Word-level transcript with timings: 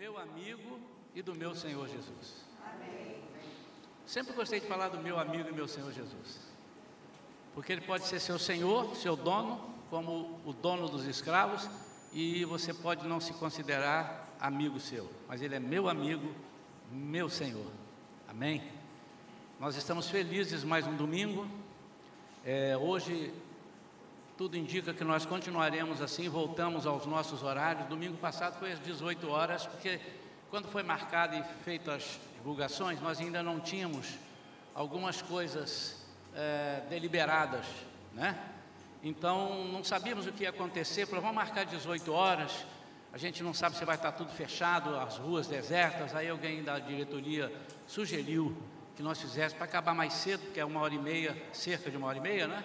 meu 0.00 0.16
amigo 0.18 0.80
e 1.14 1.20
do 1.20 1.34
meu 1.34 1.54
Senhor 1.54 1.86
Jesus. 1.86 2.46
Sempre 4.06 4.32
gostei 4.32 4.58
de 4.58 4.66
falar 4.66 4.88
do 4.88 4.96
meu 4.96 5.18
amigo 5.18 5.50
e 5.50 5.52
meu 5.52 5.68
Senhor 5.68 5.92
Jesus. 5.92 6.40
Porque 7.54 7.70
ele 7.70 7.82
pode 7.82 8.06
ser 8.06 8.18
seu 8.18 8.38
senhor, 8.38 8.96
seu 8.96 9.14
dono, 9.14 9.60
como 9.90 10.40
o 10.46 10.54
dono 10.54 10.88
dos 10.88 11.04
escravos, 11.04 11.68
e 12.14 12.46
você 12.46 12.72
pode 12.72 13.06
não 13.06 13.20
se 13.20 13.34
considerar 13.34 14.26
amigo 14.40 14.80
seu, 14.80 15.06
mas 15.28 15.42
ele 15.42 15.56
é 15.56 15.60
meu 15.60 15.86
amigo, 15.86 16.34
meu 16.90 17.28
Senhor. 17.28 17.70
Amém? 18.26 18.62
Nós 19.58 19.76
estamos 19.76 20.08
felizes 20.08 20.64
mais 20.64 20.86
um 20.86 20.96
domingo. 20.96 21.46
É, 22.42 22.74
hoje 22.74 23.34
tudo 24.40 24.56
indica 24.56 24.94
que 24.94 25.04
nós 25.04 25.26
continuaremos 25.26 26.00
assim, 26.00 26.26
voltamos 26.26 26.86
aos 26.86 27.04
nossos 27.04 27.42
horários. 27.42 27.86
Domingo 27.88 28.16
passado 28.16 28.58
foi 28.58 28.72
às 28.72 28.80
18 28.80 29.28
horas, 29.28 29.66
porque 29.66 30.00
quando 30.48 30.66
foi 30.66 30.82
marcado 30.82 31.36
e 31.36 31.44
feito 31.62 31.90
as 31.90 32.18
divulgações, 32.36 32.98
nós 33.02 33.20
ainda 33.20 33.42
não 33.42 33.60
tínhamos 33.60 34.06
algumas 34.74 35.20
coisas 35.20 36.02
é, 36.34 36.80
deliberadas, 36.88 37.66
né? 38.14 38.34
Então 39.02 39.66
não 39.66 39.84
sabíamos 39.84 40.26
o 40.26 40.32
que 40.32 40.44
ia 40.44 40.48
acontecer. 40.48 41.04
Falei, 41.04 41.20
vamos 41.20 41.36
marcar 41.36 41.66
18 41.66 42.10
horas. 42.10 42.64
A 43.12 43.18
gente 43.18 43.42
não 43.42 43.52
sabe 43.52 43.76
se 43.76 43.84
vai 43.84 43.96
estar 43.96 44.12
tudo 44.12 44.32
fechado, 44.32 44.96
as 44.96 45.18
ruas 45.18 45.48
desertas. 45.48 46.14
Aí 46.14 46.30
alguém 46.30 46.62
da 46.62 46.78
diretoria 46.78 47.52
sugeriu 47.86 48.56
que 48.96 49.02
nós 49.02 49.20
fizéssemos 49.20 49.52
para 49.58 49.66
acabar 49.66 49.94
mais 49.94 50.14
cedo, 50.14 50.40
porque 50.44 50.60
é 50.60 50.64
uma 50.64 50.80
hora 50.80 50.94
e 50.94 50.98
meia, 50.98 51.36
cerca 51.52 51.90
de 51.90 51.98
uma 51.98 52.06
hora 52.06 52.16
e 52.16 52.22
meia, 52.22 52.48
né? 52.48 52.64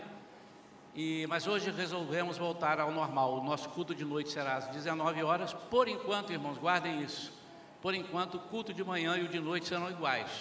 E, 0.95 1.27
mas 1.27 1.45
hoje 1.45 1.69
resolvemos 1.71 2.37
voltar 2.37 2.79
ao 2.79 2.89
normal. 2.89 3.37
O 3.39 3.43
nosso 3.43 3.67
culto 3.69 3.93
de 3.93 4.05
noite 4.05 4.31
será 4.31 4.55
às 4.55 4.67
19 4.69 5.21
horas. 5.23 5.53
Por 5.53 5.89
enquanto, 5.89 6.31
irmãos, 6.31 6.57
guardem 6.57 7.03
isso. 7.03 7.33
Por 7.81 7.93
enquanto, 7.93 8.35
o 8.35 8.39
culto 8.39 8.73
de 8.73 8.83
manhã 8.83 9.17
e 9.17 9.23
o 9.23 9.27
de 9.27 9.39
noite 9.39 9.67
serão 9.67 9.91
iguais, 9.91 10.31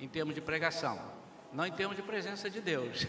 em 0.00 0.08
termos 0.08 0.34
de 0.34 0.40
pregação, 0.40 1.00
não 1.52 1.64
em 1.64 1.70
termos 1.70 1.94
de 1.94 2.02
presença 2.02 2.50
de 2.50 2.60
Deus. 2.60 3.06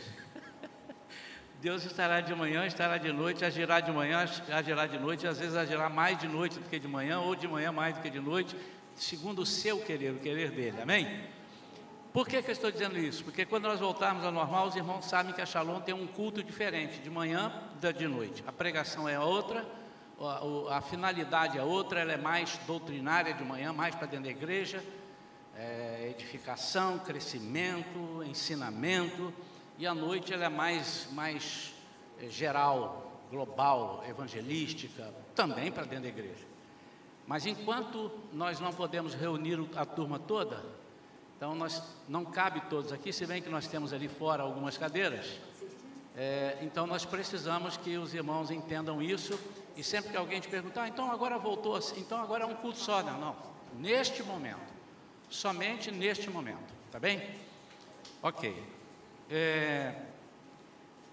Deus 1.59 1.83
estará 1.85 2.21
de 2.21 2.35
manhã, 2.35 2.67
estará 2.67 2.97
de 2.97 3.11
noite, 3.11 3.43
agirá 3.43 3.79
de 3.79 3.91
manhã, 3.91 4.29
agirá 4.51 4.85
de 4.85 4.99
noite, 4.99 5.25
às 5.25 5.39
vezes 5.39 5.55
agirá 5.55 5.89
mais 5.89 6.19
de 6.19 6.27
noite 6.27 6.59
do 6.59 6.69
que 6.69 6.77
de 6.77 6.87
manhã, 6.87 7.19
ou 7.21 7.33
de 7.33 7.47
manhã 7.47 7.71
mais 7.71 7.95
do 7.95 8.01
que 8.01 8.09
de 8.09 8.19
noite, 8.19 8.55
segundo 8.95 9.41
o 9.41 9.45
seu 9.45 9.79
querer, 9.79 10.11
o 10.11 10.19
querer 10.19 10.51
dele. 10.51 10.81
Amém? 10.81 11.23
Por 12.13 12.27
que, 12.27 12.43
que 12.43 12.49
eu 12.49 12.53
estou 12.53 12.71
dizendo 12.71 12.95
isso? 12.95 13.23
Porque 13.23 13.43
quando 13.43 13.63
nós 13.63 13.79
voltarmos 13.79 14.23
ao 14.23 14.31
normal, 14.31 14.67
os 14.67 14.75
irmãos 14.75 15.03
sabem 15.03 15.33
que 15.33 15.41
a 15.41 15.47
Shalom 15.47 15.81
tem 15.81 15.95
um 15.95 16.05
culto 16.05 16.43
diferente, 16.43 16.99
de 16.99 17.09
manhã 17.09 17.51
da 17.81 17.91
de 17.91 18.07
noite. 18.07 18.43
A 18.45 18.51
pregação 18.51 19.09
é 19.09 19.19
outra, 19.19 19.65
a, 20.19 20.77
a, 20.77 20.81
finalidade 20.81 21.57
é 21.57 21.63
outra, 21.63 22.01
ela 22.01 22.13
é 22.13 22.17
mais 22.17 22.55
doutrinária 22.67 23.33
de 23.33 23.43
manhã, 23.43 23.73
mais 23.73 23.95
para 23.95 24.05
dentro 24.05 24.25
da 24.25 24.29
igreja, 24.29 24.85
é, 25.57 26.09
edificação, 26.11 26.99
crescimento, 26.99 28.23
ensinamento, 28.23 29.33
e 29.79 29.87
à 29.87 29.95
noite 29.95 30.31
ela 30.31 30.45
é 30.45 30.49
mais, 30.49 31.07
mais 31.13 31.73
é, 32.21 32.29
geral, 32.29 33.23
global, 33.31 34.03
evangelística, 34.07 35.11
também 35.33 35.71
para 35.71 35.85
dentro 35.85 36.03
da 36.03 36.09
igreja. 36.09 36.45
Mas 37.25 37.47
enquanto 37.47 38.11
nós 38.31 38.59
não 38.59 38.71
podemos 38.71 39.15
reunir 39.15 39.59
a 39.75 39.83
turma 39.83 40.19
toda, 40.19 40.82
então, 41.43 41.55
nós, 41.55 41.83
não 42.07 42.23
cabe 42.23 42.61
todos 42.69 42.93
aqui, 42.93 43.11
se 43.11 43.25
bem 43.25 43.41
que 43.41 43.49
nós 43.49 43.67
temos 43.67 43.91
ali 43.91 44.07
fora 44.07 44.41
algumas 44.41 44.77
cadeiras. 44.77 45.41
É, 46.15 46.57
então, 46.61 46.87
nós 46.87 47.03
precisamos 47.03 47.75
que 47.75 47.97
os 47.97 48.13
irmãos 48.13 48.49
entendam 48.49 49.01
isso. 49.01 49.37
E 49.75 49.83
sempre 49.83 50.11
que 50.11 50.15
alguém 50.15 50.39
te 50.39 50.47
perguntar, 50.47 50.83
ah, 50.83 50.87
então 50.87 51.11
agora 51.11 51.37
voltou 51.37 51.75
assim, 51.75 51.99
então 51.99 52.21
agora 52.21 52.45
é 52.45 52.47
um 52.47 52.55
culto 52.55 52.77
só. 52.79 53.03
Não, 53.03 53.19
não. 53.19 53.35
Neste 53.77 54.23
momento. 54.23 54.73
Somente 55.29 55.91
neste 55.91 56.29
momento. 56.29 56.73
Tá 56.89 56.97
bem? 56.97 57.21
Ok. 58.21 58.63
É, 59.29 59.95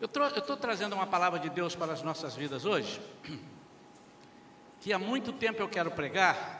eu 0.01 0.07
estou 0.07 0.57
trazendo 0.57 0.95
uma 0.95 1.09
palavra 1.09 1.41
de 1.41 1.51
Deus 1.51 1.75
para 1.75 1.93
as 1.93 2.03
nossas 2.05 2.37
vidas 2.37 2.65
hoje, 2.65 3.01
que 4.81 4.93
há 4.93 4.99
muito 4.99 5.33
tempo 5.33 5.61
eu 5.61 5.69
quero 5.69 5.91
pregar, 5.91 6.60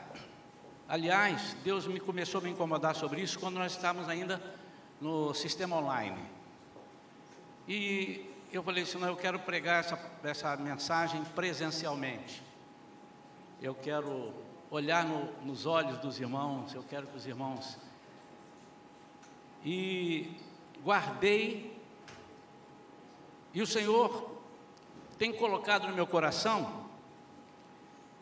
Aliás, 0.91 1.57
Deus 1.63 1.87
me 1.87 2.01
começou 2.01 2.41
a 2.41 2.43
me 2.43 2.51
incomodar 2.51 2.97
sobre 2.97 3.21
isso 3.21 3.39
quando 3.39 3.55
nós 3.55 3.71
estávamos 3.71 4.09
ainda 4.09 4.43
no 5.01 5.33
sistema 5.33 5.77
online. 5.77 6.21
E 7.69 8.29
eu 8.53 8.61
falei 8.61 8.83
assim, 8.83 8.99
não, 8.99 9.07
eu 9.07 9.17
quero 9.17 9.39
pregar 9.39 9.85
essa, 9.85 9.97
essa 10.25 10.57
mensagem 10.57 11.23
presencialmente. 11.27 12.43
Eu 13.63 13.73
quero 13.73 14.35
olhar 14.69 15.05
no, 15.05 15.31
nos 15.47 15.65
olhos 15.65 15.97
dos 15.99 16.19
irmãos, 16.19 16.75
eu 16.75 16.83
quero 16.83 17.07
que 17.07 17.17
os 17.17 17.25
irmãos. 17.25 17.79
E 19.65 20.35
guardei, 20.83 21.81
e 23.55 23.63
o 23.63 23.67
Senhor 23.67 24.29
tem 25.17 25.33
colocado 25.33 25.87
no 25.87 25.95
meu 25.95 26.09
coração 26.09 26.90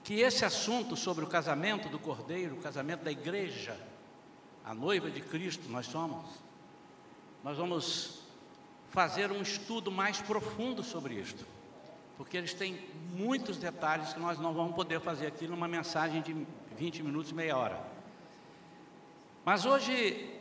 que 0.09 0.23
esse 0.23 0.43
assunto 0.43 0.97
sobre 0.97 1.23
o 1.23 1.29
casamento 1.29 1.91
do 1.91 1.99
Cordeiro, 1.99 2.55
o 2.55 2.63
casamento 2.63 3.05
da 3.05 3.13
igreja, 3.13 3.79
a 4.65 4.73
noiva 4.73 5.11
de 5.11 5.21
Cristo, 5.21 5.69
nós 5.69 5.85
somos, 5.85 6.25
nós 7.45 7.59
vamos 7.59 8.21
fazer 8.89 9.31
um 9.31 9.43
estudo 9.43 9.93
mais 9.93 10.19
profundo 10.19 10.83
sobre 10.83 11.13
isto, 11.13 11.45
porque 12.17 12.39
eles 12.39 12.55
têm 12.55 12.81
muitos 13.15 13.59
detalhes 13.59 14.15
que 14.15 14.19
nós 14.19 14.39
não 14.39 14.55
vamos 14.55 14.75
poder 14.75 14.99
fazer 14.99 15.27
aqui 15.27 15.47
numa 15.47 15.69
mensagem 15.69 16.23
de 16.23 16.35
20 16.79 17.03
minutos, 17.03 17.31
meia 17.31 17.55
hora. 17.55 17.79
Mas 19.45 19.67
hoje 19.67 20.41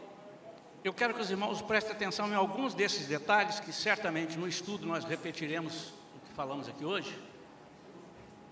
eu 0.82 0.94
quero 0.94 1.14
que 1.14 1.20
os 1.20 1.30
irmãos 1.30 1.62
prestem 1.62 1.92
atenção 1.92 2.30
em 2.30 2.36
alguns 2.36 2.74
desses 2.74 3.06
detalhes 3.06 3.60
que 3.60 3.74
certamente 3.74 4.38
no 4.38 4.48
estudo 4.48 4.88
nós 4.88 5.04
repetiremos 5.04 5.90
o 6.16 6.26
que 6.26 6.34
falamos 6.34 6.70
aqui 6.70 6.86
hoje. 6.86 7.27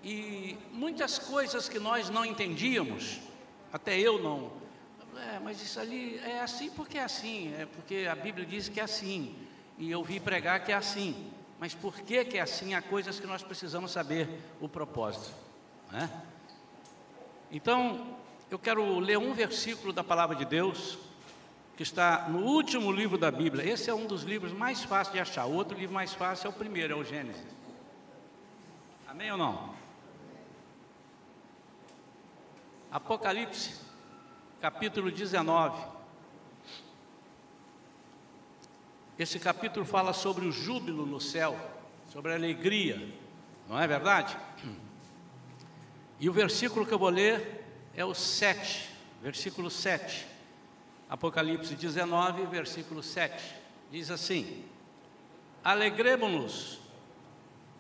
E 0.07 0.55
muitas 0.71 1.17
coisas 1.17 1.67
que 1.67 1.79
nós 1.79 2.11
não 2.11 2.23
entendíamos, 2.23 3.19
até 3.73 3.97
eu 3.99 4.21
não. 4.21 4.51
É, 5.17 5.39
mas 5.39 5.59
isso 5.63 5.79
ali 5.79 6.19
é 6.19 6.41
assim 6.41 6.69
porque 6.69 6.99
é 6.99 7.03
assim, 7.03 7.51
é 7.57 7.65
porque 7.65 8.07
a 8.07 8.15
Bíblia 8.15 8.45
diz 8.45 8.69
que 8.69 8.79
é 8.79 8.83
assim. 8.83 9.35
E 9.79 9.89
eu 9.89 10.03
vi 10.03 10.19
pregar 10.19 10.63
que 10.63 10.71
é 10.71 10.75
assim. 10.75 11.31
Mas 11.59 11.73
por 11.73 11.95
que, 12.01 12.23
que 12.23 12.37
é 12.37 12.41
assim? 12.41 12.75
Há 12.75 12.83
coisas 12.83 13.19
que 13.19 13.25
nós 13.25 13.41
precisamos 13.41 13.89
saber 13.89 14.29
o 14.61 14.69
propósito. 14.69 15.33
Né? 15.91 16.07
Então, 17.51 18.15
eu 18.51 18.59
quero 18.59 18.99
ler 18.99 19.17
um 19.17 19.33
versículo 19.33 19.91
da 19.91 20.03
palavra 20.03 20.35
de 20.35 20.45
Deus, 20.45 20.99
que 21.75 21.81
está 21.81 22.29
no 22.29 22.43
último 22.43 22.91
livro 22.91 23.17
da 23.17 23.31
Bíblia. 23.31 23.67
Esse 23.67 23.89
é 23.89 23.93
um 23.93 24.05
dos 24.05 24.21
livros 24.21 24.53
mais 24.53 24.83
fáceis 24.83 25.13
de 25.13 25.19
achar. 25.19 25.45
O 25.45 25.53
outro 25.53 25.75
livro 25.75 25.95
mais 25.95 26.13
fácil 26.13 26.45
é 26.45 26.49
o 26.51 26.53
primeiro, 26.53 26.93
é 26.93 26.95
o 26.95 27.03
Gênesis. 27.03 27.43
Amém 29.07 29.31
ou 29.31 29.37
não? 29.37 29.74
Apocalipse, 32.95 33.73
capítulo 34.61 35.11
19. 35.11 35.85
Esse 39.19 39.37
capítulo 39.37 39.85
fala 39.85 40.13
sobre 40.13 40.45
o 40.45 40.51
júbilo 40.53 41.05
no 41.05 41.19
céu, 41.19 41.59
sobre 42.09 42.31
a 42.31 42.35
alegria, 42.35 43.05
não 43.67 43.77
é 43.77 43.85
verdade? 43.85 44.37
E 46.21 46.29
o 46.29 46.31
versículo 46.31 46.85
que 46.85 46.93
eu 46.93 46.97
vou 46.97 47.09
ler 47.09 47.65
é 47.93 48.05
o 48.05 48.13
7, 48.13 48.89
versículo 49.21 49.69
7. 49.69 50.25
Apocalipse 51.09 51.75
19, 51.75 52.45
versículo 52.45 53.03
7. 53.03 53.55
Diz 53.91 54.09
assim: 54.09 54.63
Alegremos-nos 55.61 56.79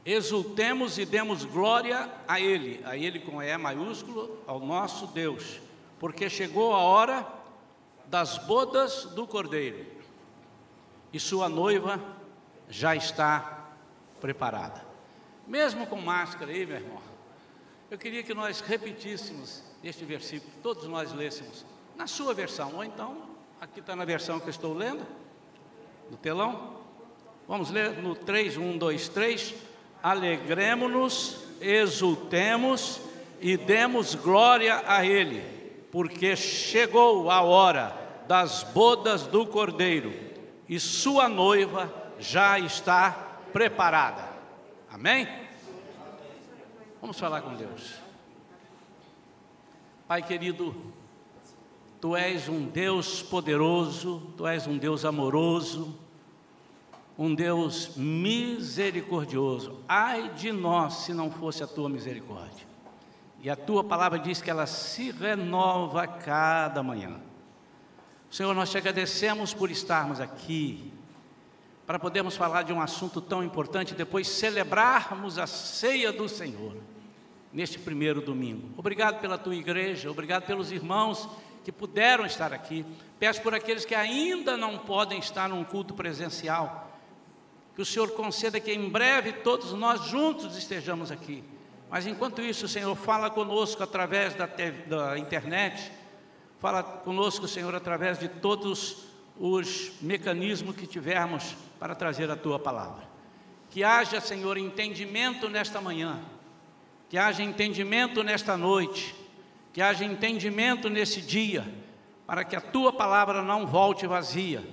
exultemos 0.05 0.99
e 0.99 1.05
demos 1.05 1.43
glória 1.43 2.09
a 2.27 2.39
Ele, 2.39 2.79
a 2.85 2.95
Ele 2.95 3.19
com 3.19 3.41
E 3.41 3.57
maiúsculo, 3.57 4.39
ao 4.45 4.59
nosso 4.59 5.07
Deus, 5.07 5.59
porque 5.99 6.29
chegou 6.29 6.73
a 6.73 6.77
hora 6.77 7.27
das 8.05 8.37
bodas 8.37 9.05
do 9.05 9.25
Cordeiro 9.25 9.83
e 11.11 11.19
sua 11.19 11.49
noiva 11.49 11.99
já 12.69 12.95
está 12.95 13.71
preparada. 14.21 14.85
Mesmo 15.47 15.87
com 15.87 15.99
máscara 15.99 16.51
aí, 16.51 16.65
meu 16.65 16.75
irmão, 16.75 17.01
eu 17.89 17.97
queria 17.97 18.21
que 18.21 18.33
nós 18.33 18.59
repetíssemos 18.59 19.63
este 19.83 20.05
versículo, 20.05 20.51
todos 20.61 20.87
nós 20.87 21.13
lêssemos, 21.13 21.65
na 21.95 22.05
sua 22.05 22.33
versão, 22.33 22.75
ou 22.75 22.83
então, 22.83 23.29
aqui 23.59 23.79
está 23.79 23.95
na 23.95 24.05
versão 24.05 24.39
que 24.39 24.47
eu 24.47 24.51
estou 24.51 24.73
lendo, 24.73 25.05
no 26.11 26.17
telão. 26.17 26.83
Vamos 27.47 27.69
ler 27.69 28.01
no 28.01 28.15
3, 28.15 28.57
1, 28.57 28.77
2, 28.77 29.09
3 29.09 29.55
alegremos-nos, 30.05 31.35
exultemos 31.59 33.01
e 33.41 33.57
demos 33.57 34.13
glória 34.13 34.83
a 34.85 35.03
Ele, 35.03 35.41
porque 35.91 36.35
chegou 36.35 37.31
a 37.31 37.41
hora 37.41 38.23
das 38.27 38.61
bodas 38.61 39.23
do 39.23 39.47
Cordeiro 39.47 40.13
e 40.69 40.79
sua 40.79 41.27
noiva 41.27 41.91
já 42.19 42.59
está 42.59 43.39
preparada. 43.51 44.29
Amém? 44.91 45.27
Vamos 47.01 47.19
falar 47.19 47.41
com 47.41 47.55
Deus. 47.55 47.95
Pai 50.07 50.21
querido, 50.21 50.75
Tu 51.99 52.15
és 52.15 52.47
um 52.47 52.67
Deus 52.67 53.23
poderoso, 53.23 54.31
Tu 54.37 54.45
és 54.45 54.67
um 54.67 54.77
Deus 54.77 55.03
amoroso, 55.03 55.97
um 57.17 57.33
Deus 57.33 57.95
misericordioso. 57.95 59.79
Ai 59.87 60.29
de 60.29 60.51
nós 60.51 60.95
se 60.95 61.13
não 61.13 61.31
fosse 61.31 61.63
a 61.63 61.67
Tua 61.67 61.89
misericórdia. 61.89 62.65
E 63.41 63.49
a 63.49 63.55
Tua 63.55 63.83
palavra 63.83 64.19
diz 64.19 64.41
que 64.41 64.49
ela 64.49 64.65
se 64.65 65.11
renova 65.11 66.03
a 66.03 66.07
cada 66.07 66.83
manhã. 66.83 67.19
Senhor, 68.29 68.53
nós 68.53 68.69
te 68.69 68.77
agradecemos 68.77 69.53
por 69.53 69.71
estarmos 69.71 70.19
aqui, 70.19 70.91
para 71.85 71.99
podermos 71.99 72.35
falar 72.35 72.63
de 72.63 72.73
um 72.73 72.81
assunto 72.81 73.21
tão 73.21 73.43
importante, 73.43 73.93
depois 73.93 74.27
celebrarmos 74.27 75.37
a 75.37 75.47
ceia 75.47 76.11
do 76.11 76.27
Senhor, 76.27 76.75
neste 77.53 77.79
primeiro 77.79 78.19
domingo. 78.19 78.71
Obrigado 78.75 79.21
pela 79.21 79.37
tua 79.37 79.55
igreja, 79.55 80.11
obrigado 80.11 80.45
pelos 80.45 80.71
irmãos 80.71 81.29
que 81.63 81.71
puderam 81.71 82.25
estar 82.25 82.51
aqui. 82.51 82.85
Peço 83.17 83.41
por 83.41 83.55
aqueles 83.55 83.85
que 83.85 83.95
ainda 83.95 84.57
não 84.57 84.79
podem 84.79 85.19
estar 85.19 85.47
num 85.47 85.63
culto 85.63 85.93
presencial, 85.93 86.94
que 87.75 87.81
o 87.81 87.85
Senhor 87.85 88.11
conceda 88.11 88.59
que 88.59 88.71
em 88.71 88.89
breve 88.89 89.33
todos 89.33 89.73
nós 89.73 90.05
juntos 90.05 90.57
estejamos 90.57 91.11
aqui. 91.11 91.43
Mas 91.89 92.07
enquanto 92.07 92.41
isso, 92.41 92.67
Senhor, 92.67 92.95
fala 92.95 93.29
conosco 93.29 93.83
através 93.83 94.33
da, 94.33 94.45
da 94.87 95.19
internet, 95.19 95.91
fala 96.59 96.81
conosco, 96.81 97.47
Senhor, 97.47 97.75
através 97.75 98.17
de 98.17 98.29
todos 98.29 99.05
os 99.37 99.91
mecanismos 100.01 100.75
que 100.75 100.87
tivermos 100.87 101.55
para 101.77 101.93
trazer 101.93 102.31
a 102.31 102.35
tua 102.35 102.57
palavra. 102.57 103.03
Que 103.69 103.83
haja, 103.83 104.21
Senhor, 104.21 104.57
entendimento 104.57 105.49
nesta 105.49 105.81
manhã, 105.81 106.21
que 107.09 107.17
haja 107.17 107.43
entendimento 107.43 108.23
nesta 108.23 108.55
noite, 108.55 109.13
que 109.73 109.81
haja 109.81 110.05
entendimento 110.05 110.89
nesse 110.89 111.21
dia, 111.21 111.65
para 112.25 112.45
que 112.45 112.55
a 112.55 112.61
tua 112.61 112.93
palavra 112.93 113.41
não 113.41 113.67
volte 113.67 114.07
vazia. 114.07 114.63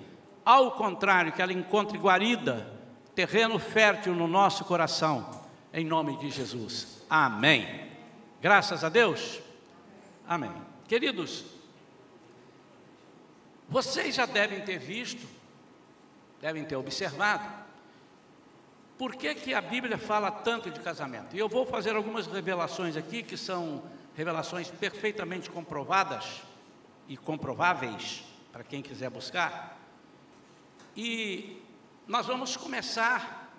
Ao 0.44 0.70
contrário, 0.70 1.32
que 1.32 1.42
ela 1.42 1.52
encontre 1.52 1.98
guarida, 1.98 2.81
terreno 3.14 3.58
fértil 3.58 4.14
no 4.14 4.26
nosso 4.26 4.64
coração, 4.64 5.44
em 5.72 5.84
nome 5.84 6.16
de 6.18 6.30
Jesus. 6.30 7.04
Amém. 7.08 7.90
Graças 8.40 8.82
a 8.82 8.88
Deus. 8.88 9.40
Amém. 10.26 10.52
Queridos, 10.88 11.44
vocês 13.68 14.14
já 14.14 14.26
devem 14.26 14.60
ter 14.60 14.78
visto, 14.78 15.26
devem 16.40 16.64
ter 16.64 16.76
observado, 16.76 17.62
por 18.98 19.16
que, 19.16 19.34
que 19.34 19.54
a 19.54 19.60
Bíblia 19.60 19.98
fala 19.98 20.30
tanto 20.30 20.70
de 20.70 20.78
casamento. 20.80 21.34
E 21.34 21.38
eu 21.38 21.48
vou 21.48 21.66
fazer 21.66 21.96
algumas 21.96 22.26
revelações 22.26 22.96
aqui, 22.96 23.22
que 23.22 23.36
são 23.36 23.82
revelações 24.14 24.70
perfeitamente 24.70 25.50
comprovadas 25.50 26.42
e 27.08 27.16
comprováveis, 27.16 28.22
para 28.52 28.62
quem 28.62 28.82
quiser 28.82 29.10
buscar. 29.10 29.78
E 30.96 31.61
nós 32.06 32.26
vamos 32.26 32.56
começar, 32.56 33.52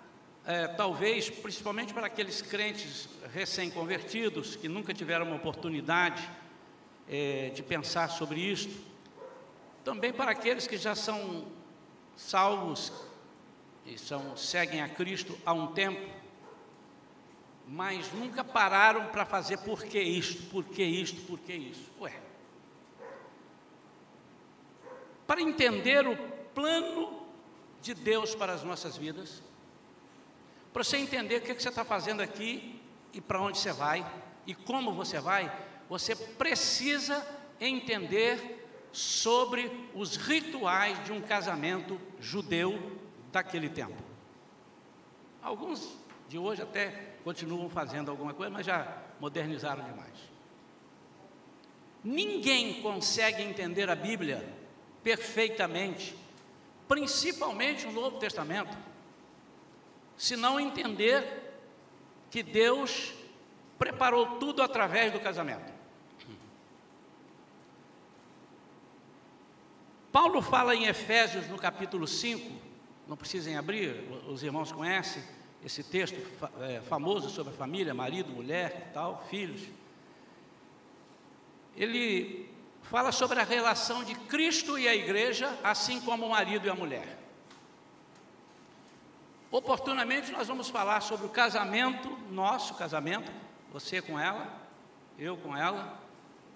é, 0.46 0.68
talvez, 0.68 1.30
principalmente 1.30 1.94
para 1.94 2.06
aqueles 2.06 2.42
crentes 2.42 3.08
recém-convertidos, 3.32 4.56
que 4.56 4.68
nunca 4.68 4.92
tiveram 4.92 5.26
uma 5.26 5.36
oportunidade 5.36 6.28
é, 7.08 7.50
de 7.54 7.62
pensar 7.62 8.08
sobre 8.10 8.40
isto 8.40 8.94
também 9.84 10.12
para 10.14 10.30
aqueles 10.30 10.66
que 10.66 10.78
já 10.78 10.94
são 10.94 11.46
salvos 12.16 12.90
e 13.84 13.98
são, 13.98 14.34
seguem 14.34 14.80
a 14.80 14.88
Cristo 14.88 15.38
há 15.44 15.52
um 15.52 15.68
tempo, 15.68 16.10
mas 17.68 18.10
nunca 18.12 18.42
pararam 18.42 19.08
para 19.08 19.26
fazer 19.26 19.58
por 19.58 19.84
que 19.84 20.00
isto, 20.00 20.42
por 20.44 20.64
que 20.64 20.82
isto, 20.82 21.20
por 21.26 21.38
que 21.38 21.52
isso. 21.52 21.90
Ué. 22.00 22.18
Para 25.26 25.42
entender 25.42 26.06
o 26.06 26.16
plano 26.54 27.23
de 27.84 27.92
Deus 27.92 28.34
para 28.34 28.54
as 28.54 28.64
nossas 28.64 28.96
vidas, 28.96 29.42
para 30.72 30.82
você 30.82 30.96
entender 30.96 31.36
o 31.36 31.40
que, 31.42 31.52
você 31.52 31.68
está 31.68 31.84
fazendo 31.84 32.22
aqui 32.22 32.80
e 33.12 33.20
para 33.20 33.40
onde 33.40 33.58
você 33.58 33.72
vai 33.72 34.04
e 34.46 34.54
como 34.54 34.92
você 34.92 35.20
vai, 35.20 35.54
você 35.88 36.16
precisa 36.16 37.24
entender 37.60 38.66
sobre 38.90 39.70
os 39.94 40.16
rituais 40.16 41.04
de 41.04 41.12
um 41.12 41.20
casamento 41.20 42.00
judeu 42.18 42.98
daquele 43.30 43.68
tempo. 43.68 44.02
Alguns 45.42 45.94
de 46.26 46.38
hoje 46.38 46.62
até 46.62 47.16
continuam 47.22 47.68
fazendo 47.68 48.10
alguma 48.10 48.32
coisa, 48.32 48.50
mas 48.50 48.64
já 48.64 48.96
modernizaram 49.20 49.84
demais. 49.84 50.14
Ninguém 52.02 52.80
consegue 52.80 53.42
entender 53.42 53.90
a 53.90 53.94
Bíblia 53.94 54.46
perfeitamente, 55.02 56.16
principalmente 56.88 57.86
o 57.86 57.92
Novo 57.92 58.18
Testamento, 58.18 58.76
se 60.16 60.36
não 60.36 60.60
entender 60.60 61.52
que 62.30 62.42
Deus 62.42 63.12
preparou 63.78 64.38
tudo 64.38 64.62
através 64.62 65.12
do 65.12 65.20
casamento. 65.20 65.72
Paulo 70.12 70.40
fala 70.40 70.76
em 70.76 70.84
Efésios, 70.84 71.48
no 71.48 71.58
capítulo 71.58 72.06
5, 72.06 72.52
não 73.08 73.16
precisem 73.16 73.56
abrir, 73.56 74.08
os 74.28 74.42
irmãos 74.44 74.70
conhecem 74.70 75.22
esse 75.64 75.82
texto 75.82 76.16
é, 76.60 76.80
famoso 76.82 77.30
sobre 77.30 77.52
a 77.52 77.56
família, 77.56 77.92
marido, 77.94 78.30
mulher, 78.30 78.90
tal, 78.92 79.26
filhos. 79.28 79.62
Ele 81.76 82.53
fala 82.84 83.10
sobre 83.10 83.40
a 83.40 83.44
relação 83.44 84.04
de 84.04 84.14
Cristo 84.14 84.78
e 84.78 84.86
a 84.86 84.94
igreja, 84.94 85.58
assim 85.64 86.00
como 86.00 86.26
o 86.26 86.30
marido 86.30 86.66
e 86.66 86.70
a 86.70 86.74
mulher. 86.74 87.18
Oportunamente 89.50 90.30
nós 90.30 90.48
vamos 90.48 90.68
falar 90.68 91.00
sobre 91.00 91.26
o 91.26 91.30
casamento, 91.30 92.10
nosso 92.30 92.74
casamento, 92.74 93.32
você 93.72 94.02
com 94.02 94.18
ela, 94.18 94.48
eu 95.18 95.36
com 95.36 95.56
ela, 95.56 95.98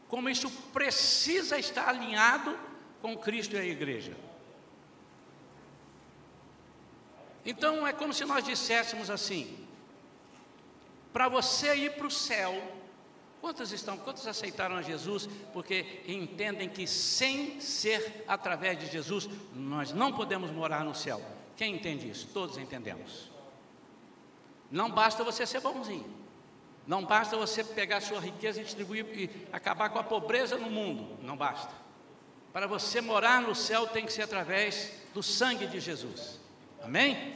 como 0.09 0.29
isso 0.29 0.51
precisa 0.73 1.59
estar 1.59 1.89
alinhado 1.89 2.59
com 3.01 3.17
Cristo 3.17 3.55
e 3.55 3.59
a 3.59 3.65
igreja. 3.65 4.17
Então 7.45 7.87
é 7.87 7.93
como 7.93 8.13
se 8.13 8.25
nós 8.25 8.45
disséssemos 8.45 9.09
assim: 9.09 9.67
para 11.13 11.29
você 11.29 11.75
ir 11.75 11.93
para 11.93 12.07
o 12.07 12.11
céu, 12.11 12.53
quantos 13.41 13.73
estão, 13.73 13.97
quantos 13.97 14.27
aceitaram 14.27 14.77
a 14.77 14.83
Jesus 14.83 15.29
porque 15.53 16.03
entendem 16.07 16.69
que 16.69 16.87
sem 16.87 17.61
ser 17.61 18.25
através 18.27 18.79
de 18.79 18.87
Jesus 18.87 19.29
nós 19.55 19.93
não 19.93 20.13
podemos 20.13 20.51
morar 20.51 20.85
no 20.85 20.95
céu? 20.95 21.21
Quem 21.57 21.75
entende 21.75 22.09
isso? 22.09 22.29
Todos 22.33 22.57
entendemos. 22.57 23.31
Não 24.71 24.91
basta 24.91 25.25
você 25.25 25.47
ser 25.47 25.61
bonzinho. 25.61 26.19
Não 26.87 27.05
basta 27.05 27.37
você 27.37 27.63
pegar 27.63 28.01
sua 28.01 28.21
riqueza 28.21 28.61
e 28.61 28.65
distribuir 28.65 29.05
e 29.15 29.31
acabar 29.53 29.91
com 29.91 29.99
a 29.99 30.05
pobreza 30.05 30.57
no 30.57 30.71
mundo. 30.71 31.19
Não 31.23 31.37
basta. 31.37 31.73
Para 32.53 32.67
você 32.67 33.01
morar 33.01 33.43
no 33.43 33.55
céu 33.55 33.87
tem 33.87 34.07
que 34.07 34.13
ser 34.13 34.23
através 34.23 34.93
do 35.13 35.23
sangue 35.23 35.67
de 35.67 35.81
Jesus. 35.81 36.41
Amém? 36.83 37.35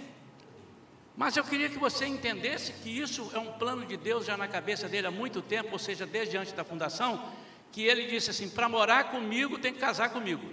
Mas 1.23 1.37
eu 1.37 1.45
queria 1.45 1.69
que 1.69 1.79
você 1.79 2.05
entendesse 2.05 2.73
que 2.73 2.91
isso 2.91 3.31
é 3.33 3.39
um 3.39 3.53
plano 3.53 3.87
de 3.87 3.97
Deus 3.97 4.27
já 4.27 4.37
na 4.37 4.49
cabeça 4.49 4.89
dele 4.89 5.07
há 5.07 5.11
muito 5.13 5.41
tempo, 5.41 5.69
ou 5.71 5.79
seja, 5.79 6.05
desde 6.05 6.37
antes 6.37 6.53
da 6.53 6.65
fundação, 6.65 7.31
que 7.71 7.83
ele 7.83 8.09
disse 8.09 8.31
assim: 8.31 8.49
para 8.49 8.69
morar 8.69 9.05
comigo 9.05 9.57
tem 9.57 9.73
que 9.73 9.79
casar 9.79 10.11
comigo. 10.11 10.53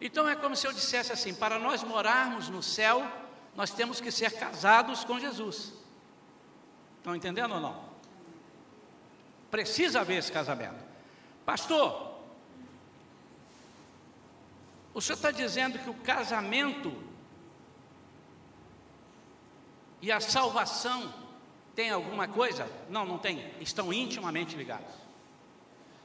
Então 0.00 0.28
é 0.28 0.34
como 0.34 0.56
se 0.56 0.66
eu 0.66 0.72
dissesse 0.72 1.12
assim: 1.12 1.32
para 1.32 1.60
nós 1.60 1.84
morarmos 1.84 2.48
no 2.48 2.60
céu, 2.60 3.06
nós 3.54 3.70
temos 3.70 4.00
que 4.00 4.10
ser 4.10 4.32
casados 4.32 5.04
com 5.04 5.20
Jesus. 5.20 5.72
Estão 6.98 7.14
entendendo 7.14 7.54
ou 7.54 7.60
não? 7.60 7.84
Precisa 9.48 10.00
haver 10.00 10.18
esse 10.18 10.32
casamento. 10.32 10.84
Pastor, 11.44 12.18
o 14.92 15.00
senhor 15.00 15.14
está 15.14 15.30
dizendo 15.30 15.78
que 15.78 15.88
o 15.88 15.94
casamento 15.94 17.14
e 20.00 20.12
a 20.12 20.20
salvação 20.20 21.12
tem 21.74 21.90
alguma 21.90 22.26
coisa? 22.26 22.68
Não, 22.88 23.04
não 23.04 23.18
tem. 23.18 23.44
Estão 23.60 23.92
intimamente 23.92 24.56
ligados. 24.56 24.94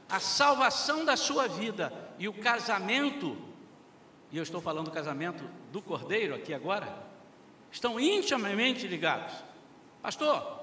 A 0.08 0.20
salvação 0.20 1.04
da 1.04 1.16
sua 1.16 1.48
vida 1.48 1.92
e 2.18 2.28
o 2.28 2.32
casamento, 2.32 3.36
e 4.30 4.36
eu 4.36 4.42
estou 4.42 4.60
falando 4.60 4.86
do 4.86 4.90
casamento 4.90 5.42
do 5.70 5.80
cordeiro 5.80 6.34
aqui 6.34 6.52
agora, 6.52 6.94
estão 7.70 7.98
intimamente 7.98 8.86
ligados. 8.86 9.32
Pastor, 10.02 10.60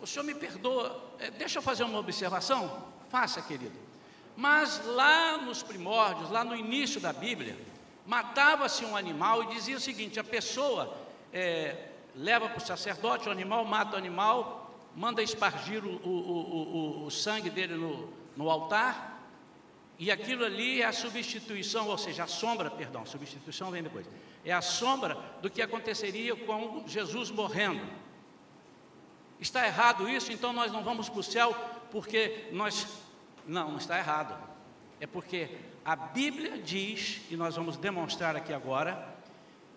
o 0.00 0.06
senhor 0.06 0.24
me 0.24 0.34
perdoa, 0.34 1.14
é, 1.18 1.30
deixa 1.30 1.58
eu 1.58 1.62
fazer 1.62 1.84
uma 1.84 1.98
observação? 1.98 2.86
Faça, 3.08 3.40
querido. 3.40 3.78
Mas 4.36 4.84
lá 4.84 5.38
nos 5.38 5.62
primórdios, 5.62 6.30
lá 6.30 6.44
no 6.44 6.54
início 6.54 7.00
da 7.00 7.12
Bíblia, 7.12 7.58
matava-se 8.06 8.84
um 8.84 8.96
animal 8.96 9.44
e 9.44 9.54
dizia 9.54 9.76
o 9.76 9.80
seguinte: 9.80 10.18
a 10.18 10.24
pessoa 10.24 10.96
é, 11.32 11.88
leva 12.14 12.48
para 12.48 12.58
o 12.58 12.66
sacerdote 12.66 13.28
o 13.28 13.32
animal, 13.32 13.64
mata 13.64 13.94
o 13.94 13.98
animal 13.98 14.60
manda 14.94 15.22
espargir 15.22 15.84
o, 15.84 15.88
o, 15.88 17.02
o, 17.02 17.06
o 17.06 17.10
sangue 17.10 17.50
dele 17.50 17.74
no, 17.74 18.12
no 18.36 18.50
altar, 18.50 19.18
e 19.98 20.10
aquilo 20.10 20.44
ali 20.44 20.80
é 20.80 20.86
a 20.86 20.92
substituição, 20.92 21.88
ou 21.88 21.98
seja, 21.98 22.24
a 22.24 22.26
sombra, 22.26 22.70
perdão, 22.70 23.04
substituição 23.04 23.70
vem 23.70 23.82
depois, 23.82 24.06
é 24.44 24.52
a 24.52 24.62
sombra 24.62 25.16
do 25.42 25.50
que 25.50 25.60
aconteceria 25.60 26.34
com 26.34 26.84
Jesus 26.86 27.30
morrendo. 27.30 27.86
Está 29.38 29.66
errado 29.66 30.08
isso, 30.08 30.32
então 30.32 30.52
nós 30.52 30.72
não 30.72 30.82
vamos 30.82 31.08
para 31.08 31.20
o 31.20 31.22
céu 31.22 31.54
porque 31.90 32.48
nós. 32.52 32.86
Não, 33.46 33.70
não 33.70 33.78
está 33.78 33.98
errado. 33.98 34.36
É 35.00 35.06
porque 35.06 35.48
a 35.82 35.96
Bíblia 35.96 36.58
diz, 36.58 37.22
e 37.30 37.36
nós 37.36 37.56
vamos 37.56 37.78
demonstrar 37.78 38.36
aqui 38.36 38.52
agora, 38.52 39.16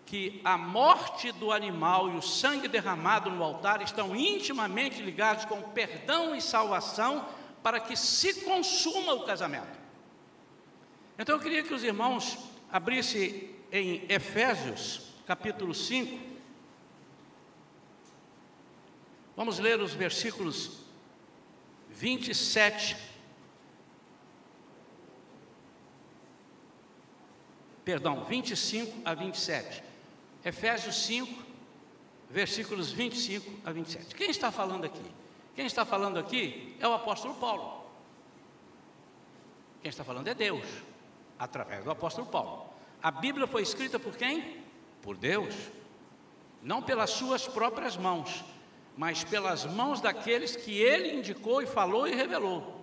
que 0.06 0.42
a 0.44 0.58
morte 0.58 1.32
do 1.32 1.52
animal 1.52 2.12
e 2.12 2.18
o 2.18 2.22
sangue 2.22 2.68
derramado 2.68 3.30
no 3.30 3.44
altar 3.44 3.82
estão 3.82 4.16
intimamente 4.16 5.02
ligados 5.02 5.46
com 5.46 5.62
perdão 5.62 6.36
e 6.36 6.42
salvação 6.42 7.28
para 7.62 7.80
que 7.80 7.96
se 7.96 8.42
consuma 8.42 9.14
o 9.14 9.24
casamento. 9.26 9.80
Então 11.18 11.36
eu 11.36 11.42
queria 11.42 11.64
que 11.64 11.74
os 11.74 11.84
irmãos 11.84 12.38
abrissem 12.72 13.50
em 13.72 14.06
Efésios, 14.10 15.14
capítulo 15.26 15.74
5. 15.74 16.34
Vamos 19.36 19.58
ler 19.58 19.80
os 19.80 19.94
versículos 19.94 20.84
27 21.90 23.14
perdão, 27.84 28.24
25 28.24 29.02
a 29.06 29.14
27. 29.14 29.84
Efésios 30.44 30.96
5, 31.06 31.44
versículos 32.30 32.92
25 32.92 33.52
a 33.64 33.72
27. 33.72 34.16
Quem 34.16 34.30
está 34.30 34.52
falando 34.52 34.86
aqui? 34.86 35.06
Quem 35.56 35.66
está 35.66 35.86
falando 35.86 36.18
aqui 36.18 36.76
é 36.80 36.88
o 36.88 36.94
apóstolo 36.94 37.36
Paulo. 37.36 37.84
Quem 39.82 39.90
está 39.90 40.04
falando 40.04 40.28
é 40.28 40.34
Deus, 40.34 40.66
através 41.38 41.84
do 41.84 41.92
apóstolo 41.92 42.28
Paulo. 42.28 42.66
A 43.02 43.12
Bíblia 43.12 43.46
foi 43.46 43.62
escrita 43.62 44.00
por 44.00 44.16
quem? 44.16 44.64
Por 45.02 45.16
Deus. 45.16 45.54
Não 46.62 46.82
pelas 46.82 47.12
suas 47.12 47.48
próprias 47.48 47.98
mãos, 47.98 48.44
mas 48.98 49.24
pelas 49.24 49.66
mãos 49.66 50.00
daqueles 50.02 50.56
que 50.56 50.82
ele 50.82 51.14
indicou 51.14 51.62
e 51.62 51.66
falou 51.66 52.08
e 52.08 52.16
revelou. 52.16 52.82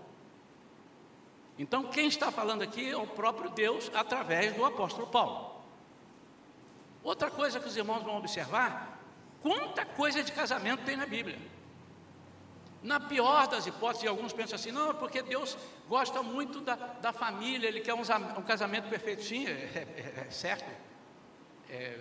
Então, 1.59 1.85
quem 1.85 2.07
está 2.07 2.31
falando 2.31 2.63
aqui 2.63 2.89
é 2.89 2.97
o 2.97 3.07
próprio 3.07 3.51
Deus 3.51 3.91
através 3.95 4.55
do 4.55 4.65
apóstolo 4.65 5.07
Paulo. 5.07 5.50
Outra 7.03 7.31
coisa 7.31 7.59
que 7.59 7.69
os 7.69 7.77
irmãos 7.77 8.03
vão 8.03 8.17
observar: 8.17 8.99
quanta 9.41 9.85
coisa 9.85 10.23
de 10.23 10.33
casamento 10.33 10.85
tem 10.85 10.97
na 10.97 11.07
Bíblia. 11.07 11.39
Na 12.83 12.99
pior 12.99 13.47
das 13.47 13.67
hipóteses, 13.67 14.09
alguns 14.09 14.33
pensam 14.33 14.57
assim: 14.57 14.71
não, 14.71 14.91
é 14.91 14.95
porque 14.95 15.23
Deus 15.23 15.57
gosta 15.89 16.23
muito 16.23 16.61
da, 16.61 16.75
da 16.75 17.13
família, 17.13 17.69
Ele 17.69 17.81
quer 17.81 17.95
um, 17.95 18.01
um 18.01 18.43
casamento 18.43 18.89
perfeito. 18.89 19.23
Sim, 19.23 19.47
é, 19.47 19.51
é, 19.51 20.25
é 20.27 20.31
certo, 20.31 20.71
é 21.69 21.99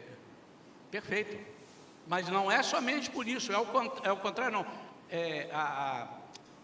perfeito. 0.89 1.37
Mas 2.07 2.27
não 2.29 2.51
é 2.51 2.63
somente 2.63 3.09
por 3.09 3.27
isso, 3.27 3.51
é 3.51 3.57
o, 3.57 3.67
é 4.03 4.11
o 4.11 4.17
contrário, 4.17 4.53
não. 4.53 4.65
É, 5.11 5.49
a, 5.51 6.03
a 6.03 6.19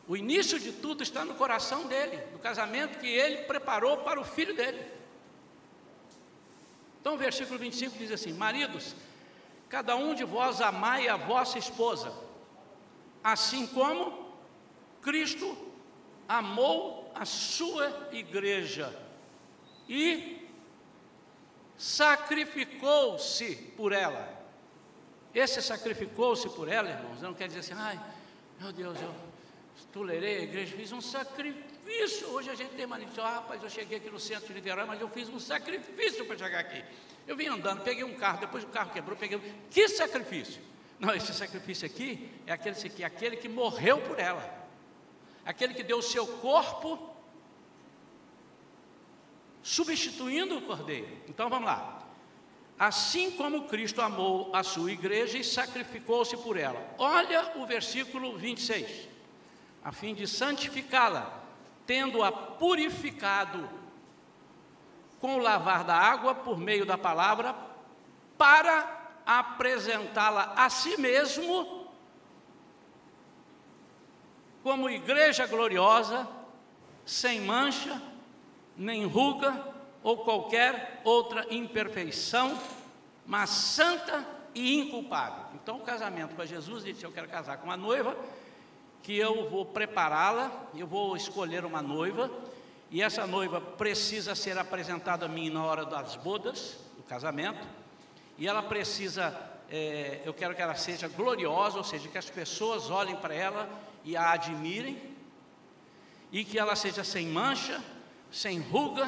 o 0.07 0.15
início 0.15 0.59
de 0.59 0.71
tudo 0.71 1.01
está 1.01 1.25
no 1.25 1.33
coração 1.33 1.87
dele, 1.87 2.21
no 2.31 2.37
casamento 2.37 2.99
que 2.99 3.07
ele 3.07 3.37
preparou 3.43 3.97
para 3.97 4.19
o 4.19 4.23
filho 4.23 4.55
dele. 4.55 4.79
Então 7.05 7.13
o 7.13 7.17
versículo 7.19 7.59
25 7.59 7.99
diz 7.99 8.11
assim: 8.11 8.33
Maridos, 8.33 8.95
cada 9.69 9.95
um 9.95 10.15
de 10.15 10.23
vós 10.23 10.59
amai 10.59 11.07
a 11.07 11.15
vossa 11.15 11.59
esposa, 11.59 12.11
assim 13.23 13.67
como 13.67 14.33
Cristo 15.03 15.55
amou 16.27 17.11
a 17.13 17.23
sua 17.23 18.09
igreja 18.11 18.91
e 19.87 20.49
sacrificou-se 21.77 23.55
por 23.77 23.91
ela. 23.91 24.27
Esse 25.31 25.61
sacrificou-se 25.61 26.49
por 26.49 26.67
ela, 26.67 26.89
irmãos, 26.89 27.21
não 27.21 27.35
quer 27.35 27.47
dizer 27.47 27.59
assim, 27.59 27.73
ai, 27.75 28.03
meu 28.59 28.73
Deus, 28.73 28.99
eu 28.99 29.13
tolerei 29.93 30.37
a 30.37 30.41
igreja, 30.41 30.75
fiz 30.75 30.91
um 30.91 31.01
sacrifício. 31.01 31.74
Hoje 32.31 32.49
a 32.49 32.55
gente 32.55 32.71
tem 32.71 32.87
de 32.87 33.19
ah, 33.21 33.29
rapaz, 33.29 33.61
eu 33.61 33.69
cheguei 33.69 33.97
aqui 33.97 34.09
no 34.09 34.19
centro 34.19 34.47
de 34.47 34.53
Niterói, 34.55 34.85
mas 34.85 34.99
eu 34.99 35.07
fiz 35.07 35.29
um 35.29 35.39
sacrifício 35.39 36.25
para 36.25 36.37
chegar 36.37 36.59
aqui. 36.59 36.83
Eu 37.27 37.35
vim 37.35 37.47
andando, 37.47 37.81
peguei 37.83 38.03
um 38.03 38.15
carro, 38.15 38.39
depois 38.39 38.63
o 38.63 38.67
carro 38.67 38.91
quebrou, 38.91 39.15
peguei. 39.15 39.39
Que 39.69 39.87
sacrifício? 39.87 40.61
Não, 40.99 41.13
esse 41.13 41.33
sacrifício 41.33 41.85
aqui 41.85 42.29
é 42.47 42.53
aquele, 42.53 42.75
aqui, 42.75 43.03
aquele 43.03 43.37
que 43.37 43.47
morreu 43.47 43.99
por 43.99 44.19
ela. 44.19 44.67
Aquele 45.45 45.73
que 45.73 45.83
deu 45.83 45.99
o 45.99 46.01
seu 46.01 46.25
corpo 46.25 47.15
substituindo 49.61 50.57
o 50.57 50.61
cordeiro. 50.63 51.07
Então 51.27 51.49
vamos 51.49 51.67
lá. 51.67 52.03
Assim 52.79 53.31
como 53.31 53.67
Cristo 53.67 54.01
amou 54.01 54.49
a 54.53 54.63
sua 54.63 54.91
igreja 54.91 55.37
e 55.37 55.43
sacrificou-se 55.43 56.35
por 56.37 56.57
ela. 56.57 56.95
Olha 56.97 57.53
o 57.57 57.65
versículo 57.65 58.37
26 58.37 59.15
a 59.85 59.91
fim 59.91 60.15
de 60.15 60.25
santificá-la, 60.25 61.44
tendo-a 61.85 62.31
purificado 62.31 63.69
com 65.19 65.35
o 65.35 65.39
lavar 65.39 65.83
da 65.83 65.95
água 65.95 66.35
por 66.35 66.57
meio 66.57 66.85
da 66.85 66.97
palavra, 66.97 67.55
para 68.37 69.09
apresentá-la 69.25 70.53
a 70.55 70.69
si 70.69 70.99
mesmo 70.99 71.85
como 74.61 74.89
igreja 74.89 75.45
gloriosa, 75.45 76.27
sem 77.05 77.41
mancha, 77.41 78.01
nem 78.75 79.05
ruga 79.05 79.73
ou 80.03 80.17
qualquer 80.17 81.01
outra 81.03 81.45
imperfeição, 81.53 82.59
mas 83.25 83.49
santa 83.49 84.25
e 84.53 84.79
inculpável. 84.79 85.45
Então, 85.53 85.77
o 85.77 85.81
casamento 85.81 86.35
com 86.35 86.45
Jesus, 86.45 86.83
disse: 86.83 87.03
Eu 87.03 87.11
quero 87.11 87.27
casar 87.27 87.57
com 87.57 87.65
uma 87.65 87.77
noiva 87.77 88.15
que 89.05 89.15
eu 89.15 89.47
vou 89.51 89.63
prepará-la, 89.63 90.67
eu 90.73 90.87
vou 90.87 91.15
escolher 91.15 91.63
uma 91.63 91.79
noiva, 91.79 92.31
e 92.89 93.03
essa 93.03 93.27
noiva 93.27 93.61
precisa 93.61 94.33
ser 94.33 94.57
apresentada 94.57 95.27
a 95.27 95.29
mim 95.29 95.51
na 95.51 95.63
hora 95.63 95.85
das 95.85 96.15
bodas, 96.15 96.79
do 96.97 97.03
casamento, 97.03 97.67
e 98.35 98.47
ela 98.47 98.63
precisa, 98.63 99.39
é, 99.69 100.21
eu 100.25 100.33
quero 100.33 100.55
que 100.55 100.61
ela 100.61 100.73
seja 100.73 101.07
gloriosa, 101.07 101.77
ou 101.77 101.83
seja, 101.83 102.09
que 102.09 102.17
as 102.17 102.31
pessoas 102.31 102.89
olhem 102.89 103.15
para 103.15 103.35
ela 103.35 103.69
e 104.03 104.17
a 104.17 104.31
admirem, 104.31 104.99
e 106.31 106.43
que 106.43 106.57
ela 106.57 106.75
seja 106.75 107.03
sem 107.03 107.27
mancha, 107.27 107.83
sem 108.31 108.59
ruga, 108.59 109.07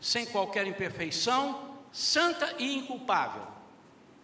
sem 0.00 0.24
qualquer 0.24 0.66
imperfeição, 0.66 1.76
santa 1.92 2.54
e 2.58 2.78
inculpável. 2.78 3.42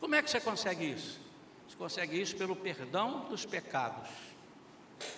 Como 0.00 0.14
é 0.14 0.22
que 0.22 0.30
você 0.30 0.40
consegue 0.40 0.92
isso? 0.92 1.20
Você 1.68 1.76
consegue 1.76 2.18
isso 2.18 2.34
pelo 2.36 2.56
perdão 2.56 3.26
dos 3.28 3.44
pecados. 3.44 4.08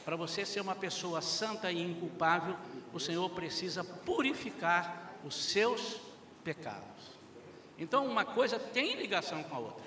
Para 0.04 0.16
você 0.16 0.44
ser 0.44 0.60
uma 0.60 0.74
pessoa 0.74 1.20
santa 1.20 1.70
e 1.70 1.82
inculpável, 1.82 2.56
o 2.92 3.00
Senhor 3.00 3.28
precisa 3.30 3.82
purificar 3.82 5.16
os 5.24 5.34
seus 5.34 6.00
pecados. 6.44 7.12
Então, 7.78 8.06
uma 8.06 8.24
coisa 8.24 8.58
tem 8.58 8.96
ligação 8.96 9.42
com 9.42 9.56
a 9.56 9.58
outra, 9.58 9.84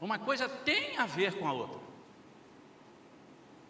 uma 0.00 0.18
coisa 0.18 0.48
tem 0.48 0.96
a 0.96 1.06
ver 1.06 1.34
com 1.38 1.46
a 1.46 1.52
outra. 1.52 1.80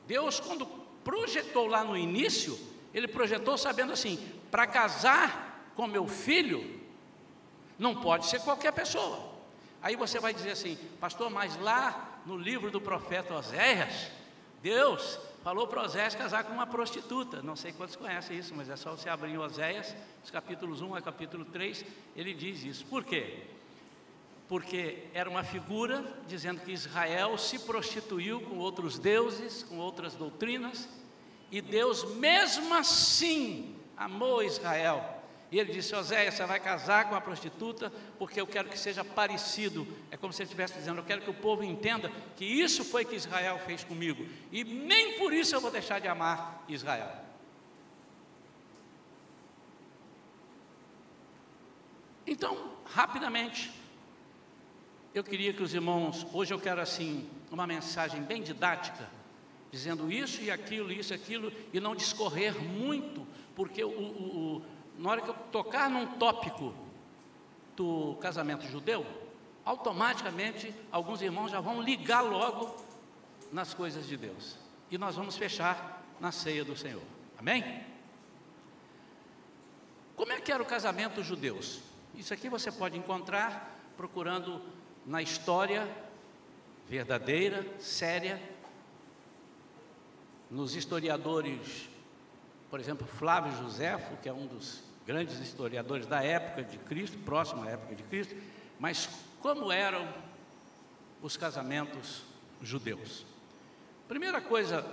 Deus, 0.07 0.41
quando 0.41 0.67
projetou 1.05 1.67
lá 1.67 1.85
no 1.85 1.97
início, 1.97 2.59
Ele 2.93 3.09
projetou 3.09 3.57
sabendo 3.59 3.93
assim: 3.93 4.17
para 4.51 4.67
casar 4.67 5.73
com 5.77 5.87
meu 5.87 6.07
filho, 6.07 6.81
não 7.79 7.95
pode 7.95 8.27
ser 8.27 8.41
qualquer 8.41 8.73
pessoa. 8.73 9.31
Aí 9.83 9.97
você 9.97 10.21
vai 10.21 10.35
dizer 10.35 10.51
assim, 10.51 10.77
pastor, 11.01 11.31
mas 11.31 11.57
lá 11.57 12.21
no 12.27 12.37
livro 12.37 12.71
do 12.71 12.81
profeta 12.81 13.35
Oséias, 13.35 14.11
Deus 14.63 15.19
falou 15.43 15.67
para 15.67 15.83
Oséias 15.83 16.15
casar 16.15 16.45
com 16.45 16.53
uma 16.53 16.67
prostituta. 16.67 17.43
Não 17.43 17.57
sei 17.57 17.73
quantos 17.73 17.97
conhecem 17.97 18.39
isso, 18.39 18.55
mas 18.55 18.69
é 18.69 18.77
só 18.77 18.91
você 18.91 19.09
abrir 19.09 19.39
Oséias, 19.39 19.95
os 20.23 20.31
capítulos 20.31 20.81
1 20.83 20.95
a 20.95 21.03
capítulo 21.03 21.45
3, 21.45 21.85
ele 22.17 22.35
diz 22.35 22.63
isso. 22.65 22.87
Por 22.87 23.05
quê? 23.05 23.45
Porque 24.49 25.05
era 25.15 25.31
uma 25.31 25.45
figura 25.45 26.05
dizendo 26.27 26.61
que 26.61 26.73
Israel 26.73 27.39
se 27.39 27.59
prostituiu 27.61 28.41
com 28.41 28.59
outros 28.59 28.99
deuses, 28.99 29.63
com 29.63 29.79
outras 29.79 30.15
doutrinas, 30.15 30.89
e 31.51 31.61
Deus 31.61 32.17
mesmo 32.17 32.75
assim 32.75 33.77
amou 33.97 34.43
Israel 34.43 35.20
e 35.51 35.59
ele 35.59 35.73
disse: 35.73 35.95
Oséias, 35.95 36.35
você 36.35 36.45
vai 36.47 36.61
casar 36.61 37.09
com 37.09 37.15
a 37.15 37.21
prostituta, 37.21 37.93
porque 38.19 38.41
eu 38.41 38.47
quero 38.47 38.69
que 38.69 38.79
seja 38.79 39.05
parecido. 39.05 39.87
É 40.11 40.17
como 40.17 40.33
se 40.33 40.43
ele 40.43 40.47
estivesse 40.47 40.75
dizendo: 40.75 40.99
Eu 40.99 41.05
quero 41.05 41.23
que 41.23 41.31
o 41.31 41.35
povo 41.35 41.65
entenda 41.65 42.11
que 42.37 42.45
isso 42.45 42.85
foi 42.85 43.05
que 43.05 43.17
Israel 43.17 43.59
fez 43.59 43.83
comigo, 43.83 44.25
e 44.53 44.63
nem 44.63 45.19
por 45.19 45.33
isso 45.33 45.55
eu 45.55 45.61
vou 45.61 45.71
deixar 45.71 46.01
de 46.01 46.07
amar 46.07 46.65
Israel. 46.69 47.11
Então, 52.27 52.77
rapidamente, 52.85 53.73
eu 55.13 55.25
queria 55.25 55.53
que 55.53 55.65
os 55.65 55.75
irmãos, 55.75 56.25
hoje 56.33 56.55
eu 56.55 56.61
quero 56.61 56.81
assim, 56.81 57.29
uma 57.51 57.67
mensagem 57.67 58.23
bem 58.23 58.41
didática, 58.41 59.11
dizendo 59.73 60.13
isso 60.13 60.41
e 60.41 60.49
aquilo, 60.49 60.93
isso 60.93 61.13
e 61.13 61.17
aquilo, 61.17 61.53
e 61.73 61.81
não 61.81 61.97
discorrer 61.97 62.57
muito, 62.63 63.27
porque 63.57 63.83
o, 63.83 63.89
o, 63.89 64.57
o, 64.57 64.63
na 65.01 65.11
hora 65.11 65.23
que 65.23 65.31
eu 65.31 65.35
tocar 65.51 65.89
num 65.89 66.07
tópico 66.19 66.75
do 67.75 68.17
casamento 68.21 68.67
judeu, 68.67 69.07
automaticamente 69.65 70.75
alguns 70.93 71.23
irmãos 71.23 71.51
já 71.51 71.59
vão 71.59 71.81
ligar 71.81 72.21
logo 72.21 72.77
nas 73.51 73.73
coisas 73.73 74.07
de 74.07 74.19
Deus. 74.19 74.59
E 74.91 74.99
nós 74.99 75.17
vamos 75.17 75.39
fechar 75.39 76.05
na 76.21 76.31
ceia 76.31 76.63
do 76.63 76.77
Senhor. 76.77 77.03
Amém? 77.39 77.83
Como 80.15 80.33
é 80.33 80.41
que 80.41 80.53
era 80.53 80.63
o 80.63 80.67
casamento 80.67 81.15
dos 81.15 81.27
judeus? 81.27 81.81
Isso 82.15 82.35
aqui 82.35 82.51
você 82.51 82.71
pode 82.71 82.99
encontrar 82.99 83.75
procurando 83.97 84.61
na 85.07 85.23
história 85.23 85.89
verdadeira, 86.87 87.67
séria, 87.79 88.39
nos 90.51 90.75
historiadores, 90.75 91.89
por 92.69 92.79
exemplo, 92.79 93.07
Flávio 93.07 93.57
Josefo, 93.57 94.19
que 94.19 94.29
é 94.29 94.33
um 94.33 94.47
dos 94.47 94.90
grandes 95.11 95.41
historiadores 95.41 96.07
da 96.07 96.23
época 96.23 96.63
de 96.63 96.79
Cristo, 96.79 97.19
próximo 97.25 97.65
à 97.65 97.71
época 97.71 97.97
de 97.97 98.03
Cristo, 98.05 98.33
mas 98.79 99.09
como 99.41 99.73
eram 99.73 100.07
os 101.21 101.37
casamentos 101.37 102.23
judeus? 102.63 103.27
Primeira 104.07 104.41
coisa, 104.41 104.87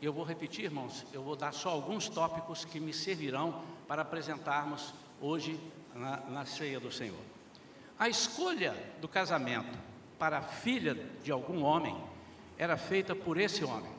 eu 0.00 0.12
vou 0.12 0.22
repetir, 0.22 0.66
irmãos, 0.66 1.04
eu 1.12 1.20
vou 1.20 1.34
dar 1.34 1.52
só 1.52 1.70
alguns 1.70 2.08
tópicos 2.08 2.64
que 2.64 2.78
me 2.78 2.92
servirão 2.92 3.64
para 3.88 4.02
apresentarmos 4.02 4.94
hoje 5.20 5.58
na, 5.96 6.18
na 6.28 6.46
ceia 6.46 6.78
do 6.78 6.92
Senhor. 6.92 7.18
A 7.98 8.08
escolha 8.08 8.72
do 9.00 9.08
casamento 9.08 9.76
para 10.16 10.38
a 10.38 10.42
filha 10.42 10.94
de 11.24 11.32
algum 11.32 11.64
homem 11.64 12.00
era 12.56 12.76
feita 12.76 13.16
por 13.16 13.36
esse 13.36 13.64
homem. 13.64 13.90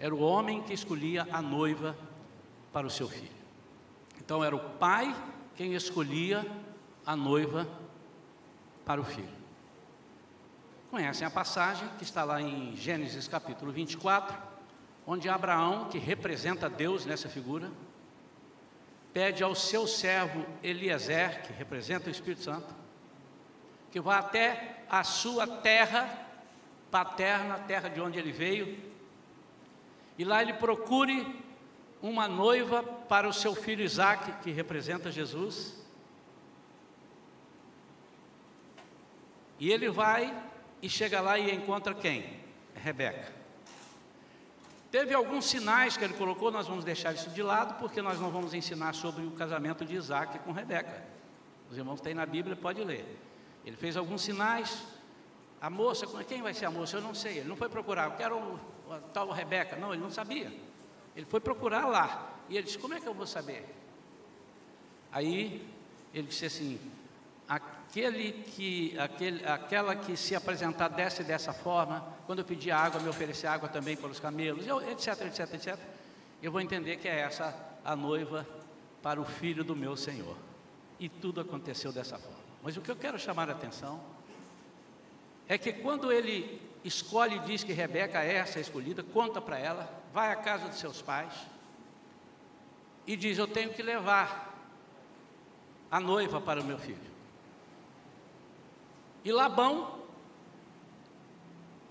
Era 0.00 0.12
o 0.12 0.20
homem 0.20 0.64
que 0.64 0.72
escolhia 0.72 1.28
a 1.30 1.40
noiva 1.40 1.96
para 2.72 2.88
o 2.88 2.90
seu 2.90 3.08
filho. 3.08 3.41
Então 4.24 4.44
era 4.44 4.54
o 4.54 4.60
pai 4.60 5.12
quem 5.56 5.74
escolhia 5.74 6.46
a 7.04 7.16
noiva 7.16 7.66
para 8.86 9.00
o 9.00 9.04
filho. 9.04 9.42
Conhecem 10.92 11.26
a 11.26 11.30
passagem 11.30 11.88
que 11.98 12.04
está 12.04 12.22
lá 12.22 12.40
em 12.40 12.76
Gênesis 12.76 13.26
capítulo 13.26 13.72
24, 13.72 14.38
onde 15.04 15.28
Abraão, 15.28 15.88
que 15.88 15.98
representa 15.98 16.70
Deus 16.70 17.04
nessa 17.04 17.28
figura, 17.28 17.68
pede 19.12 19.42
ao 19.42 19.56
seu 19.56 19.88
servo 19.88 20.46
Eliezer, 20.62 21.42
que 21.42 21.52
representa 21.52 22.06
o 22.06 22.12
Espírito 22.12 22.44
Santo, 22.44 22.72
que 23.90 24.00
vá 24.00 24.18
até 24.18 24.84
a 24.88 25.02
sua 25.02 25.48
terra 25.48 26.28
paterna, 26.92 27.56
a 27.56 27.58
terra 27.58 27.88
de 27.88 28.00
onde 28.00 28.20
ele 28.20 28.30
veio, 28.30 28.78
e 30.16 30.24
lá 30.24 30.40
ele 30.40 30.52
procure 30.52 31.41
uma 32.02 32.26
noiva 32.26 32.82
para 32.82 33.28
o 33.28 33.32
seu 33.32 33.54
filho 33.54 33.84
Isaac, 33.84 34.42
que 34.42 34.50
representa 34.50 35.10
Jesus. 35.10 35.80
E 39.60 39.70
ele 39.70 39.88
vai 39.88 40.36
e 40.82 40.88
chega 40.88 41.20
lá 41.20 41.38
e 41.38 41.54
encontra 41.54 41.94
quem? 41.94 42.40
Rebeca. 42.74 43.32
Teve 44.90 45.14
alguns 45.14 45.46
sinais 45.46 45.96
que 45.96 46.02
ele 46.02 46.14
colocou, 46.14 46.50
nós 46.50 46.66
vamos 46.66 46.84
deixar 46.84 47.14
isso 47.14 47.30
de 47.30 47.42
lado, 47.42 47.78
porque 47.78 48.02
nós 48.02 48.18
não 48.18 48.30
vamos 48.30 48.52
ensinar 48.52 48.92
sobre 48.94 49.24
o 49.24 49.30
casamento 49.30 49.84
de 49.84 49.94
Isaac 49.94 50.40
com 50.40 50.50
Rebeca. 50.50 51.04
Os 51.70 51.78
irmãos 51.78 52.00
têm 52.00 52.12
na 52.12 52.26
Bíblia, 52.26 52.56
pode 52.56 52.82
ler. 52.82 53.06
Ele 53.64 53.76
fez 53.76 53.96
alguns 53.96 54.22
sinais. 54.22 54.82
A 55.60 55.70
moça, 55.70 56.06
quem 56.24 56.42
vai 56.42 56.52
ser 56.52 56.66
a 56.66 56.70
moça? 56.70 56.96
Eu 56.96 57.00
não 57.00 57.14
sei. 57.14 57.38
Ele 57.38 57.48
não 57.48 57.56
foi 57.56 57.68
procurar, 57.68 58.06
eu 58.06 58.16
quero 58.16 58.60
a 58.90 58.98
tal 58.98 59.30
Rebeca. 59.30 59.76
Não, 59.76 59.94
ele 59.94 60.02
não 60.02 60.10
sabia. 60.10 60.52
Ele 61.16 61.26
foi 61.26 61.40
procurar 61.40 61.86
lá. 61.86 62.30
E 62.48 62.56
ele 62.56 62.64
disse: 62.64 62.78
Como 62.78 62.94
é 62.94 63.00
que 63.00 63.06
eu 63.06 63.14
vou 63.14 63.26
saber? 63.26 63.64
Aí 65.10 65.66
ele 66.14 66.26
disse 66.26 66.46
assim: 66.46 66.80
aquele 67.48 68.32
que, 68.32 68.98
aquele, 68.98 69.46
aquela 69.46 69.94
que 69.94 70.16
se 70.16 70.34
apresentar 70.34 70.88
dessa 70.88 71.22
e 71.22 71.24
dessa 71.24 71.52
forma, 71.52 72.06
quando 72.26 72.38
eu 72.40 72.44
pedir 72.44 72.70
água, 72.70 73.00
me 73.00 73.08
oferecer 73.08 73.46
água 73.46 73.68
também 73.68 73.96
para 73.96 74.10
os 74.10 74.18
camelos, 74.18 74.66
etc, 74.66 75.26
etc, 75.26 75.54
etc, 75.54 75.78
eu 76.42 76.50
vou 76.50 76.60
entender 76.60 76.96
que 76.96 77.08
é 77.08 77.20
essa 77.20 77.54
a 77.84 77.94
noiva 77.94 78.46
para 79.02 79.20
o 79.20 79.24
filho 79.24 79.62
do 79.62 79.76
meu 79.76 79.96
Senhor. 79.96 80.36
E 80.98 81.08
tudo 81.08 81.40
aconteceu 81.40 81.92
dessa 81.92 82.18
forma. 82.18 82.38
Mas 82.62 82.76
o 82.76 82.80
que 82.80 82.90
eu 82.90 82.96
quero 82.96 83.18
chamar 83.18 83.48
a 83.50 83.52
atenção 83.52 84.00
é 85.48 85.58
que 85.58 85.72
quando 85.72 86.12
ele 86.12 86.60
escolhe 86.84 87.36
e 87.36 87.40
diz 87.40 87.64
que 87.64 87.72
Rebeca 87.72 88.22
é 88.22 88.34
essa 88.34 88.60
escolhida, 88.60 89.02
conta 89.02 89.40
para 89.40 89.58
ela, 89.58 90.01
vai 90.12 90.30
à 90.30 90.36
casa 90.36 90.68
de 90.68 90.76
seus 90.76 91.00
pais 91.00 91.32
e 93.06 93.16
diz: 93.16 93.38
Eu 93.38 93.48
tenho 93.48 93.72
que 93.72 93.82
levar 93.82 94.52
a 95.90 95.98
noiva 95.98 96.40
para 96.40 96.60
o 96.60 96.64
meu 96.64 96.78
filho. 96.78 97.12
E 99.24 99.32
Labão, 99.32 100.00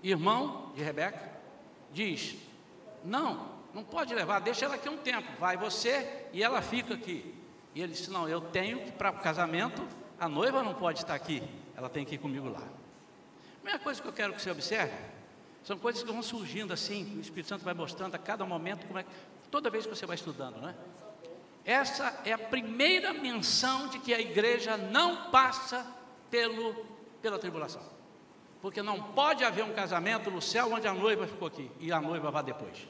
irmão 0.02 0.72
de 0.74 0.82
Rebeca, 0.82 1.30
diz: 1.92 2.36
Não, 3.04 3.50
não 3.74 3.82
pode 3.82 4.14
levar, 4.14 4.40
deixa 4.40 4.64
ela 4.64 4.76
aqui 4.76 4.88
um 4.88 4.98
tempo, 4.98 5.28
vai 5.38 5.56
você 5.56 6.26
e 6.32 6.42
ela 6.42 6.62
fica 6.62 6.94
aqui. 6.94 7.34
E 7.74 7.82
ele 7.82 7.92
disse: 7.92 8.10
Não, 8.10 8.28
eu 8.28 8.40
tenho 8.40 8.84
que, 8.84 8.92
para 8.92 9.10
o 9.10 9.18
casamento, 9.18 9.86
a 10.18 10.28
noiva 10.28 10.62
não 10.62 10.74
pode 10.74 11.00
estar 11.00 11.14
aqui, 11.14 11.42
ela 11.76 11.88
tem 11.88 12.04
que 12.04 12.14
ir 12.14 12.18
comigo 12.18 12.48
lá. 12.48 12.60
A 12.60 13.54
primeira 13.62 13.78
coisa 13.78 14.00
que 14.00 14.08
eu 14.08 14.12
quero 14.12 14.32
que 14.32 14.42
você 14.42 14.50
observe 14.50 14.94
são 15.64 15.78
coisas 15.78 16.02
que 16.02 16.10
vão 16.10 16.22
surgindo 16.22 16.72
assim, 16.72 17.16
o 17.16 17.20
Espírito 17.20 17.48
Santo 17.48 17.64
vai 17.64 17.74
mostrando 17.74 18.14
a 18.14 18.18
cada 18.18 18.44
momento, 18.44 18.86
como 18.86 18.98
é, 18.98 19.06
toda 19.50 19.70
vez 19.70 19.86
que 19.86 19.94
você 19.94 20.06
vai 20.06 20.16
estudando, 20.16 20.60
não 20.60 20.68
é? 20.68 20.74
Essa 21.64 22.20
é 22.24 22.32
a 22.32 22.38
primeira 22.38 23.12
menção 23.12 23.86
de 23.88 24.00
que 24.00 24.12
a 24.12 24.20
igreja 24.20 24.76
não 24.76 25.30
passa 25.30 25.86
pelo 26.28 26.92
pela 27.22 27.38
tribulação. 27.38 27.82
Porque 28.60 28.82
não 28.82 29.00
pode 29.00 29.44
haver 29.44 29.64
um 29.64 29.72
casamento 29.72 30.30
no 30.30 30.42
céu 30.42 30.72
onde 30.72 30.86
a 30.86 30.92
noiva 30.92 31.26
ficou 31.26 31.48
aqui 31.48 31.70
e 31.80 31.92
a 31.92 32.00
noiva 32.00 32.30
vá 32.30 32.42
depois. 32.42 32.86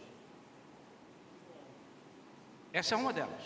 Essa 2.72 2.94
é 2.94 2.98
uma 2.98 3.12
delas. 3.12 3.42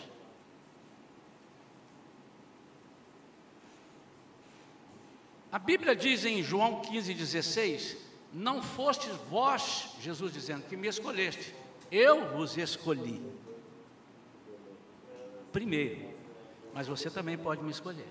A 5.51 5.59
Bíblia 5.59 5.97
diz 5.97 6.25
em 6.25 6.43
João 6.43 6.83
15,16: 6.83 7.97
Não 8.37 8.63
fostes 8.63 9.15
vós, 9.31 9.95
Jesus 9.99 10.31
dizendo, 10.31 10.67
que 10.69 10.77
me 10.77 10.87
escolheste, 10.87 11.55
eu 11.91 12.37
vos 12.37 12.55
escolhi. 12.59 13.23
Primeiro, 15.51 16.11
mas 16.75 16.87
você 16.87 17.09
também 17.09 17.39
pode 17.39 17.63
me 17.63 17.71
escolher. 17.71 18.07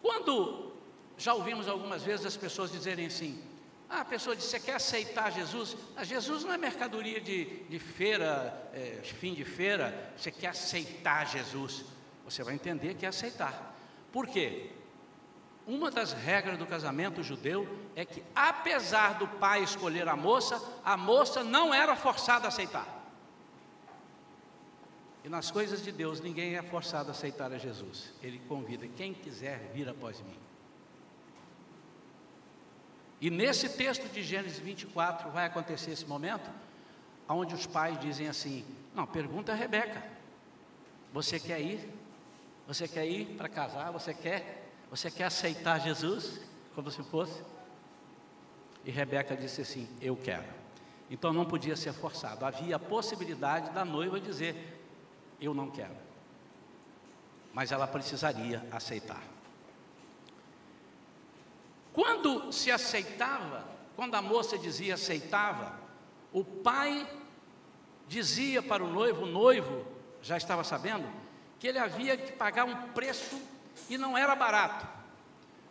Quando 0.00 0.70
já 1.18 1.34
ouvimos 1.34 1.66
algumas 1.66 2.04
vezes 2.04 2.24
as 2.24 2.36
pessoas 2.36 2.70
dizerem 2.70 3.06
assim: 3.06 3.42
ah, 3.88 4.02
a 4.02 4.04
pessoa 4.04 4.36
diz, 4.36 4.44
você 4.44 4.60
quer 4.60 4.76
aceitar 4.76 5.32
Jesus? 5.32 5.76
Ah, 5.96 6.04
Jesus 6.04 6.44
não 6.44 6.52
é 6.52 6.56
mercadoria 6.56 7.20
de, 7.20 7.46
de 7.64 7.80
feira, 7.80 8.70
é, 8.72 9.00
fim 9.02 9.34
de 9.34 9.44
feira, 9.44 10.12
você 10.16 10.30
quer 10.30 10.50
aceitar 10.50 11.26
Jesus. 11.26 11.84
Você 12.24 12.44
vai 12.44 12.54
entender 12.54 12.94
que 12.94 13.04
é 13.04 13.08
aceitar. 13.08 13.76
Por 14.12 14.28
quê? 14.28 14.70
Uma 15.66 15.90
das 15.90 16.12
regras 16.12 16.58
do 16.58 16.66
casamento 16.66 17.22
judeu 17.22 17.68
é 17.94 18.04
que, 18.04 18.22
apesar 18.34 19.18
do 19.18 19.28
pai 19.28 19.62
escolher 19.62 20.08
a 20.08 20.16
moça, 20.16 20.60
a 20.84 20.96
moça 20.96 21.44
não 21.44 21.72
era 21.72 21.94
forçada 21.94 22.46
a 22.46 22.48
aceitar. 22.48 22.86
E 25.22 25.28
nas 25.28 25.50
coisas 25.50 25.82
de 25.82 25.92
Deus, 25.92 26.20
ninguém 26.20 26.56
é 26.56 26.62
forçado 26.62 27.08
a 27.08 27.12
aceitar 27.12 27.52
a 27.52 27.58
Jesus. 27.58 28.12
Ele 28.22 28.40
convida 28.48 28.88
quem 28.88 29.12
quiser 29.12 29.70
vir 29.74 29.88
após 29.88 30.20
mim. 30.20 30.38
E 33.20 33.28
nesse 33.28 33.68
texto 33.68 34.10
de 34.10 34.22
Gênesis 34.22 34.58
24 34.58 35.30
vai 35.30 35.44
acontecer 35.44 35.90
esse 35.90 36.06
momento, 36.06 36.50
onde 37.28 37.54
os 37.54 37.66
pais 37.66 37.98
dizem 38.00 38.28
assim: 38.28 38.64
Não, 38.94 39.06
pergunta 39.06 39.52
a 39.52 39.54
Rebeca: 39.54 40.02
Você 41.12 41.38
quer 41.38 41.60
ir? 41.60 41.86
Você 42.66 42.88
quer 42.88 43.06
ir 43.06 43.26
para 43.36 43.48
casar? 43.48 43.90
Você 43.90 44.14
quer? 44.14 44.59
Você 44.90 45.10
quer 45.10 45.24
aceitar 45.24 45.78
Jesus 45.78 46.40
como 46.74 46.90
se 46.90 47.02
fosse? 47.04 47.40
E 48.84 48.90
Rebeca 48.90 49.36
disse 49.36 49.62
assim: 49.62 49.88
Eu 50.00 50.16
quero. 50.16 50.48
Então 51.08 51.32
não 51.32 51.44
podia 51.44 51.76
ser 51.76 51.92
forçado. 51.92 52.44
Havia 52.44 52.76
a 52.76 52.78
possibilidade 52.78 53.70
da 53.70 53.84
noiva 53.84 54.20
dizer: 54.20 54.82
Eu 55.40 55.54
não 55.54 55.70
quero. 55.70 55.94
Mas 57.52 57.70
ela 57.70 57.86
precisaria 57.86 58.66
aceitar. 58.72 59.22
Quando 61.92 62.52
se 62.52 62.70
aceitava, 62.70 63.64
quando 63.94 64.14
a 64.14 64.22
moça 64.22 64.58
dizia 64.58 64.94
aceitava, 64.94 65.78
o 66.32 66.44
pai 66.44 67.08
dizia 68.08 68.62
para 68.62 68.82
o 68.82 68.90
noivo, 68.90 69.22
o 69.22 69.26
noivo 69.26 69.84
já 70.22 70.36
estava 70.36 70.64
sabendo, 70.64 71.08
que 71.58 71.66
ele 71.66 71.78
havia 71.78 72.16
que 72.16 72.32
pagar 72.32 72.64
um 72.64 72.88
preço 72.88 73.40
e 73.88 73.96
não 73.96 74.16
era 74.16 74.34
barato, 74.34 74.86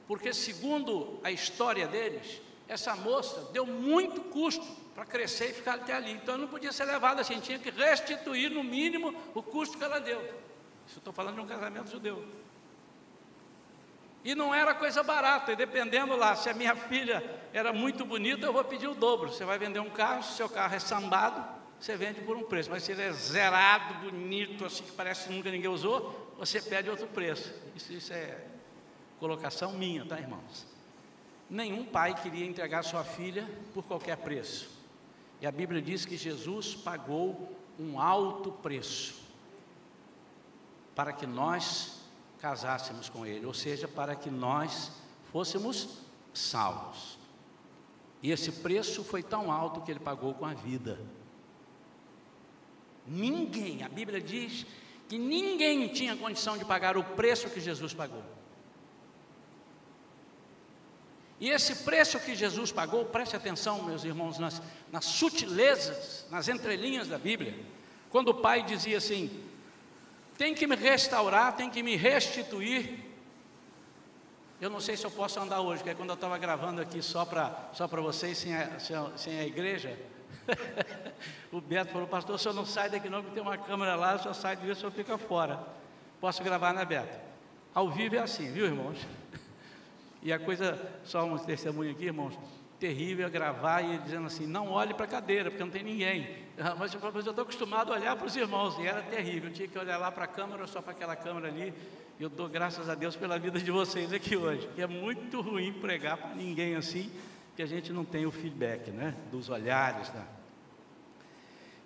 porque 0.08 0.34
segundo 0.34 1.20
a 1.24 1.32
história 1.32 1.88
deles, 1.88 2.42
essa 2.68 2.96
moça 2.96 3.50
deu 3.52 3.66
muito 3.66 4.22
custo 4.22 4.66
para 4.94 5.06
crescer 5.06 5.52
e 5.52 5.54
ficar 5.54 5.76
até 5.76 5.94
ali. 5.94 6.12
Então 6.12 6.38
não 6.38 6.48
podia 6.48 6.72
ser 6.72 6.86
levado 6.86 7.20
assim, 7.20 7.40
tinha 7.40 7.58
que 7.58 7.70
restituir 7.70 8.50
no 8.50 8.64
mínimo 8.64 9.14
o 9.34 9.42
custo 9.42 9.78
que 9.78 9.84
ela 9.84 10.00
deu. 10.00 10.22
Isso 10.88 11.00
estou 11.00 11.14
falando 11.14 11.36
de 11.36 11.42
um 11.42 11.48
casamento 11.48 11.90
judeu. 11.90 12.26
E 14.24 14.36
não 14.36 14.54
era 14.54 14.74
coisa 14.74 15.02
barata, 15.02 15.54
e 15.54 15.56
dependendo 15.56 16.16
lá, 16.16 16.36
se 16.36 16.50
a 16.50 16.54
minha 16.54 16.76
filha 16.76 17.24
era 17.54 17.72
muito 17.72 18.04
bonita, 18.04 18.46
eu 18.46 18.54
vou 18.54 18.64
pedir 18.64 18.88
o 18.88 18.94
dobro. 18.94 19.30
Você 19.30 19.46
vai 19.46 19.58
vender 19.58 19.80
um 19.80 19.90
carro, 19.90 20.24
se 20.24 20.34
seu 20.34 20.50
carro 20.50 20.76
é 20.76 20.80
sambado, 20.80 21.59
você 21.80 21.96
vende 21.96 22.22
por 22.22 22.36
um 22.36 22.44
preço. 22.44 22.70
Mas 22.70 22.84
se 22.84 22.92
ele 22.92 23.02
é 23.02 23.12
zerado, 23.12 24.06
bonito, 24.06 24.66
assim 24.66 24.84
que 24.84 24.92
parece 24.92 25.28
que 25.28 25.34
nunca 25.34 25.50
ninguém 25.50 25.70
usou, 25.70 26.34
você 26.38 26.62
pede 26.62 26.90
outro 26.90 27.08
preço. 27.08 27.54
Isso, 27.76 27.94
isso 27.94 28.14
é 28.14 28.46
colocação 29.20 29.74
minha, 29.74 30.06
tá, 30.06 30.20
irmãos? 30.20 30.66
Nenhum 31.50 31.86
pai 31.86 32.14
queria 32.22 32.46
entregar 32.46 32.84
sua 32.84 33.04
filha 33.04 33.48
por 33.74 33.84
qualquer 33.84 34.18
preço. 34.18 34.70
E 35.42 35.48
a 35.48 35.52
Bíblia 35.52 35.82
diz 35.82 36.06
que 36.06 36.18
Jesus 36.18 36.76
pagou 36.76 37.56
um 37.80 38.00
alto 38.00 38.52
preço 38.52 39.16
para 40.94 41.14
que 41.14 41.26
nós 41.26 42.02
casássemos 42.40 43.08
com 43.10 43.26
Ele, 43.26 43.46
ou 43.46 43.54
seja, 43.54 43.88
para 43.88 44.16
que 44.16 44.30
nós 44.30 44.92
fôssemos 45.32 46.02
salvos. 46.34 47.18
E 48.22 48.32
esse 48.32 48.52
preço 48.52 49.04
foi 49.04 49.24
tão 49.24 49.50
alto 49.50 49.82
que 49.82 49.92
Ele 49.92 50.00
pagou 50.00 50.34
com 50.34 50.46
a 50.46 50.54
vida. 50.54 51.00
Ninguém, 53.10 53.82
a 53.84 53.90
Bíblia 53.90 54.22
diz 54.22 54.66
que 55.08 55.18
ninguém 55.18 55.88
tinha 55.88 56.16
condição 56.16 56.56
de 56.56 56.64
pagar 56.64 56.96
o 56.96 57.04
preço 57.04 57.50
que 57.50 57.60
Jesus 57.60 57.92
pagou. 57.92 58.24
E 61.40 61.50
esse 61.50 61.78
preço 61.78 62.20
que 62.20 62.36
Jesus 62.36 62.72
pagou, 62.72 63.06
preste 63.06 63.36
atenção, 63.36 63.82
meus 63.82 64.04
irmãos, 64.04 64.38
nas, 64.38 64.62
nas 64.92 65.06
sutilezas, 65.06 66.28
nas 66.30 66.48
entrelinhas 66.48 67.08
da 67.08 67.18
Bíblia. 67.18 67.58
Quando 68.12 68.30
o 68.30 68.36
pai 68.36 68.62
dizia 68.62 68.98
assim: 68.98 69.32
tem 70.38 70.54
que 70.54 70.68
me 70.68 70.76
restaurar, 70.76 71.56
tem 71.56 71.70
que 71.70 71.82
me 71.82 71.96
restituir. 71.96 73.06
Eu 74.62 74.70
não 74.70 74.82
sei 74.82 74.98
se 74.98 75.06
eu 75.06 75.12
posso 75.12 75.40
andar 75.40 75.62
hoje, 75.62 75.82
porque 75.82 75.96
quando 75.96 76.10
eu 76.10 76.16
estava 76.16 76.38
gravando 76.38 76.82
aqui 76.82 77.02
só 77.02 77.26
para 77.26 77.70
só 77.74 77.88
vocês, 77.88 78.38
sem 78.38 78.54
a, 78.54 78.80
sem 79.16 79.40
a 79.40 79.46
igreja, 79.46 79.98
o 81.52 81.62
Beto 81.62 81.92
falou, 81.92 82.08
pastor, 82.08 82.36
o 82.36 82.40
senhor 82.40 82.54
não 82.54 82.66
sai 82.66 82.90
daqui 82.90 83.10
não, 83.10 83.22
porque 83.22 83.34
tem 83.34 83.44
uma 83.44 83.58
câmera 83.58 83.96
lá, 83.96 84.16
o 84.16 84.20
senhor 84.20 84.34
sai 84.34 84.56
de 84.56 84.66
ver, 84.66 84.72
o 84.72 84.76
senhor 84.76 84.92
fica 84.92 85.18
fora. 85.18 85.60
Posso 86.20 86.44
gravar, 86.44 86.74
né, 86.74 86.84
Beto? 86.86 87.18
Ao 87.74 87.90
vivo 87.90 88.16
é 88.16 88.20
assim, 88.20 88.52
viu, 88.52 88.66
irmãos? 88.66 88.98
E 90.22 90.34
a 90.34 90.38
coisa, 90.38 90.78
só 91.06 91.24
um 91.24 91.38
testemunho 91.38 91.92
aqui, 91.92 92.04
irmãos, 92.04 92.38
terrível 92.78 93.26
é 93.26 93.30
gravar 93.30 93.82
e 93.82 93.98
dizendo 94.00 94.28
assim, 94.28 94.46
não 94.46 94.70
olhe 94.70 94.94
para 94.94 95.06
a 95.06 95.08
cadeira, 95.08 95.50
porque 95.50 95.64
não 95.64 95.72
tem 95.72 95.82
ninguém. 95.82 96.28
Mas 96.78 96.94
eu 96.94 97.00
estou 97.20 97.42
acostumado 97.42 97.94
a 97.94 97.96
olhar 97.96 98.18
para 98.18 98.26
os 98.26 98.36
irmãos, 98.36 98.78
e 98.80 98.86
era 98.86 99.02
terrível, 99.02 99.50
eu 99.50 99.54
tinha 99.54 99.68
que 99.68 99.78
olhar 99.78 99.98
lá 99.98 100.12
para 100.12 100.26
a 100.26 100.28
câmera, 100.28 100.68
só 100.68 100.82
para 100.82 100.92
aquela 100.92 101.16
câmera 101.16 101.48
ali, 101.48 101.74
e 102.20 102.24
eu 102.24 102.30
dou 102.30 102.50
graças 102.50 102.90
a 102.90 102.96
Deus 102.96 103.16
pela 103.16 103.40
vida 103.40 103.60
de 103.60 103.72
vocês 103.72 104.12
aqui 104.12 104.36
hoje, 104.36 104.68
que 104.76 104.82
é 104.82 104.88
muito 104.88 105.40
ruim 105.42 105.72
pregar 105.72 106.18
para 106.18 106.36
ninguém 106.36 106.76
assim, 106.76 107.10
que 107.56 107.62
a 107.62 107.66
gente 107.66 107.92
não 107.94 108.04
tem 108.04 108.26
o 108.26 108.32
feedback, 108.32 108.92
né, 108.92 109.16
dos 109.32 109.50
olhares, 109.50 110.10
né? 110.12 110.26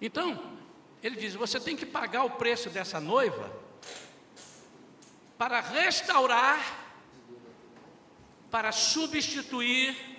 Então, 0.01 0.57
ele 1.01 1.15
diz, 1.15 1.33
você 1.35 1.59
tem 1.59 1.75
que 1.75 1.85
pagar 1.85 2.23
o 2.23 2.31
preço 2.31 2.69
dessa 2.69 2.99
noiva, 2.99 3.51
para 5.37 5.59
restaurar, 5.59 6.81
para 8.49 8.71
substituir 8.71 10.13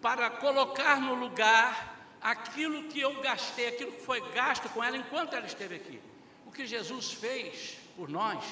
para 0.00 0.30
colocar 0.30 1.00
no 1.00 1.14
lugar 1.14 2.16
aquilo 2.20 2.84
que 2.84 3.00
eu 3.00 3.20
gastei, 3.20 3.68
aquilo 3.68 3.92
que 3.92 4.00
foi 4.00 4.20
gasto 4.32 4.68
com 4.70 4.82
ela 4.82 4.96
enquanto 4.96 5.34
ela 5.34 5.46
esteve 5.46 5.76
aqui. 5.76 6.00
O 6.46 6.50
que 6.50 6.66
Jesus 6.66 7.12
fez 7.12 7.78
por 7.96 8.08
nós 8.08 8.42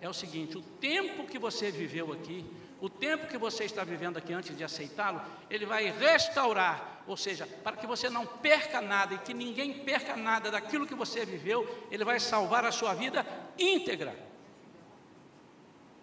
é 0.00 0.08
o 0.08 0.14
seguinte: 0.14 0.56
o 0.56 0.62
tempo 0.62 1.26
que 1.26 1.38
você 1.38 1.70
viveu 1.70 2.12
aqui, 2.12 2.44
o 2.80 2.90
tempo 2.90 3.26
que 3.26 3.38
você 3.38 3.64
está 3.64 3.84
vivendo 3.84 4.18
aqui 4.18 4.32
antes 4.32 4.56
de 4.56 4.62
aceitá-lo, 4.62 5.20
ele 5.48 5.64
vai 5.64 5.90
restaurar, 5.90 7.02
ou 7.06 7.16
seja, 7.16 7.46
para 7.46 7.76
que 7.76 7.86
você 7.86 8.10
não 8.10 8.26
perca 8.26 8.80
nada 8.80 9.14
e 9.14 9.18
que 9.18 9.32
ninguém 9.32 9.84
perca 9.84 10.16
nada 10.16 10.50
daquilo 10.50 10.86
que 10.86 10.94
você 10.94 11.24
viveu, 11.24 11.86
ele 11.90 12.04
vai 12.04 12.20
salvar 12.20 12.64
a 12.64 12.72
sua 12.72 12.92
vida 12.94 13.26
íntegra 13.58 14.16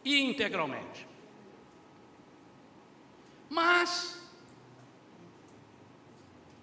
e 0.03 0.21
integralmente. 0.21 1.07
Mas 3.49 4.19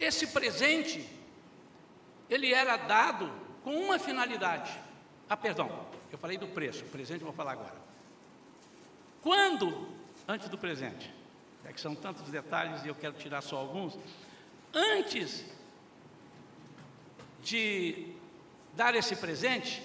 esse 0.01 0.27
presente, 0.29 1.09
ele 2.29 2.53
era 2.53 2.77
dado 2.77 3.31
com 3.62 3.75
uma 3.75 3.99
finalidade. 3.99 4.77
Ah, 5.29 5.37
perdão, 5.37 5.87
eu 6.11 6.18
falei 6.18 6.37
do 6.37 6.49
preço, 6.49 6.85
o 6.85 6.88
presente 6.88 7.20
eu 7.20 7.27
vou 7.27 7.35
falar 7.35 7.53
agora. 7.53 7.77
Quando, 9.23 10.00
antes 10.31 10.49
do 10.49 10.57
presente, 10.57 11.12
é 11.64 11.73
que 11.73 11.81
são 11.81 11.93
tantos 11.93 12.31
detalhes 12.31 12.85
e 12.85 12.88
eu 12.88 12.95
quero 12.95 13.14
tirar 13.14 13.40
só 13.40 13.57
alguns, 13.57 13.99
antes 14.73 15.45
de 17.43 18.14
dar 18.75 18.95
esse 18.95 19.16
presente, 19.16 19.83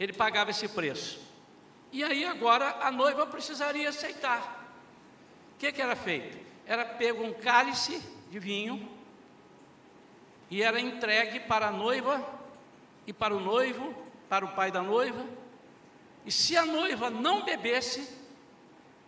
ele 0.00 0.12
pagava 0.12 0.50
esse 0.50 0.66
preço. 0.66 1.20
E 1.92 2.02
aí 2.02 2.24
agora 2.24 2.78
a 2.80 2.90
noiva 2.90 3.24
precisaria 3.24 3.88
aceitar. 3.88 4.68
O 5.54 5.58
que, 5.58 5.70
que 5.70 5.80
era 5.80 5.94
feito? 5.94 6.36
Era 6.66 6.84
pego 6.84 7.22
um 7.22 7.32
cálice 7.32 8.02
de 8.30 8.38
vinho 8.40 8.90
e 10.50 10.60
era 10.60 10.80
entregue 10.80 11.38
para 11.38 11.68
a 11.68 11.70
noiva 11.70 12.20
e 13.06 13.12
para 13.12 13.36
o 13.36 13.38
noivo, 13.38 13.94
para 14.28 14.44
o 14.44 14.54
pai 14.56 14.72
da 14.72 14.82
noiva. 14.82 15.24
E 16.26 16.32
se 16.32 16.56
a 16.56 16.66
noiva 16.66 17.10
não 17.10 17.44
bebesse, 17.44 18.19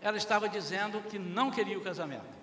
ela 0.03 0.17
estava 0.17 0.49
dizendo 0.49 1.01
que 1.09 1.19
não 1.19 1.51
queria 1.51 1.79
o 1.79 1.81
casamento. 1.81 2.43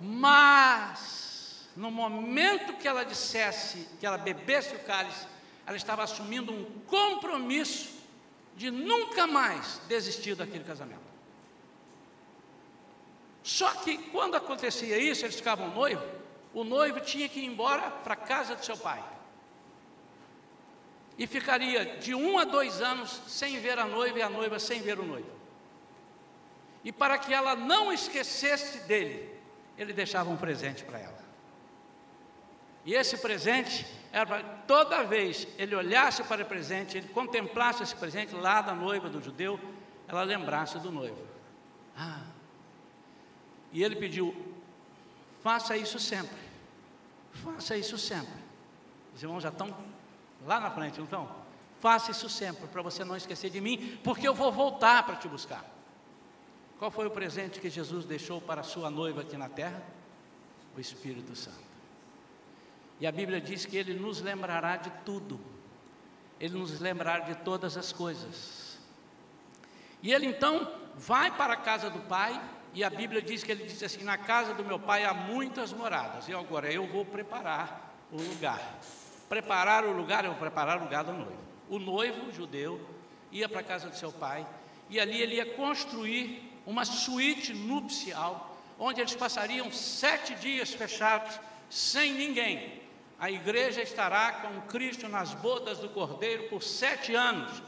Mas, 0.00 1.68
no 1.76 1.90
momento 1.90 2.72
que 2.78 2.88
ela 2.88 3.04
dissesse 3.04 3.86
que 4.00 4.06
ela 4.06 4.18
bebesse 4.18 4.74
o 4.74 4.80
cálice, 4.80 5.26
ela 5.66 5.76
estava 5.76 6.02
assumindo 6.02 6.52
um 6.52 6.64
compromisso 6.86 7.90
de 8.56 8.70
nunca 8.70 9.26
mais 9.26 9.80
desistir 9.86 10.34
daquele 10.34 10.64
casamento. 10.64 11.12
Só 13.42 13.70
que 13.74 13.98
quando 13.98 14.36
acontecia 14.36 14.98
isso, 14.98 15.24
eles 15.24 15.36
ficavam 15.36 15.68
noivos, 15.68 16.08
o 16.54 16.64
noivo 16.64 17.00
tinha 17.00 17.28
que 17.28 17.40
ir 17.40 17.44
embora 17.44 17.90
para 17.90 18.14
a 18.14 18.16
casa 18.16 18.54
do 18.54 18.64
seu 18.64 18.76
pai. 18.76 19.02
E 21.18 21.26
ficaria 21.26 21.84
de 21.98 22.14
um 22.14 22.38
a 22.38 22.44
dois 22.44 22.80
anos 22.80 23.20
sem 23.26 23.58
ver 23.60 23.78
a 23.78 23.84
noiva 23.84 24.18
e 24.18 24.22
a 24.22 24.30
noiva 24.30 24.58
sem 24.58 24.80
ver 24.80 24.98
o 24.98 25.04
noivo. 25.04 25.41
E 26.84 26.90
para 26.90 27.18
que 27.18 27.32
ela 27.32 27.54
não 27.54 27.92
esquecesse 27.92 28.80
dele, 28.86 29.30
ele 29.78 29.92
deixava 29.92 30.30
um 30.30 30.36
presente 30.36 30.84
para 30.84 30.98
ela. 30.98 31.22
E 32.84 32.94
esse 32.94 33.16
presente 33.18 33.86
era 34.12 34.26
para 34.26 34.42
toda 34.66 35.04
vez 35.04 35.46
ele 35.56 35.74
olhasse 35.74 36.22
para 36.24 36.42
o 36.42 36.46
presente, 36.46 36.98
ele 36.98 37.08
contemplasse 37.08 37.82
esse 37.82 37.94
presente 37.94 38.34
lá 38.34 38.60
da 38.60 38.74
noiva 38.74 39.08
do 39.08 39.22
judeu, 39.22 39.58
ela 40.08 40.22
lembrasse 40.22 40.78
do 40.80 40.90
noivo. 40.90 41.24
Ah, 41.96 42.22
e 43.72 43.82
ele 43.82 43.96
pediu: 43.96 44.34
faça 45.42 45.76
isso 45.76 45.98
sempre. 45.98 46.42
Faça 47.32 47.76
isso 47.76 47.96
sempre. 47.96 48.42
Os 49.14 49.22
irmãos 49.22 49.42
já 49.42 49.48
estão 49.48 49.74
lá 50.44 50.60
na 50.60 50.70
frente, 50.70 50.98
não 50.98 51.04
estão? 51.04 51.42
Faça 51.80 52.10
isso 52.10 52.28
sempre, 52.28 52.68
para 52.68 52.82
você 52.82 53.04
não 53.04 53.16
esquecer 53.16 53.50
de 53.50 53.60
mim, 53.60 53.98
porque 54.04 54.26
eu 54.26 54.34
vou 54.34 54.52
voltar 54.52 55.02
para 55.04 55.16
te 55.16 55.26
buscar. 55.26 55.64
Qual 56.82 56.90
foi 56.90 57.06
o 57.06 57.12
presente 57.12 57.60
que 57.60 57.70
Jesus 57.70 58.04
deixou 58.04 58.40
para 58.40 58.62
a 58.62 58.64
sua 58.64 58.90
noiva 58.90 59.20
aqui 59.20 59.36
na 59.36 59.48
terra? 59.48 59.80
O 60.76 60.80
Espírito 60.80 61.36
Santo. 61.36 61.62
E 62.98 63.06
a 63.06 63.12
Bíblia 63.12 63.40
diz 63.40 63.64
que 63.64 63.76
ele 63.76 63.94
nos 63.94 64.20
lembrará 64.20 64.78
de 64.78 64.90
tudo, 65.04 65.38
ele 66.40 66.58
nos 66.58 66.80
lembrará 66.80 67.20
de 67.20 67.36
todas 67.36 67.76
as 67.76 67.92
coisas. 67.92 68.80
E 70.02 70.12
ele 70.12 70.26
então 70.26 70.72
vai 70.96 71.30
para 71.30 71.52
a 71.52 71.56
casa 71.56 71.88
do 71.88 72.00
Pai, 72.00 72.42
e 72.74 72.82
a 72.82 72.90
Bíblia 72.90 73.22
diz 73.22 73.44
que 73.44 73.52
ele 73.52 73.62
disse 73.62 73.84
assim: 73.84 74.02
Na 74.02 74.18
casa 74.18 74.52
do 74.52 74.64
meu 74.64 74.80
pai 74.80 75.04
há 75.04 75.14
muitas 75.14 75.72
moradas, 75.72 76.26
e 76.26 76.34
agora 76.34 76.72
eu 76.72 76.84
vou 76.88 77.04
preparar 77.04 77.94
o 78.10 78.20
lugar. 78.20 78.80
Preparar 79.28 79.84
o 79.84 79.92
lugar, 79.92 80.24
eu 80.24 80.32
vou 80.32 80.40
preparar 80.40 80.80
o 80.80 80.82
lugar 80.82 81.04
do 81.04 81.12
noivo. 81.12 81.38
O 81.68 81.78
noivo 81.78 82.32
judeu 82.32 82.84
ia 83.30 83.48
para 83.48 83.60
a 83.60 83.64
casa 83.64 83.88
do 83.88 83.94
seu 83.94 84.10
pai, 84.10 84.44
e 84.90 84.98
ali 84.98 85.22
ele 85.22 85.36
ia 85.36 85.46
construir 85.46 86.50
uma 86.66 86.84
suíte 86.84 87.52
nupcial, 87.52 88.56
onde 88.78 89.00
eles 89.00 89.14
passariam 89.14 89.70
sete 89.72 90.34
dias 90.34 90.72
fechados, 90.72 91.38
sem 91.68 92.12
ninguém. 92.14 92.80
A 93.18 93.30
igreja 93.30 93.82
estará 93.82 94.32
com 94.32 94.60
Cristo 94.62 95.08
nas 95.08 95.32
bodas 95.34 95.78
do 95.78 95.88
Cordeiro 95.88 96.48
por 96.48 96.62
sete 96.62 97.14
anos, 97.14 97.62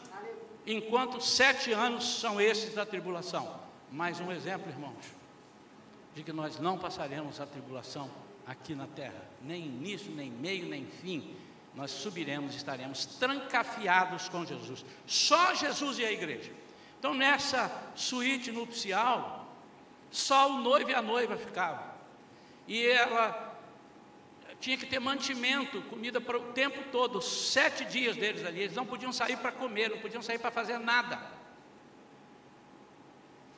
enquanto 0.67 1.21
sete 1.21 1.73
anos 1.73 2.19
são 2.21 2.41
esses 2.41 2.75
da 2.75 2.85
tribulação. 2.85 3.61
Mais 3.91 4.19
um 4.21 4.33
exemplo, 4.33 4.69
irmãos. 4.71 5.05
de 6.15 6.23
que 6.23 6.33
nós 6.33 6.59
não 6.61 6.79
passaremos 6.79 7.41
a 7.41 7.47
tribulação 7.47 8.09
aqui 8.47 8.75
na 8.75 8.87
terra, 8.87 9.21
nem 9.43 9.67
início, 9.67 10.13
nem 10.13 10.31
meio, 10.31 10.67
nem 10.69 10.87
fim. 10.87 11.37
Nós 11.75 11.91
subiremos, 11.91 12.55
estaremos 12.55 13.05
trancafiados 13.05 14.29
com 14.29 14.45
Jesus. 14.45 14.85
Só 15.07 15.55
Jesus 15.55 15.99
e 15.99 16.05
a 16.05 16.13
igreja. 16.13 16.53
Então, 17.05 17.13
nessa 17.13 17.71
suíte 17.95 18.51
nupcial, 18.51 19.47
só 20.11 20.51
o 20.51 20.63
noivo 20.63 20.89
e 20.89 20.95
a 20.95 21.03
noiva 21.03 21.37
ficavam. 21.37 21.85
E 22.67 22.83
ela 22.87 23.59
tinha 24.59 24.79
que 24.79 24.87
ter 24.87 24.99
mantimento, 25.01 25.83
comida 25.83 26.19
para 26.19 26.39
o 26.39 26.53
tempo 26.55 26.83
todo, 26.91 27.21
sete 27.21 27.85
dias 27.85 28.17
deles 28.17 28.43
ali. 28.43 28.61
Eles 28.61 28.75
não 28.75 28.87
podiam 28.87 29.13
sair 29.13 29.37
para 29.37 29.53
comer, 29.53 29.91
não 29.91 29.99
podiam 29.99 30.23
sair 30.23 30.39
para 30.39 30.51
fazer 30.51 30.79
nada. 30.79 31.21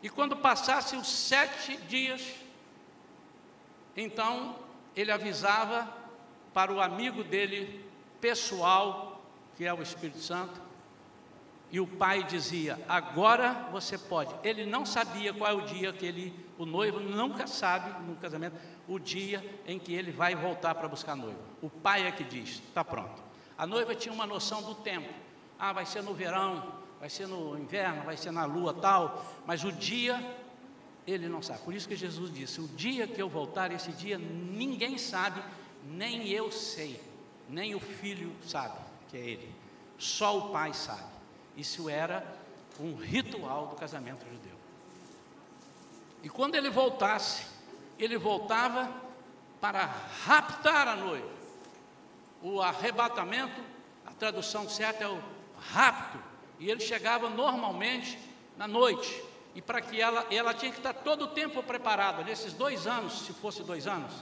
E 0.02 0.10
quando 0.10 0.36
passasse 0.36 0.96
os 0.96 1.06
sete 1.06 1.76
dias, 1.82 2.34
então 3.96 4.56
ele 4.96 5.12
avisava 5.12 5.88
para 6.52 6.72
o 6.72 6.80
amigo 6.80 7.22
dele 7.22 7.88
pessoal, 8.20 9.24
que 9.56 9.64
é 9.64 9.72
o 9.72 9.80
Espírito 9.80 10.18
Santo, 10.18 10.65
e 11.70 11.80
o 11.80 11.86
pai 11.86 12.22
dizia: 12.24 12.78
Agora 12.88 13.68
você 13.72 13.98
pode. 13.98 14.34
Ele 14.42 14.64
não 14.64 14.86
sabia 14.86 15.32
qual 15.34 15.50
é 15.50 15.54
o 15.54 15.62
dia 15.62 15.92
que 15.92 16.06
ele, 16.06 16.34
o 16.58 16.64
noivo 16.64 17.00
nunca 17.00 17.46
sabe 17.46 18.02
no 18.04 18.16
casamento, 18.16 18.56
o 18.86 18.98
dia 18.98 19.44
em 19.66 19.78
que 19.78 19.92
ele 19.92 20.12
vai 20.12 20.34
voltar 20.34 20.74
para 20.74 20.88
buscar 20.88 21.12
a 21.12 21.16
noiva. 21.16 21.40
O 21.60 21.68
pai 21.68 22.06
é 22.06 22.12
que 22.12 22.24
diz: 22.24 22.62
Está 22.68 22.84
pronto. 22.84 23.22
A 23.58 23.66
noiva 23.66 23.94
tinha 23.94 24.12
uma 24.12 24.26
noção 24.26 24.62
do 24.62 24.74
tempo. 24.74 25.12
Ah, 25.58 25.72
vai 25.72 25.86
ser 25.86 26.02
no 26.02 26.12
verão, 26.12 26.74
vai 27.00 27.08
ser 27.08 27.26
no 27.26 27.58
inverno, 27.58 28.04
vai 28.04 28.16
ser 28.16 28.30
na 28.30 28.44
lua 28.44 28.74
tal, 28.74 29.24
mas 29.46 29.64
o 29.64 29.72
dia 29.72 30.22
ele 31.06 31.28
não 31.28 31.40
sabe. 31.40 31.60
Por 31.60 31.74
isso 31.74 31.88
que 31.88 31.96
Jesus 31.96 32.32
disse: 32.32 32.60
O 32.60 32.68
dia 32.68 33.06
que 33.06 33.20
eu 33.20 33.28
voltar, 33.28 33.72
esse 33.72 33.90
dia 33.92 34.18
ninguém 34.18 34.98
sabe, 34.98 35.42
nem 35.84 36.28
eu 36.28 36.52
sei, 36.52 37.00
nem 37.48 37.74
o 37.74 37.80
filho 37.80 38.32
sabe 38.46 38.78
que 39.08 39.16
é 39.16 39.20
ele, 39.20 39.54
só 39.98 40.38
o 40.38 40.50
pai 40.50 40.72
sabe. 40.74 41.15
Isso 41.56 41.88
era 41.88 42.24
um 42.78 42.94
ritual 42.94 43.68
do 43.68 43.76
casamento 43.76 44.26
judeu. 44.26 44.56
E 46.22 46.28
quando 46.28 46.54
ele 46.54 46.68
voltasse, 46.68 47.46
ele 47.98 48.18
voltava 48.18 48.90
para 49.60 49.90
raptar 50.24 50.86
a 50.88 50.96
noiva. 50.96 51.30
O 52.42 52.60
arrebatamento, 52.60 53.60
a 54.04 54.12
tradução 54.12 54.68
certa 54.68 55.04
é 55.04 55.08
o 55.08 55.20
rapto. 55.58 56.18
E 56.58 56.70
ele 56.70 56.80
chegava 56.80 57.30
normalmente 57.30 58.18
na 58.56 58.68
noite. 58.68 59.22
E 59.54 59.62
para 59.62 59.80
que 59.80 60.00
ela, 60.00 60.26
ela 60.30 60.52
tinha 60.52 60.70
que 60.70 60.78
estar 60.78 60.92
todo 60.92 61.24
o 61.24 61.28
tempo 61.28 61.62
preparada, 61.62 62.22
nesses 62.22 62.52
dois 62.52 62.86
anos, 62.86 63.20
se 63.20 63.32
fosse 63.32 63.62
dois 63.62 63.86
anos, 63.86 64.12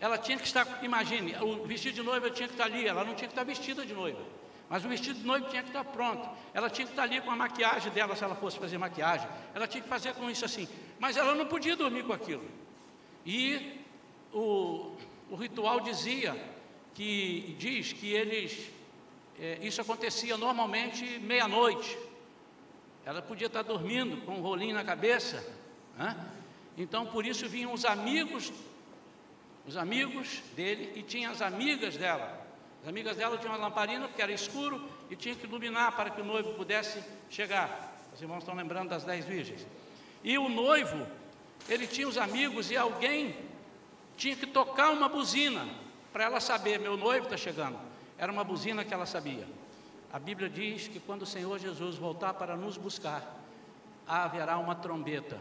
ela 0.00 0.18
tinha 0.18 0.36
que 0.36 0.44
estar, 0.44 0.82
imagine, 0.82 1.36
o 1.36 1.64
vestido 1.64 1.94
de 1.94 2.02
noiva 2.02 2.30
tinha 2.30 2.48
que 2.48 2.54
estar 2.54 2.64
ali, 2.64 2.86
ela 2.86 3.04
não 3.04 3.14
tinha 3.14 3.28
que 3.28 3.32
estar 3.32 3.44
vestida 3.44 3.86
de 3.86 3.94
noiva. 3.94 4.20
Mas 4.68 4.84
o 4.84 4.88
vestido 4.88 5.18
de 5.18 5.26
noiva 5.26 5.48
tinha 5.48 5.62
que 5.62 5.68
estar 5.68 5.84
pronto. 5.84 6.28
Ela 6.52 6.70
tinha 6.70 6.86
que 6.86 6.92
estar 6.92 7.02
ali 7.02 7.20
com 7.20 7.30
a 7.30 7.36
maquiagem 7.36 7.92
dela, 7.92 8.16
se 8.16 8.24
ela 8.24 8.34
fosse 8.34 8.58
fazer 8.58 8.78
maquiagem. 8.78 9.28
Ela 9.54 9.66
tinha 9.66 9.82
que 9.82 9.88
fazer 9.88 10.14
com 10.14 10.30
isso 10.30 10.44
assim. 10.44 10.68
Mas 10.98 11.16
ela 11.16 11.34
não 11.34 11.46
podia 11.46 11.76
dormir 11.76 12.04
com 12.04 12.12
aquilo. 12.12 12.44
E 13.24 13.80
o, 14.32 14.96
o 15.30 15.36
ritual 15.36 15.80
dizia 15.80 16.34
que 16.94 17.54
diz 17.58 17.92
que 17.92 18.12
eles 18.12 18.70
é, 19.38 19.58
isso 19.62 19.80
acontecia 19.80 20.36
normalmente 20.36 21.18
meia-noite. 21.18 21.98
Ela 23.04 23.20
podia 23.20 23.48
estar 23.48 23.62
dormindo 23.62 24.24
com 24.24 24.36
um 24.36 24.40
rolinho 24.40 24.74
na 24.74 24.84
cabeça. 24.84 25.44
Né? 25.96 26.16
Então 26.76 27.06
por 27.06 27.26
isso 27.26 27.48
vinham 27.48 27.72
os 27.72 27.84
amigos, 27.84 28.52
os 29.66 29.76
amigos 29.76 30.42
dele 30.54 30.92
e 30.94 31.02
tinha 31.02 31.30
as 31.30 31.42
amigas 31.42 31.96
dela. 31.96 32.43
As 32.84 32.88
amigas 32.88 33.16
dela 33.16 33.38
tinham 33.38 33.54
uma 33.54 33.66
lamparina 33.66 34.06
porque 34.06 34.20
era 34.20 34.30
escuro 34.30 34.78
e 35.08 35.16
tinha 35.16 35.34
que 35.34 35.46
iluminar 35.46 35.96
para 35.96 36.10
que 36.10 36.20
o 36.20 36.24
noivo 36.24 36.52
pudesse 36.52 37.02
chegar. 37.30 37.96
Os 38.14 38.20
irmãos 38.20 38.40
estão 38.40 38.54
lembrando 38.54 38.90
das 38.90 39.04
dez 39.04 39.24
virgens. 39.24 39.66
E 40.22 40.36
o 40.36 40.50
noivo, 40.50 41.06
ele 41.66 41.86
tinha 41.86 42.06
os 42.06 42.18
amigos 42.18 42.70
e 42.70 42.76
alguém 42.76 43.34
tinha 44.18 44.36
que 44.36 44.46
tocar 44.46 44.90
uma 44.90 45.08
buzina 45.08 45.66
para 46.12 46.24
ela 46.24 46.40
saber: 46.40 46.78
meu 46.78 46.94
noivo 46.94 47.24
está 47.24 47.38
chegando. 47.38 47.78
Era 48.18 48.30
uma 48.30 48.44
buzina 48.44 48.84
que 48.84 48.92
ela 48.92 49.06
sabia. 49.06 49.48
A 50.12 50.18
Bíblia 50.18 50.50
diz 50.50 50.86
que 50.86 51.00
quando 51.00 51.22
o 51.22 51.26
Senhor 51.26 51.58
Jesus 51.58 51.96
voltar 51.96 52.34
para 52.34 52.54
nos 52.54 52.76
buscar, 52.76 53.34
haverá 54.06 54.58
uma 54.58 54.74
trombeta. 54.74 55.40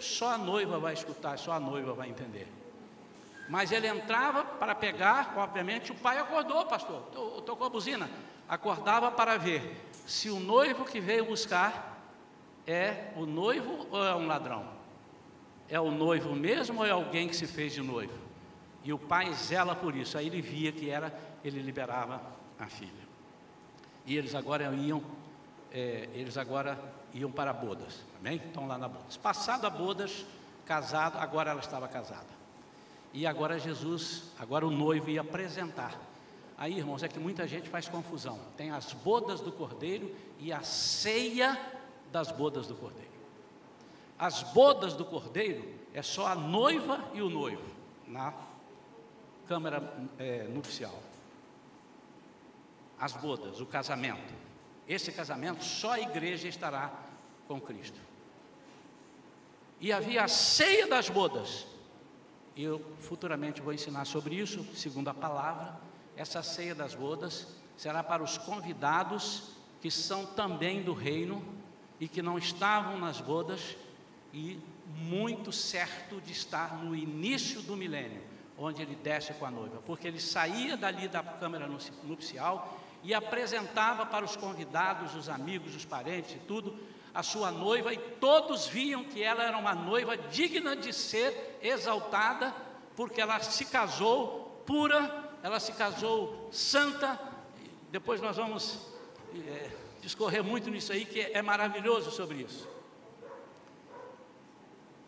Só 0.00 0.30
a 0.30 0.38
noiva 0.38 0.80
vai 0.80 0.94
escutar, 0.94 1.38
só 1.38 1.52
a 1.52 1.60
noiva 1.60 1.92
vai 1.92 2.08
entender. 2.08 2.48
Mas 3.50 3.72
ele 3.72 3.88
entrava 3.88 4.44
para 4.44 4.76
pegar, 4.76 5.34
obviamente, 5.36 5.90
o 5.90 5.94
pai 5.96 6.18
acordou, 6.18 6.64
pastor, 6.66 7.02
tocou 7.44 7.66
a 7.66 7.70
buzina. 7.70 8.08
Acordava 8.48 9.10
para 9.10 9.36
ver 9.36 9.90
se 10.06 10.30
o 10.30 10.38
noivo 10.38 10.84
que 10.84 11.00
veio 11.00 11.24
buscar 11.24 12.00
é 12.64 13.12
o 13.16 13.26
noivo 13.26 13.88
ou 13.90 14.06
é 14.06 14.14
um 14.14 14.28
ladrão. 14.28 14.64
É 15.68 15.80
o 15.80 15.90
noivo 15.90 16.32
mesmo 16.32 16.78
ou 16.78 16.86
é 16.86 16.90
alguém 16.90 17.26
que 17.26 17.34
se 17.34 17.44
fez 17.44 17.72
de 17.72 17.82
noivo? 17.82 18.16
E 18.84 18.92
o 18.92 18.98
pai 18.98 19.32
zela 19.34 19.74
por 19.74 19.96
isso. 19.96 20.16
Aí 20.16 20.28
ele 20.28 20.40
via 20.40 20.70
que 20.70 20.88
era, 20.88 21.12
ele 21.42 21.60
liberava 21.60 22.22
a 22.56 22.68
filha. 22.68 23.10
E 24.06 24.16
eles 24.16 24.36
agora 24.36 24.72
iam, 24.76 25.02
é, 25.72 26.08
eles 26.14 26.38
agora 26.38 26.78
iam 27.12 27.32
para 27.32 27.52
bodas. 27.52 28.06
Amém? 28.20 28.36
Estão 28.36 28.68
lá 28.68 28.78
na 28.78 28.86
bodas. 28.86 29.16
Passado 29.16 29.66
a 29.66 29.70
bodas, 29.70 30.24
casado, 30.64 31.18
agora 31.18 31.50
ela 31.50 31.60
estava 31.60 31.88
casada. 31.88 32.39
E 33.12 33.26
agora 33.26 33.58
Jesus, 33.58 34.24
agora 34.38 34.66
o 34.66 34.70
noivo 34.70 35.10
ia 35.10 35.20
apresentar. 35.20 35.98
Aí, 36.56 36.76
irmãos, 36.76 37.02
é 37.02 37.08
que 37.08 37.18
muita 37.18 37.46
gente 37.48 37.68
faz 37.68 37.88
confusão. 37.88 38.38
Tem 38.56 38.70
as 38.70 38.92
bodas 38.92 39.40
do 39.40 39.50
cordeiro 39.50 40.14
e 40.38 40.52
a 40.52 40.62
ceia 40.62 41.58
das 42.12 42.30
bodas 42.30 42.66
do 42.66 42.74
cordeiro. 42.74 43.10
As 44.18 44.42
bodas 44.42 44.92
do 44.94 45.04
cordeiro 45.04 45.66
é 45.94 46.02
só 46.02 46.26
a 46.26 46.34
noiva 46.34 47.02
e 47.14 47.22
o 47.22 47.30
noivo 47.30 47.64
na 48.06 48.34
câmara 49.48 49.92
é, 50.18 50.44
nupcial. 50.44 51.02
As 52.98 53.14
bodas, 53.14 53.60
o 53.60 53.66
casamento. 53.66 54.34
Esse 54.86 55.10
casamento 55.10 55.64
só 55.64 55.92
a 55.92 56.00
igreja 56.00 56.46
estará 56.46 56.92
com 57.48 57.60
Cristo. 57.60 57.98
E 59.80 59.90
havia 59.92 60.24
a 60.24 60.28
ceia 60.28 60.86
das 60.86 61.08
bodas, 61.08 61.66
eu 62.56 62.80
futuramente 62.98 63.60
vou 63.60 63.72
ensinar 63.72 64.04
sobre 64.04 64.34
isso, 64.34 64.64
segundo 64.74 65.08
a 65.08 65.14
palavra. 65.14 65.74
Essa 66.16 66.42
ceia 66.42 66.74
das 66.74 66.94
bodas 66.94 67.46
será 67.76 68.02
para 68.02 68.22
os 68.22 68.36
convidados 68.36 69.50
que 69.80 69.90
são 69.90 70.26
também 70.26 70.82
do 70.82 70.92
reino 70.92 71.42
e 71.98 72.06
que 72.06 72.20
não 72.20 72.36
estavam 72.36 72.98
nas 72.98 73.20
bodas 73.20 73.76
e 74.32 74.58
muito 74.86 75.52
certo 75.52 76.20
de 76.20 76.32
estar 76.32 76.76
no 76.82 76.94
início 76.94 77.62
do 77.62 77.76
milênio, 77.76 78.22
onde 78.58 78.82
ele 78.82 78.94
desce 78.94 79.32
com 79.34 79.46
a 79.46 79.50
noiva, 79.50 79.82
porque 79.86 80.06
ele 80.06 80.20
saía 80.20 80.76
dali 80.76 81.08
da 81.08 81.22
câmara 81.22 81.68
nupcial 82.04 82.78
e 83.02 83.14
apresentava 83.14 84.04
para 84.04 84.24
os 84.24 84.36
convidados, 84.36 85.14
os 85.14 85.28
amigos, 85.28 85.74
os 85.74 85.84
parentes 85.84 86.36
e 86.36 86.38
tudo, 86.40 86.78
a 87.12 87.22
sua 87.22 87.50
noiva, 87.50 87.92
e 87.92 87.98
todos 87.98 88.66
viam 88.66 89.04
que 89.04 89.22
ela 89.22 89.42
era 89.42 89.58
uma 89.58 89.74
noiva 89.74 90.16
digna 90.16 90.76
de 90.76 90.92
ser 90.92 91.58
exaltada, 91.62 92.54
porque 92.94 93.20
ela 93.20 93.40
se 93.40 93.64
casou 93.64 94.62
pura, 94.66 95.32
ela 95.42 95.58
se 95.58 95.72
casou 95.72 96.48
santa. 96.52 97.18
Depois 97.90 98.20
nós 98.20 98.36
vamos 98.36 98.86
é, 99.34 99.70
discorrer 100.00 100.44
muito 100.44 100.70
nisso 100.70 100.92
aí, 100.92 101.04
que 101.04 101.20
é 101.20 101.42
maravilhoso 101.42 102.10
sobre 102.10 102.38
isso. 102.38 102.68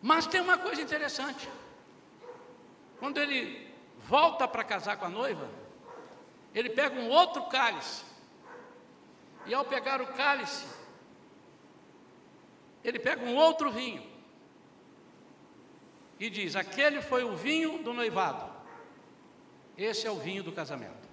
Mas 0.01 0.27
tem 0.27 0.41
uma 0.41 0.57
coisa 0.57 0.81
interessante. 0.81 1.47
Quando 2.99 3.17
ele 3.17 3.73
volta 3.99 4.47
para 4.47 4.63
casar 4.63 4.97
com 4.97 5.05
a 5.05 5.09
noiva, 5.09 5.49
ele 6.53 6.69
pega 6.69 6.99
um 6.99 7.09
outro 7.09 7.43
cálice. 7.43 8.03
E 9.45 9.53
ao 9.53 9.65
pegar 9.65 10.01
o 10.01 10.07
cálice, 10.07 10.65
ele 12.83 12.99
pega 12.99 13.23
um 13.23 13.35
outro 13.35 13.71
vinho 13.71 14.03
e 16.19 16.29
diz: 16.29 16.55
Aquele 16.55 17.01
foi 17.01 17.23
o 17.23 17.35
vinho 17.35 17.81
do 17.81 17.93
noivado, 17.93 18.51
esse 19.77 20.05
é 20.05 20.11
o 20.11 20.15
vinho 20.15 20.43
do 20.43 20.51
casamento. 20.51 21.03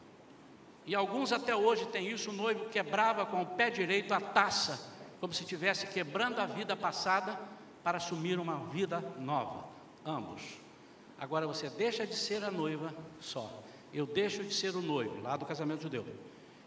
E 0.87 0.95
alguns 0.95 1.33
até 1.33 1.55
hoje 1.55 1.87
têm 1.87 2.09
isso: 2.09 2.31
o 2.31 2.35
noivo 2.35 2.69
quebrava 2.69 3.25
com 3.25 3.43
o 3.43 3.47
pé 3.47 3.71
direito 3.71 4.13
a 4.13 4.21
taça, 4.21 4.91
como 5.21 5.33
se 5.33 5.43
estivesse 5.43 5.87
quebrando 5.87 6.41
a 6.41 6.47
vida 6.47 6.75
passada 6.77 7.39
para 7.83 7.99
assumir 7.99 8.39
uma 8.39 8.57
vida 8.67 9.01
nova. 9.19 9.69
Ambos. 10.05 10.43
Agora 11.19 11.47
você 11.47 11.69
deixa 11.69 12.07
de 12.07 12.17
ser 12.17 12.43
a 12.43 12.51
noiva 12.51 12.95
só, 13.21 13.63
eu 13.93 14.07
deixo 14.07 14.43
de 14.43 14.55
ser 14.55 14.75
o 14.75 14.81
noivo, 14.81 15.21
lá 15.21 15.37
do 15.37 15.45
casamento 15.45 15.83
judeu, 15.83 16.07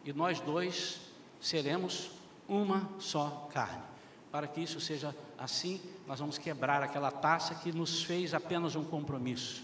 e 0.06 0.14
nós 0.14 0.40
dois 0.40 1.02
seremos 1.42 2.12
uma 2.48 2.88
só 3.00 3.50
carne. 3.52 3.93
Para 4.34 4.48
que 4.48 4.60
isso 4.60 4.82
seja 4.82 5.16
assim, 5.38 5.80
nós 6.08 6.20
vamos 6.20 6.40
quebrar 6.40 6.82
aquela 6.82 7.12
taça 7.12 7.54
que 7.54 7.72
nos 7.72 8.02
fez 8.02 8.34
apenas 8.34 8.76
um 8.76 8.84
compromisso. 8.84 9.64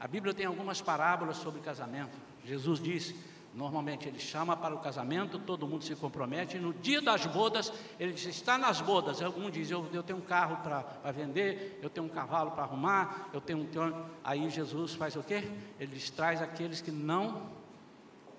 A 0.00 0.08
Bíblia 0.08 0.32
tem 0.32 0.46
algumas 0.46 0.80
parábolas 0.80 1.36
sobre 1.36 1.60
casamento. 1.60 2.16
Jesus 2.42 2.80
disse: 2.80 3.14
normalmente 3.52 4.08
ele 4.08 4.18
chama 4.18 4.56
para 4.56 4.74
o 4.74 4.78
casamento, 4.78 5.38
todo 5.38 5.68
mundo 5.68 5.84
se 5.84 5.94
compromete, 5.94 6.56
e 6.56 6.58
no 6.58 6.72
dia 6.72 7.02
das 7.02 7.26
bodas, 7.26 7.70
ele 7.98 8.14
diz: 8.14 8.24
está 8.24 8.56
nas 8.56 8.80
bodas. 8.80 9.20
Algum 9.20 9.50
diz: 9.50 9.70
eu, 9.70 9.86
eu 9.92 10.02
tenho 10.02 10.20
um 10.20 10.22
carro 10.22 10.56
para 10.62 11.12
vender, 11.12 11.78
eu 11.82 11.90
tenho 11.90 12.06
um 12.06 12.10
cavalo 12.10 12.52
para 12.52 12.62
arrumar, 12.62 13.28
eu 13.30 13.42
tenho 13.42 13.58
um. 13.58 14.04
Aí 14.24 14.48
Jesus 14.48 14.94
faz 14.94 15.16
o 15.16 15.22
quê? 15.22 15.46
Ele 15.78 15.94
diz: 15.94 16.08
traz 16.08 16.40
aqueles 16.40 16.80
que 16.80 16.90
não 16.90 17.42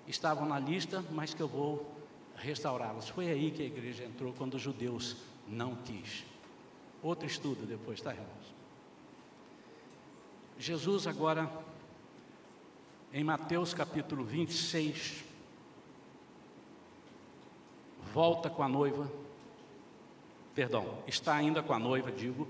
estavam 0.08 0.44
na 0.44 0.58
lista, 0.58 1.04
mas 1.12 1.32
que 1.32 1.40
eu 1.40 1.46
vou 1.46 2.01
restaurá-los. 2.42 3.08
Foi 3.08 3.28
aí 3.28 3.50
que 3.50 3.62
a 3.62 3.66
igreja 3.66 4.04
entrou, 4.04 4.32
quando 4.32 4.54
os 4.54 4.62
judeus 4.62 5.16
não 5.48 5.76
quis. 5.76 6.24
Outro 7.02 7.26
estudo 7.26 7.64
depois, 7.64 8.00
tá, 8.00 8.12
irmãos? 8.12 8.54
Jesus 10.58 11.06
agora, 11.06 11.50
em 13.12 13.24
Mateus 13.24 13.72
capítulo 13.72 14.24
26, 14.24 15.24
volta 18.12 18.50
com 18.50 18.62
a 18.62 18.68
noiva, 18.68 19.10
perdão, 20.54 20.98
está 21.06 21.34
ainda 21.34 21.62
com 21.62 21.72
a 21.72 21.78
noiva, 21.78 22.12
digo, 22.12 22.48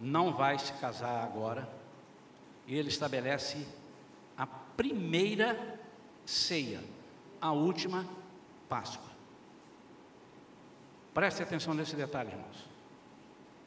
não 0.00 0.32
vai 0.32 0.58
se 0.58 0.72
casar 0.74 1.24
agora, 1.24 1.68
e 2.66 2.74
ele 2.74 2.88
estabelece 2.88 3.66
a 4.36 4.46
primeira 4.46 5.80
ceia, 6.24 6.82
a 7.40 7.52
última 7.52 8.06
Páscoa. 8.68 9.05
Preste 11.16 11.42
atenção 11.42 11.72
nesse 11.72 11.96
detalhe, 11.96 12.28
irmãos. 12.28 12.68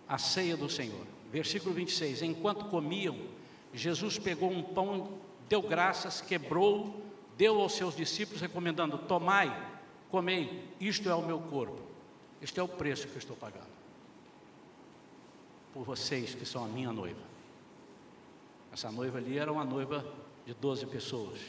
A 0.08 0.20
ceia 0.20 0.56
do 0.56 0.70
Senhor. 0.70 1.04
Versículo 1.32 1.74
26. 1.74 2.22
Enquanto 2.22 2.66
comiam, 2.66 3.18
Jesus 3.74 4.20
pegou 4.20 4.52
um 4.52 4.62
pão, 4.62 5.18
deu 5.50 5.60
graças, 5.60 6.22
quebrou, 6.22 7.04
deu 7.36 7.60
aos 7.60 7.74
seus 7.74 7.96
discípulos, 7.96 8.40
recomendando: 8.40 9.00
Tomai, 9.00 9.52
comei, 10.12 10.64
isto 10.80 11.10
é 11.10 11.16
o 11.16 11.26
meu 11.26 11.40
corpo. 11.40 11.82
Este 12.40 12.60
é 12.60 12.64
o 12.64 12.68
preço 12.68 13.08
que 13.08 13.16
eu 13.16 13.18
estou 13.18 13.36
pagando. 13.36 13.66
Por 15.74 15.84
vocês 15.84 16.36
que 16.36 16.46
são 16.46 16.64
a 16.64 16.68
minha 16.68 16.94
noiva. 16.94 17.24
Essa 18.72 18.92
noiva 18.92 19.18
ali 19.18 19.40
era 19.40 19.52
uma 19.52 19.66
noiva 19.66 20.06
de 20.46 20.54
12 20.54 20.86
pessoas. 20.86 21.40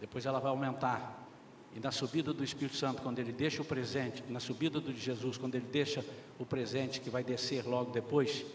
Depois 0.00 0.24
ela 0.24 0.40
vai 0.40 0.48
aumentar 0.48 1.25
e 1.74 1.80
na 1.80 1.90
subida 1.90 2.32
do 2.32 2.42
Espírito 2.42 2.76
Santo, 2.76 3.02
quando 3.02 3.18
ele 3.18 3.32
deixa 3.32 3.60
o 3.60 3.64
presente, 3.64 4.22
na 4.28 4.40
subida 4.40 4.80
de 4.80 4.98
Jesus, 4.98 5.36
quando 5.36 5.56
ele 5.56 5.66
deixa 5.66 6.04
o 6.38 6.46
presente 6.46 7.00
que 7.00 7.10
vai 7.10 7.22
descer 7.22 7.66
logo 7.66 7.90
depois, 7.90 8.46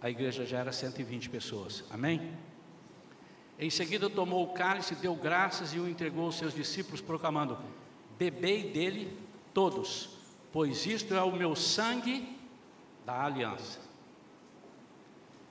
a 0.00 0.08
igreja 0.08 0.44
já 0.46 0.58
era 0.58 0.72
120 0.72 1.28
pessoas. 1.28 1.84
Amém? 1.90 2.32
Em 3.58 3.70
seguida 3.70 4.08
tomou 4.10 4.44
o 4.44 4.52
cálice, 4.52 4.94
deu 4.94 5.14
graças 5.14 5.74
e 5.74 5.78
o 5.78 5.88
entregou 5.88 6.24
aos 6.24 6.36
seus 6.36 6.54
discípulos, 6.54 7.00
proclamando: 7.00 7.58
Bebei 8.18 8.70
dele 8.70 9.16
todos, 9.52 10.10
pois 10.50 10.86
isto 10.86 11.14
é 11.14 11.22
o 11.22 11.30
meu 11.30 11.54
sangue 11.54 12.36
da 13.04 13.24
aliança, 13.24 13.78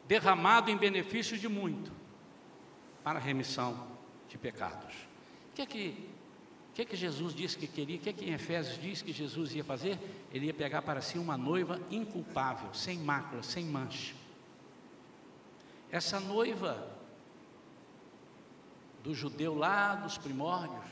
derramado 0.07 0.71
em 0.71 0.77
benefício 0.77 1.37
de 1.37 1.47
muito, 1.47 1.91
para 3.03 3.19
remissão 3.19 3.87
de 4.27 4.37
pecados. 4.37 4.93
O 5.51 5.55
que 5.55 5.61
é 5.61 5.65
que 5.65 6.09
o 6.71 6.73
que, 6.73 6.85
que 6.85 6.95
Jesus 6.95 7.35
disse 7.35 7.57
que 7.57 7.67
queria? 7.67 7.97
O 7.97 7.99
que, 7.99 8.13
que 8.13 8.29
em 8.29 8.33
Efésios 8.33 8.79
diz 8.81 9.01
que 9.01 9.11
Jesus 9.11 9.53
ia 9.53 9.63
fazer? 9.63 9.99
Ele 10.33 10.45
ia 10.45 10.53
pegar 10.53 10.81
para 10.81 11.01
si 11.01 11.17
uma 11.17 11.35
noiva 11.35 11.77
inculpável, 11.91 12.73
sem 12.73 12.97
mácula, 12.97 13.43
sem 13.43 13.65
mancha. 13.65 14.15
Essa 15.91 16.17
noiva 16.21 16.87
do 19.03 19.13
judeu 19.13 19.53
lá 19.53 19.95
dos 19.95 20.17
primórdios, 20.17 20.85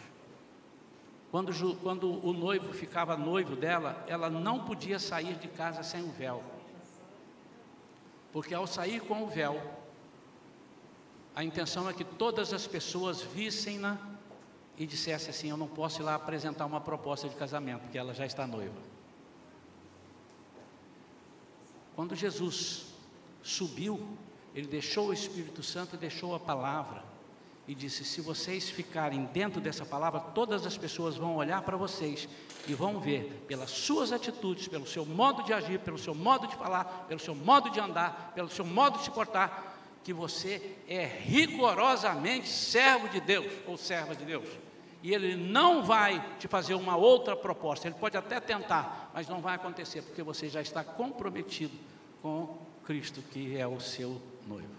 quando, 1.32 1.78
quando 1.78 2.28
o 2.28 2.34
noivo 2.34 2.74
ficava 2.74 3.16
noivo 3.16 3.56
dela, 3.56 4.04
ela 4.06 4.30
não 4.30 4.66
podia 4.66 5.00
sair 5.00 5.36
de 5.36 5.48
casa 5.48 5.82
sem 5.82 6.04
o 6.04 6.12
véu. 6.12 6.44
Porque 8.34 8.54
ao 8.54 8.68
sair 8.68 9.00
com 9.00 9.24
o 9.24 9.28
véu, 9.28 9.62
a 11.34 11.42
intenção 11.42 11.90
é 11.90 11.94
que 11.94 12.04
todas 12.04 12.52
as 12.52 12.68
pessoas 12.68 13.22
vissem-na 13.22 14.19
e 14.80 14.88
dissesse 14.88 15.30
assim: 15.30 15.50
Eu 15.50 15.58
não 15.58 15.68
posso 15.68 16.02
ir 16.02 16.06
lá 16.06 16.16
apresentar 16.16 16.66
uma 16.66 16.80
proposta 16.80 17.28
de 17.28 17.36
casamento, 17.36 17.82
porque 17.82 17.98
ela 17.98 18.14
já 18.14 18.26
está 18.26 18.48
noiva. 18.48 18.80
Quando 21.96 22.16
Jesus 22.16 22.86
subiu, 23.44 24.18
ele 24.56 24.68
deixou 24.68 25.10
o 25.10 25.14
Espírito 25.14 25.62
Santo 25.62 25.96
e 25.96 26.00
deixou 26.00 26.34
a 26.34 26.40
palavra. 26.40 27.04
E 27.68 27.76
disse: 27.76 28.06
Se 28.06 28.22
vocês 28.22 28.70
ficarem 28.70 29.26
dentro 29.26 29.60
dessa 29.60 29.86
palavra, 29.86 30.22
todas 30.22 30.66
as 30.66 30.78
pessoas 30.78 31.18
vão 31.18 31.36
olhar 31.36 31.62
para 31.62 31.76
vocês 31.76 32.30
e 32.66 32.74
vão 32.74 33.02
ver, 33.02 33.44
pelas 33.48 33.70
suas 33.70 34.14
atitudes, 34.14 34.70
pelo 34.70 34.88
seu 34.88 35.06
modo 35.06 35.44
de 35.44 35.52
agir, 35.52 35.80
pelo 35.80 35.98
seu 35.98 36.16
modo 36.16 36.48
de 36.48 36.56
falar, 36.56 37.06
pelo 37.08 37.20
seu 37.20 37.36
modo 37.36 37.70
de 37.70 37.82
andar, 37.82 38.32
pelo 38.34 38.50
seu 38.50 38.66
modo 38.66 38.98
de 38.98 39.04
se 39.04 39.12
portar, 39.12 39.76
que 40.04 40.14
você 40.14 40.78
é 40.88 41.06
rigorosamente 41.06 42.48
servo 42.48 43.10
de 43.10 43.20
Deus 43.20 43.46
ou 43.68 43.78
serva 43.78 44.16
de 44.16 44.24
Deus 44.24 44.69
e 45.02 45.14
ele 45.14 45.36
não 45.36 45.84
vai 45.84 46.38
te 46.38 46.48
fazer 46.48 46.74
uma 46.74 46.96
outra 46.96 47.36
proposta. 47.36 47.88
Ele 47.88 47.96
pode 47.96 48.18
até 48.18 48.40
tentar, 48.40 49.12
mas 49.14 49.28
não 49.28 49.40
vai 49.40 49.56
acontecer, 49.56 50.02
porque 50.02 50.22
você 50.22 50.50
já 50.50 50.62
está 50.62 50.84
comprometido 50.84 51.78
com 52.22 52.58
Cristo, 52.84 53.22
que 53.22 53.58
é 53.58 53.66
o 53.66 53.80
seu 53.80 54.22
noivo. 54.46 54.76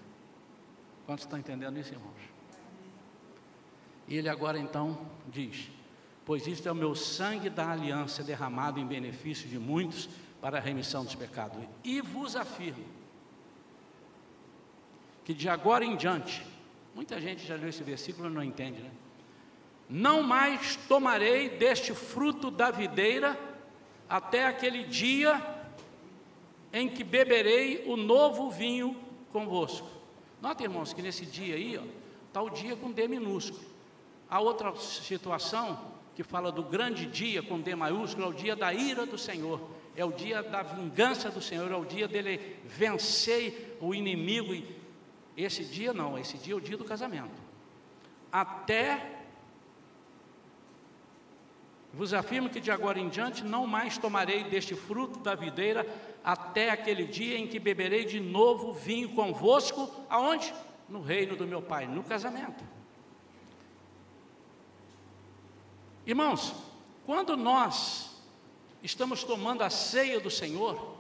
Quantos 1.07 1.25
estão 1.25 1.39
entendendo 1.39 1.79
isso, 1.79 1.93
irmãos? 1.93 2.21
E 4.07 4.17
ele 4.17 4.29
agora 4.29 4.59
então 4.59 4.99
diz: 5.29 5.71
Pois 6.25 6.47
isto 6.47 6.69
é 6.69 6.73
o 6.73 6.75
meu 6.75 6.95
sangue 6.95 7.49
da 7.49 7.71
aliança 7.71 8.23
derramado 8.23 8.79
em 8.79 8.87
benefício 8.87 9.49
de 9.49 9.59
muitos 9.59 10.09
para 10.41 10.59
a 10.59 10.61
remissão 10.61 11.05
dos 11.05 11.15
pecados. 11.15 11.59
E 11.83 12.01
vos 12.01 12.37
afirmo 12.37 12.85
que 15.25 15.33
de 15.33 15.49
agora 15.49 15.85
em 15.85 15.97
diante, 15.97 16.45
muita 16.95 17.21
gente 17.21 17.47
já 17.47 17.55
leu 17.55 17.69
esse 17.69 17.83
versículo 17.83 18.29
e 18.29 18.33
não 18.33 18.43
entende, 18.43 18.81
né? 18.81 18.91
Não 19.91 20.23
mais 20.23 20.77
tomarei 20.77 21.49
deste 21.49 21.93
fruto 21.93 22.49
da 22.49 22.71
videira 22.71 23.37
até 24.09 24.47
aquele 24.47 24.85
dia 24.85 25.45
em 26.73 26.89
que 26.89 27.03
beberei 27.03 27.83
o 27.87 27.97
novo 27.97 28.49
vinho 28.51 28.97
convosco. 29.33 29.89
Nota, 30.41 30.63
irmãos, 30.63 30.93
que 30.93 31.03
nesse 31.03 31.27
dia 31.27 31.57
aí, 31.57 31.81
está 32.29 32.41
o 32.41 32.49
dia 32.49 32.77
com 32.77 32.93
D 32.93 33.09
minúsculo. 33.09 33.61
A 34.29 34.39
outra 34.39 34.75
situação 34.77 35.91
que 36.15 36.23
fala 36.23 36.53
do 36.53 36.63
grande 36.63 37.07
dia 37.07 37.43
com 37.43 37.61
D 37.61 37.75
maiúsculo 37.75 38.27
é 38.27 38.29
o 38.29 38.33
dia 38.33 38.55
da 38.55 38.73
ira 38.73 39.05
do 39.05 39.19
Senhor, 39.19 39.61
é 39.97 40.05
o 40.05 40.13
dia 40.13 40.41
da 40.41 40.63
vingança 40.63 41.31
do 41.31 41.43
Senhor, 41.43 41.71
é 41.71 41.77
o 41.77 41.85
dia 41.85 42.07
dele 42.07 42.59
vencer 42.65 43.77
o 43.81 43.93
inimigo. 43.93 44.65
Esse 45.37 45.65
dia 45.65 45.93
não, 45.93 46.17
esse 46.17 46.39
dia 46.39 46.55
é 46.55 46.57
o 46.57 46.61
dia 46.61 46.77
do 46.77 46.85
casamento. 46.85 47.41
Até 48.31 49.20
vos 51.93 52.15
afirmo 52.15 52.49
que 52.49 52.61
de 52.61 52.71
agora 52.71 52.99
em 52.99 53.09
diante 53.09 53.43
não 53.43 53.67
mais 53.67 53.99
tomarei 53.99 54.45
deste 54.45 54.75
fruto 54.75 55.19
da 55.19 55.35
videira 55.35 55.87
até 56.23 56.71
aquele 56.71 57.05
dia 57.05 57.37
em 57.37 57.47
que 57.47 57.59
beberei 57.59 58.05
de 58.05 58.21
novo 58.21 58.73
vinho 58.73 59.11
convosco, 59.11 59.91
aonde? 60.09 60.53
No 60.89 61.01
reino 61.03 61.37
do 61.37 61.47
meu 61.47 61.63
Pai, 61.63 61.87
no 61.87 62.03
casamento. 62.03 62.65
Irmãos, 66.07 66.55
quando 67.05 67.37
nós 67.37 68.11
estamos 68.83 69.25
tomando 69.25 69.63
a 69.63 69.71
ceia 69.71 70.21
do 70.21 70.31
Senhor, 70.31 70.99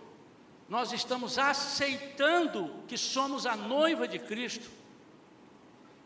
nós 0.68 0.92
estamos 0.92 1.38
aceitando 1.38 2.70
que 2.86 2.96
somos 2.96 3.46
a 3.46 3.56
noiva 3.56 4.06
de 4.06 4.18
Cristo 4.18 4.70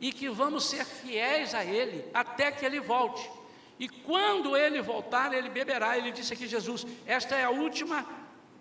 e 0.01 0.13
que 0.13 0.29
vamos 0.29 0.65
ser 0.65 0.85
fiéis 0.85 1.55
a 1.55 1.65
Ele 1.65 2.05
até 2.15 2.51
que 2.51 2.65
Ele 2.65 2.81
volte. 2.81 3.31
E 3.79 3.89
quando 3.89 4.57
ele 4.57 4.81
voltar, 4.81 5.33
ele 5.33 5.49
beberá. 5.49 5.99
Ele 5.99 6.13
disse 6.13 6.33
aqui, 6.33 6.47
Jesus: 6.47 6.87
Esta 7.07 7.35
é 7.35 7.45
a 7.45 7.51
última 7.51 8.07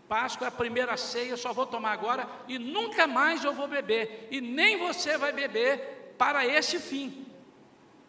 Páscoa, 0.08 0.48
a 0.48 0.52
primeira 0.52 0.96
ceia, 0.98 1.38
só 1.38 1.54
vou 1.54 1.66
tomar 1.66 1.92
agora 1.92 2.30
e 2.48 2.60
nunca 2.60 3.08
mais 3.08 3.44
eu 3.44 3.54
vou 3.54 3.68
beber. 3.68 4.28
E 4.30 4.42
nem 4.42 4.78
você 4.78 5.18
vai 5.18 5.32
beber 5.32 6.14
para 6.18 6.46
esse 6.46 6.80
fim. 6.80 7.26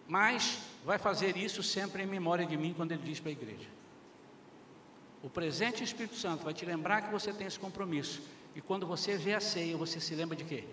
Mas 0.07 0.59
vai 0.84 0.98
fazer 0.98 1.36
isso 1.36 1.62
sempre 1.62 2.02
em 2.02 2.07
memória 2.07 2.44
de 2.44 2.57
mim, 2.57 2.74
quando 2.74 2.92
ele 2.92 3.02
diz 3.02 3.20
para 3.20 3.30
a 3.30 3.32
igreja. 3.32 3.68
O 5.22 5.30
presente 5.30 5.82
Espírito 5.82 6.16
Santo 6.16 6.44
vai 6.44 6.52
te 6.52 6.66
lembrar 6.66 7.00
que 7.00 7.11
você 7.11 7.32
tem 7.32 7.46
esse 7.46 7.59
compromisso. 7.59 8.20
E 8.55 8.61
quando 8.61 8.86
você 8.86 9.16
vê 9.16 9.32
a 9.32 9.40
ceia, 9.40 9.76
você 9.76 9.98
se 9.98 10.14
lembra 10.14 10.36
de 10.36 10.44
quê? 10.44 10.64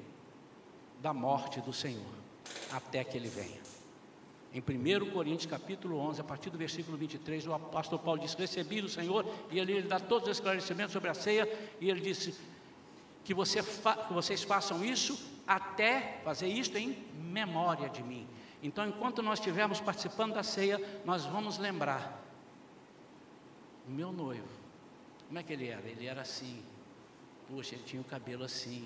Da 1.01 1.13
morte 1.13 1.61
do 1.61 1.71
Senhor, 1.71 2.13
até 2.71 3.03
que 3.05 3.17
ele 3.17 3.29
venha. 3.29 3.70
Em 4.54 4.60
1 4.60 5.12
Coríntios 5.12 5.49
capítulo 5.49 5.97
11, 5.97 6.20
a 6.20 6.24
partir 6.24 6.49
do 6.49 6.58
versículo 6.58 6.97
23, 6.97 7.47
o 7.47 7.54
apóstolo 7.54 8.02
Paulo 8.02 8.20
diz: 8.20 8.34
Recebi 8.34 8.82
do 8.82 8.89
Senhor, 8.89 9.26
e 9.49 9.60
ali 9.60 9.74
ele 9.74 9.88
dá 9.88 9.99
todos 9.99 10.28
os 10.28 10.38
esclarecimentos 10.38 10.91
sobre 10.91 11.10
a 11.10 11.14
ceia, 11.14 11.47
e 11.80 11.89
ele 11.89 12.02
disse: 12.02 12.36
Que, 13.24 13.34
você 13.34 13.64
fa 13.64 13.95
vocês 14.12 14.43
façam 14.43 14.84
isso 14.84 15.18
até 15.47 16.20
fazer 16.24 16.47
isto 16.47 16.78
em 16.78 16.97
memória 17.16 17.88
de 17.89 18.04
mim. 18.04 18.28
Então, 18.62 18.86
enquanto 18.86 19.22
nós 19.22 19.39
estivermos 19.39 19.80
participando 19.80 20.34
da 20.34 20.43
ceia, 20.43 21.02
nós 21.06 21.26
vamos 21.26 21.58
lembrar: 21.58 22.22
o 23.88 23.91
meu 23.91 24.12
noivo, 24.12 24.47
como 25.28 25.39
é 25.39 25.43
que 25.43 25.54
ele 25.54 25.70
era? 25.70 25.88
Ele 25.88 26.06
era 26.06 26.22
assim, 26.24 26.62
puxa, 27.47 27.76
ele 27.76 27.84
tinha 27.84 28.02
o 28.02 28.06
cabelo 28.06 28.43
assim. 28.43 28.86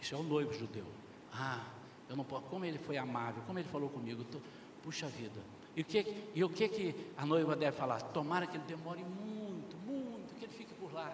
Isso 0.00 0.14
é 0.14 0.18
o 0.18 0.22
noivo 0.22 0.54
judeu. 0.54 0.86
Ah, 1.30 1.64
eu 2.08 2.16
não 2.16 2.24
posso, 2.24 2.44
como 2.46 2.64
ele 2.64 2.78
foi 2.78 2.96
amável, 2.96 3.42
como 3.46 3.58
ele 3.58 3.68
falou 3.68 3.88
comigo, 3.88 4.24
tô, 4.24 4.38
puxa 4.82 5.06
vida. 5.06 5.40
E 5.76 5.80
o, 5.80 5.84
que, 5.84 6.30
e 6.34 6.44
o 6.44 6.48
que, 6.48 6.68
que 6.68 7.12
a 7.16 7.26
noiva 7.26 7.56
deve 7.56 7.76
falar? 7.76 8.00
Tomara 8.00 8.46
que 8.46 8.56
ele 8.56 8.64
demore 8.64 9.02
muito, 9.02 9.76
muito, 9.78 10.34
que 10.34 10.44
ele 10.44 10.52
fique 10.52 10.72
por 10.74 10.92
lá. 10.92 11.12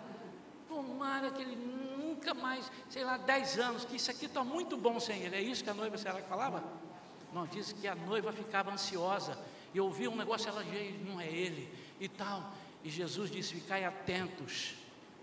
Tomara 0.68 1.30
que 1.30 1.40
ele 1.40 1.56
nunca 1.56 2.34
mais, 2.34 2.70
sei 2.88 3.02
lá, 3.02 3.16
dez 3.16 3.58
anos, 3.58 3.84
que 3.84 3.96
isso 3.96 4.10
aqui 4.10 4.26
está 4.26 4.44
muito 4.44 4.76
bom 4.76 5.00
sem 5.00 5.22
ele. 5.22 5.36
É 5.36 5.40
isso 5.40 5.64
que 5.64 5.70
a 5.70 5.74
noiva 5.74 5.96
será 5.96 6.20
que 6.20 6.28
falava? 6.28 6.62
Não, 7.32 7.46
disse 7.46 7.74
que 7.74 7.88
a 7.88 7.94
noiva 7.94 8.32
ficava 8.32 8.70
ansiosa. 8.70 9.38
E 9.72 9.80
ouvia 9.80 10.10
um 10.10 10.16
negócio, 10.16 10.48
ela, 10.48 10.62
não 11.06 11.20
é 11.20 11.28
ele, 11.28 11.72
e 11.98 12.08
tal. 12.08 12.52
E 12.82 12.90
Jesus 12.90 13.30
disse: 13.30 13.54
Ficai 13.54 13.84
atentos, 13.84 14.74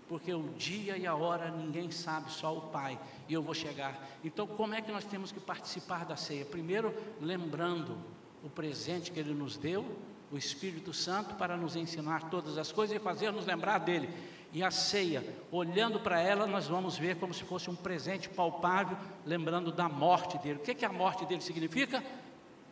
porque 0.08 0.32
o 0.32 0.42
dia 0.56 0.96
e 0.96 1.06
a 1.06 1.14
hora 1.14 1.50
ninguém 1.50 1.90
sabe, 1.90 2.30
só 2.30 2.56
o 2.56 2.62
Pai, 2.62 2.98
e 3.28 3.34
eu 3.34 3.42
vou 3.42 3.54
chegar. 3.54 4.08
Então, 4.24 4.46
como 4.46 4.74
é 4.74 4.80
que 4.80 4.90
nós 4.90 5.04
temos 5.04 5.30
que 5.30 5.38
participar 5.38 6.04
da 6.04 6.16
ceia? 6.16 6.44
Primeiro, 6.44 6.94
lembrando 7.20 7.96
o 8.42 8.48
presente 8.48 9.12
que 9.12 9.20
Ele 9.20 9.34
nos 9.34 9.56
deu, 9.56 9.84
o 10.32 10.38
Espírito 10.38 10.92
Santo, 10.92 11.34
para 11.34 11.56
nos 11.56 11.76
ensinar 11.76 12.30
todas 12.30 12.56
as 12.56 12.72
coisas 12.72 12.96
e 12.96 13.00
fazer-nos 13.00 13.46
lembrar 13.46 13.78
dele. 13.78 14.08
E 14.52 14.62
a 14.62 14.70
ceia, 14.70 15.22
olhando 15.52 16.00
para 16.00 16.20
ela, 16.20 16.46
nós 16.46 16.66
vamos 16.66 16.96
ver 16.96 17.16
como 17.16 17.34
se 17.34 17.44
fosse 17.44 17.68
um 17.68 17.76
presente 17.76 18.28
palpável, 18.30 18.96
lembrando 19.26 19.70
da 19.70 19.88
morte 19.88 20.38
dele. 20.38 20.58
O 20.58 20.62
que, 20.62 20.74
que 20.74 20.86
a 20.86 20.92
morte 20.92 21.26
dele 21.26 21.42
significa? 21.42 22.02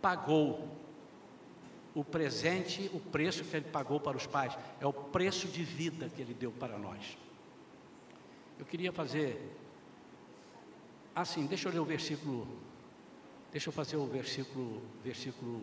Pagou 0.01 0.69
o 1.95 2.05
presente, 2.05 2.91
o 2.93 3.01
preço 3.01 3.45
que 3.45 3.57
ele 3.57 3.67
pagou 3.67 3.99
para 3.99 4.17
os 4.17 4.27
pais, 4.27 4.57
é 4.81 4.87
o 4.87 4.93
preço 4.93 5.49
de 5.49 5.63
vida 5.63 6.11
que 6.15 6.21
ele 6.21 6.35
deu 6.35 6.51
para 6.53 6.79
nós. 6.79 7.17
Eu 8.59 8.65
queria 8.65 8.93
fazer 8.93 9.41
assim, 11.15 11.47
deixa 11.47 11.69
eu 11.69 11.73
ler 11.73 11.81
o 11.81 11.85
versículo, 11.85 12.47
deixa 13.51 13.69
eu 13.69 13.73
fazer 13.73 13.97
o 13.97 14.07
versículo, 14.07 14.83
versículo 15.03 15.63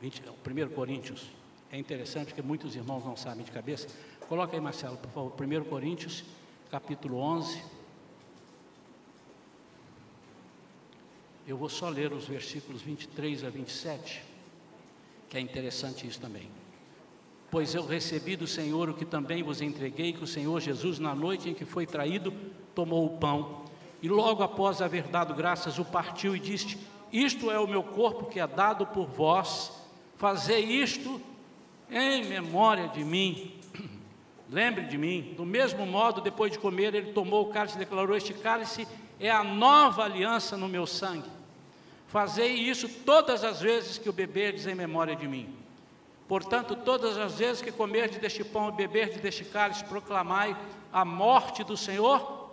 20, 0.00 0.22
1 0.28 0.74
Coríntios. 0.74 1.30
É 1.70 1.78
interessante 1.78 2.28
porque 2.28 2.42
muitos 2.42 2.74
irmãos 2.74 3.04
não 3.04 3.16
sabem 3.16 3.44
de 3.44 3.50
cabeça. 3.50 3.88
Coloca 4.28 4.56
aí, 4.56 4.60
Marcelo, 4.60 4.96
por 4.96 5.10
favor, 5.10 5.32
1 5.40 5.64
Coríntios, 5.64 6.24
capítulo 6.70 7.18
11. 7.18 7.62
Eu 11.46 11.56
vou 11.56 11.68
só 11.68 11.88
ler 11.88 12.12
os 12.12 12.26
versículos 12.26 12.82
23 12.82 13.44
a 13.44 13.50
27, 13.50 14.22
que 15.28 15.36
é 15.36 15.40
interessante 15.40 16.06
isso 16.06 16.20
também. 16.20 16.57
Pois 17.50 17.74
eu 17.74 17.86
recebi 17.86 18.36
do 18.36 18.46
Senhor 18.46 18.90
o 18.90 18.94
que 18.94 19.04
também 19.04 19.42
vos 19.42 19.62
entreguei, 19.62 20.12
que 20.12 20.24
o 20.24 20.26
Senhor 20.26 20.60
Jesus, 20.60 20.98
na 20.98 21.14
noite 21.14 21.48
em 21.48 21.54
que 21.54 21.64
foi 21.64 21.86
traído, 21.86 22.32
tomou 22.74 23.06
o 23.06 23.18
pão 23.18 23.68
e 24.00 24.08
logo 24.08 24.42
após 24.42 24.80
haver 24.80 25.04
dado 25.04 25.34
graças, 25.34 25.78
o 25.78 25.84
partiu 25.84 26.36
e 26.36 26.40
disse: 26.40 26.78
Isto 27.12 27.50
é 27.50 27.58
o 27.58 27.66
meu 27.66 27.82
corpo 27.82 28.26
que 28.26 28.38
é 28.38 28.46
dado 28.46 28.86
por 28.86 29.06
vós, 29.06 29.72
fazei 30.16 30.64
isto 30.64 31.20
em 31.90 32.24
memória 32.24 32.88
de 32.88 33.02
mim. 33.04 33.58
Lembre 34.48 34.84
de 34.84 34.96
mim. 34.96 35.34
Do 35.36 35.44
mesmo 35.44 35.84
modo, 35.84 36.20
depois 36.20 36.52
de 36.52 36.58
comer, 36.58 36.94
ele 36.94 37.12
tomou 37.12 37.48
o 37.48 37.52
cálice 37.52 37.76
e 37.76 37.80
declarou: 37.80 38.16
Este 38.16 38.34
cálice 38.34 38.86
é 39.18 39.30
a 39.30 39.42
nova 39.42 40.04
aliança 40.04 40.56
no 40.56 40.68
meu 40.68 40.86
sangue. 40.86 41.28
Fazei 42.06 42.54
isso 42.54 42.88
todas 43.04 43.44
as 43.44 43.60
vezes 43.60 43.98
que 43.98 44.08
o 44.08 44.12
beberdes 44.12 44.66
em 44.66 44.74
memória 44.74 45.16
de 45.16 45.26
mim. 45.26 45.54
Portanto, 46.28 46.76
todas 46.76 47.16
as 47.16 47.38
vezes 47.38 47.62
que 47.62 47.72
comerdes 47.72 48.18
deste 48.18 48.44
pão 48.44 48.68
e 48.68 48.72
beberdes 48.72 49.18
deste 49.20 49.46
cálice, 49.46 49.82
proclamai 49.84 50.54
a 50.92 51.02
morte 51.02 51.64
do 51.64 51.74
Senhor 51.76 52.50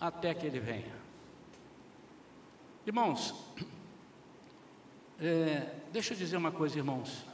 até 0.00 0.34
que 0.34 0.44
ele 0.44 0.58
venha. 0.58 0.92
Irmãos, 2.84 3.32
é, 5.20 5.68
deixa 5.92 6.14
eu 6.14 6.18
dizer 6.18 6.36
uma 6.36 6.50
coisa, 6.50 6.76
irmãos. 6.76 7.24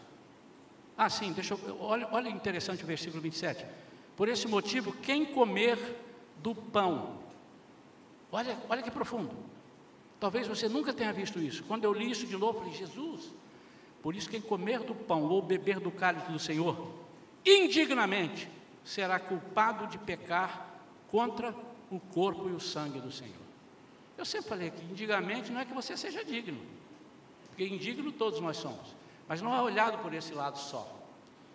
Ah, 0.97 1.09
sim, 1.09 1.32
deixa 1.32 1.55
eu, 1.55 1.78
olha, 1.80 2.07
olha 2.12 2.28
interessante 2.28 2.84
o 2.84 2.86
versículo 2.86 3.22
27. 3.22 3.64
Por 4.14 4.28
esse 4.28 4.47
motivo, 4.47 4.93
quem 4.93 5.24
comer 5.24 5.78
do 6.36 6.55
pão, 6.55 7.16
olha, 8.30 8.59
olha 8.68 8.82
que 8.82 8.91
profundo. 8.91 9.34
Talvez 10.20 10.47
você 10.47 10.68
nunca 10.68 10.93
tenha 10.93 11.12
visto 11.14 11.39
isso. 11.39 11.64
Quando 11.64 11.84
eu 11.84 11.95
li 11.95 12.11
isso 12.11 12.26
de 12.26 12.36
novo, 12.36 12.59
eu 12.59 12.62
falei, 12.64 12.76
Jesus, 12.76 13.32
por 14.03 14.14
isso, 14.14 14.30
quem 14.30 14.40
comer 14.40 14.80
do 14.80 14.94
pão 14.94 15.24
ou 15.24 15.42
beber 15.42 15.80
do 15.80 15.90
cálice 15.90 16.30
do 16.30 16.38
Senhor, 16.38 16.94
indignamente, 17.44 18.49
será 18.84 19.18
culpado 19.18 19.86
de 19.86 19.99
pecar 19.99 20.66
contra 21.11 21.55
o 21.90 21.99
corpo 21.99 22.49
e 22.49 22.53
o 22.53 22.61
sangue 22.61 23.01
do 23.01 23.11
Senhor. 23.11 23.34
Eu 24.16 24.24
sempre 24.24 24.49
falei 24.49 24.70
que 24.70 24.84
indignamente 24.84 25.51
não 25.51 25.61
é 25.61 25.64
que 25.64 25.74
você 25.74 25.96
seja 25.96 26.24
digno, 26.24 26.61
porque 27.49 27.66
indigno 27.66 28.12
todos 28.12 28.40
nós 28.40 28.57
somos, 28.57 28.94
mas 29.26 29.42
não 29.42 29.55
é 29.55 29.61
olhado 29.61 29.99
por 29.99 30.12
esse 30.14 30.32
lado 30.32 30.59
só. 30.59 30.96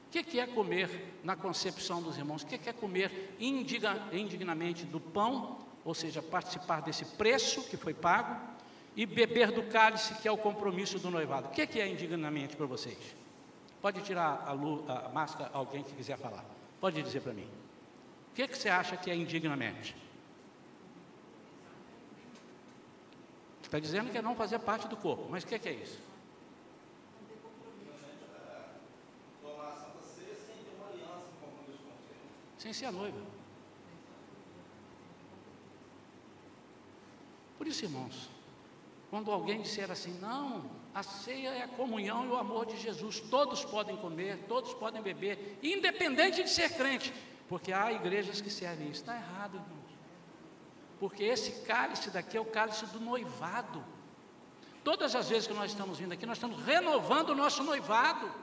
O 0.07 0.09
que 0.11 0.39
é 0.39 0.45
comer 0.45 1.19
na 1.23 1.35
concepção 1.35 2.01
dos 2.01 2.17
irmãos? 2.17 2.43
O 2.43 2.45
que 2.45 2.69
é 2.69 2.73
comer 2.73 3.35
indignamente 3.39 4.85
do 4.85 4.99
pão, 4.99 5.57
ou 5.83 5.95
seja, 5.95 6.21
participar 6.21 6.81
desse 6.81 7.03
preço 7.03 7.63
que 7.63 7.75
foi 7.75 7.95
pago, 7.95 8.52
e 8.95 9.05
beber 9.05 9.51
do 9.51 9.63
cálice, 9.63 10.15
que 10.15 10.27
é 10.27 10.31
o 10.31 10.37
compromisso 10.37 10.99
do 10.99 11.09
noivado. 11.09 11.47
O 11.47 11.51
que 11.51 11.61
é, 11.61 11.81
é 11.81 11.87
indignamente 11.87 12.55
para 12.55 12.65
vocês? 12.65 13.15
Pode 13.81 14.01
tirar 14.01 14.43
a, 14.45 14.51
a, 14.51 15.09
máscara, 15.09 15.49
alguém 15.53 15.83
que 15.83 15.93
quiser 15.93 16.17
falar. 16.17 16.45
Pode 16.79 17.01
dizer 17.01 17.21
para 17.21 17.33
mim. 17.33 17.47
O 18.31 18.35
que, 18.35 18.43
é 18.43 18.47
que 18.47 18.57
você 18.57 18.69
acha 18.69 18.95
que 18.95 19.09
é 19.09 19.15
indignamente? 19.15 19.95
Está 23.61 23.79
dizendo 23.79 24.11
que 24.11 24.17
é 24.17 24.21
não 24.21 24.35
fazer 24.35 24.59
parte 24.59 24.87
do 24.87 24.95
corpo, 24.95 25.27
mas 25.29 25.43
o 25.43 25.47
que 25.47 25.55
é, 25.55 25.59
que 25.59 25.69
é 25.69 25.73
isso? 25.73 25.99
Sem 32.57 32.71
ser 32.71 32.85
a 32.85 32.91
noiva. 32.91 33.19
Por 37.57 37.67
isso, 37.67 37.83
irmãos, 37.83 38.29
quando 39.13 39.31
alguém 39.31 39.61
disser 39.61 39.91
assim, 39.91 40.17
não, 40.19 40.63
a 40.91 41.03
ceia 41.03 41.49
é 41.49 41.61
a 41.61 41.67
comunhão 41.67 42.25
e 42.25 42.29
o 42.29 42.35
amor 42.35 42.65
de 42.65 42.75
Jesus, 42.77 43.19
todos 43.19 43.63
podem 43.63 43.95
comer, 43.95 44.39
todos 44.47 44.73
podem 44.73 45.03
beber, 45.03 45.59
independente 45.61 46.41
de 46.41 46.49
ser 46.49 46.73
crente, 46.75 47.13
porque 47.47 47.71
há 47.71 47.91
igrejas 47.91 48.41
que 48.41 48.49
servem 48.49 48.89
isso, 48.89 49.01
está 49.01 49.15
errado. 49.15 49.61
Porque 50.99 51.23
esse 51.23 51.61
cálice 51.61 52.09
daqui 52.09 52.37
é 52.37 52.41
o 52.41 52.45
cálice 52.45 52.87
do 52.87 52.99
noivado. 52.99 53.85
Todas 54.83 55.15
as 55.15 55.29
vezes 55.29 55.45
que 55.45 55.53
nós 55.53 55.69
estamos 55.69 55.99
vindo 55.99 56.13
aqui, 56.13 56.25
nós 56.25 56.37
estamos 56.37 56.59
renovando 56.65 57.29
o 57.29 57.35
nosso 57.35 57.63
noivado. 57.63 58.33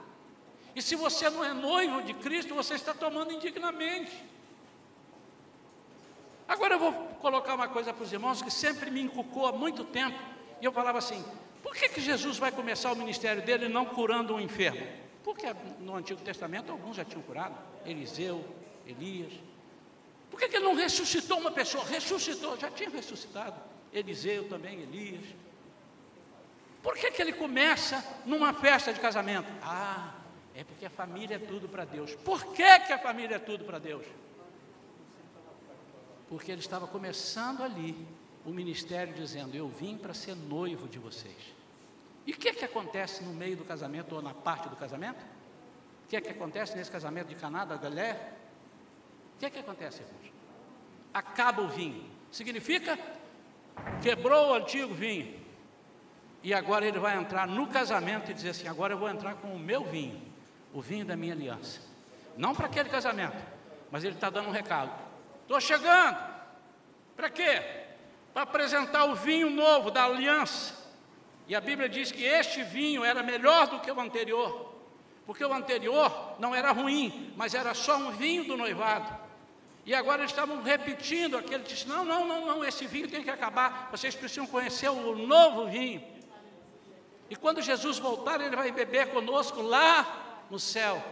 E 0.73 0.81
se 0.81 0.95
você 0.95 1.29
não 1.29 1.43
é 1.43 1.51
noivo 1.53 2.01
de 2.01 2.13
Cristo, 2.13 2.55
você 2.55 2.75
está 2.75 2.93
tomando 2.93 3.33
indignamente. 3.33 4.23
Agora 6.47 6.75
eu 6.75 6.79
vou 6.79 6.93
colocar 7.19 7.55
uma 7.55 7.67
coisa 7.67 7.93
para 7.93 8.05
os 8.05 8.13
irmãos 8.13 8.41
que 8.41 8.49
sempre 8.49 8.89
me 8.89 9.01
inculcou 9.01 9.45
há 9.45 9.51
muito 9.51 9.83
tempo. 9.83 10.31
E 10.61 10.65
eu 10.65 10.71
falava 10.71 10.99
assim: 10.99 11.25
por 11.63 11.75
que, 11.75 11.89
que 11.89 11.99
Jesus 11.99 12.37
vai 12.37 12.51
começar 12.51 12.91
o 12.91 12.95
ministério 12.95 13.41
dele 13.41 13.67
não 13.67 13.85
curando 13.85 14.35
um 14.35 14.39
enfermo? 14.39 14.85
Porque 15.23 15.47
no 15.79 15.95
Antigo 15.95 16.21
Testamento 16.21 16.71
alguns 16.71 16.95
já 16.95 17.03
tinham 17.03 17.21
curado, 17.21 17.55
Eliseu, 17.85 18.45
Elias. 18.85 19.33
Por 20.29 20.39
que, 20.39 20.47
que 20.47 20.55
ele 20.55 20.65
não 20.65 20.75
ressuscitou 20.75 21.39
uma 21.39 21.51
pessoa? 21.51 21.83
Ressuscitou, 21.85 22.57
já 22.57 22.69
tinha 22.71 22.89
ressuscitado. 22.89 23.59
Eliseu 23.91 24.47
também, 24.47 24.79
Elias. 24.81 25.25
Por 26.81 26.95
que, 26.95 27.11
que 27.11 27.21
ele 27.21 27.33
começa 27.33 28.03
numa 28.25 28.53
festa 28.53 28.93
de 28.93 28.99
casamento? 28.99 29.47
Ah, 29.61 30.13
é 30.55 30.63
porque 30.63 30.85
a 30.85 30.89
família 30.89 31.35
é 31.35 31.39
tudo 31.39 31.67
para 31.67 31.85
Deus. 31.85 32.15
Por 32.15 32.53
que, 32.53 32.79
que 32.79 32.93
a 32.93 32.97
família 32.97 33.35
é 33.35 33.39
tudo 33.39 33.65
para 33.65 33.77
Deus? 33.77 34.05
Porque 36.29 36.51
ele 36.51 36.61
estava 36.61 36.87
começando 36.87 37.61
ali 37.61 38.07
o 38.45 38.49
ministério 38.51 39.13
dizendo: 39.13 39.55
Eu 39.55 39.67
vim 39.67 39.97
para 39.97 40.13
ser 40.13 40.35
noivo 40.35 40.87
de 40.87 40.99
vocês. 40.99 41.53
E 42.25 42.31
o 42.31 42.37
que 42.37 42.49
é 42.49 42.53
que 42.53 42.65
acontece 42.65 43.23
no 43.23 43.33
meio 43.33 43.57
do 43.57 43.63
casamento 43.63 44.15
ou 44.15 44.21
na 44.21 44.33
parte 44.33 44.69
do 44.69 44.75
casamento? 44.75 45.23
O 46.05 46.07
que 46.07 46.15
é 46.15 46.21
que 46.21 46.29
acontece 46.29 46.75
nesse 46.75 46.91
casamento 46.91 47.27
de 47.27 47.35
Caná, 47.35 47.65
da 47.65 47.77
Galé? 47.77 48.33
O 49.35 49.39
que 49.39 49.45
é 49.45 49.49
que 49.49 49.59
acontece, 49.59 50.01
irmãos? 50.01 50.33
Acaba 51.13 51.61
o 51.61 51.67
vinho. 51.67 52.05
Significa 52.31 52.97
quebrou 54.01 54.49
o 54.49 54.53
antigo 54.53 54.93
vinho. 54.93 55.39
E 56.43 56.53
agora 56.53 56.85
ele 56.85 56.99
vai 56.99 57.17
entrar 57.17 57.47
no 57.47 57.67
casamento 57.67 58.31
e 58.31 58.33
dizer 58.33 58.49
assim: 58.49 58.67
agora 58.67 58.93
eu 58.93 58.97
vou 58.97 59.09
entrar 59.09 59.35
com 59.35 59.49
o 59.49 59.59
meu 59.59 59.83
vinho, 59.83 60.21
o 60.73 60.81
vinho 60.81 61.05
da 61.05 61.15
minha 61.15 61.33
aliança. 61.33 61.81
Não 62.37 62.55
para 62.55 62.65
aquele 62.65 62.89
casamento, 62.89 63.37
mas 63.91 64.03
ele 64.03 64.15
está 64.15 64.29
dando 64.29 64.49
um 64.49 64.51
recado: 64.51 64.91
estou 65.43 65.59
chegando. 65.61 66.17
Para 67.15 67.29
quê? 67.29 67.80
Para 68.33 68.43
apresentar 68.43 69.05
o 69.05 69.15
vinho 69.15 69.49
novo 69.49 69.91
da 69.91 70.05
aliança. 70.05 70.81
E 71.47 71.55
a 71.55 71.59
Bíblia 71.59 71.89
diz 71.89 72.11
que 72.11 72.23
este 72.23 72.63
vinho 72.63 73.03
era 73.03 73.21
melhor 73.21 73.67
do 73.67 73.79
que 73.79 73.91
o 73.91 73.99
anterior, 73.99 74.73
porque 75.25 75.43
o 75.43 75.53
anterior 75.53 76.35
não 76.39 76.55
era 76.55 76.71
ruim, 76.71 77.33
mas 77.35 77.53
era 77.53 77.73
só 77.73 77.97
um 77.97 78.11
vinho 78.11 78.45
do 78.45 78.55
noivado. 78.55 79.13
E 79.85 79.93
agora 79.93 80.21
eles 80.21 80.31
estavam 80.31 80.61
repetindo 80.61 81.37
aquele, 81.37 81.63
disse: 81.63 81.87
não, 81.87 82.05
não, 82.05 82.25
não, 82.25 82.45
não, 82.45 82.63
esse 82.63 82.85
vinho 82.85 83.09
tem 83.09 83.23
que 83.23 83.29
acabar, 83.29 83.89
vocês 83.91 84.15
precisam 84.15 84.45
conhecer 84.47 84.89
o 84.89 85.15
novo 85.15 85.67
vinho. 85.67 86.01
E 87.29 87.35
quando 87.35 87.61
Jesus 87.61 87.97
voltar, 87.97 88.39
ele 88.41 88.55
vai 88.55 88.71
beber 88.71 89.07
conosco 89.07 89.61
lá 89.61 90.45
no 90.49 90.59
céu, 90.59 91.03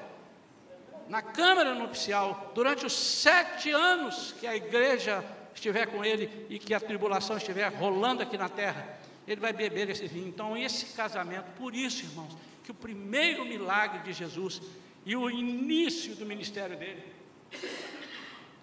na 1.08 1.22
câmara 1.22 1.74
nupcial, 1.74 2.52
durante 2.54 2.86
os 2.86 2.94
sete 2.94 3.72
anos 3.72 4.34
que 4.40 4.46
a 4.46 4.56
igreja 4.56 5.24
estiver 5.60 5.86
com 5.88 6.04
ele 6.04 6.48
e 6.50 6.58
que 6.58 6.74
a 6.74 6.80
tribulação 6.80 7.38
estiver 7.38 7.68
rolando 7.74 8.24
aqui 8.24 8.38
na 8.38 8.50
terra, 8.50 8.98
ele 9.28 9.40
vai 9.40 9.54
beber 9.54 9.90
esse 9.90 10.08
vinho. 10.08 10.28
Então, 10.28 10.58
esse 10.58 10.88
casamento, 10.96 11.52
por 11.58 11.76
isso, 11.76 12.06
irmãos, 12.06 12.36
que 12.64 12.72
o 12.72 12.74
primeiro 12.74 13.46
milagre 13.46 14.00
de 14.00 14.14
Jesus 14.14 14.62
e 15.06 15.16
o 15.16 15.30
início 15.30 16.16
do 16.16 16.26
ministério 16.26 16.78
dele 16.78 17.04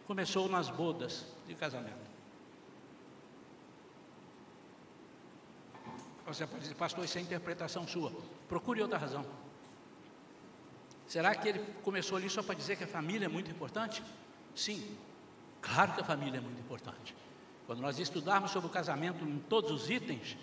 começou 0.06 0.48
nas 0.48 0.68
bodas 0.68 1.26
de 1.46 1.54
casamento. 1.54 2.06
Você 6.26 6.44
pode 6.44 6.62
dizer, 6.62 6.74
pastor, 6.74 7.04
isso 7.04 7.18
é 7.18 7.20
interpretação 7.20 7.86
sua. 7.86 8.12
Procure 8.48 8.82
outra 8.82 8.98
razão. 8.98 9.24
Será 11.06 11.32
que 11.36 11.48
ele 11.48 11.60
começou 11.84 12.18
ali 12.18 12.28
só 12.28 12.42
para 12.42 12.56
dizer 12.56 12.76
que 12.76 12.82
a 12.82 12.88
família 12.88 13.26
é 13.26 13.28
muito 13.28 13.48
importante? 13.48 14.02
Sim, 14.54 14.96
claro 15.66 15.92
que 15.94 16.00
a 16.00 16.04
família 16.04 16.38
é 16.38 16.40
muito 16.40 16.60
importante. 16.60 17.14
Quando 17.66 17.80
nós 17.80 17.98
estudarmos 17.98 18.50
sobre 18.52 18.68
o 18.68 18.70
casamento 18.70 19.24
em 19.24 19.38
todos 19.38 19.70
os 19.70 19.90
itens, 19.90 20.36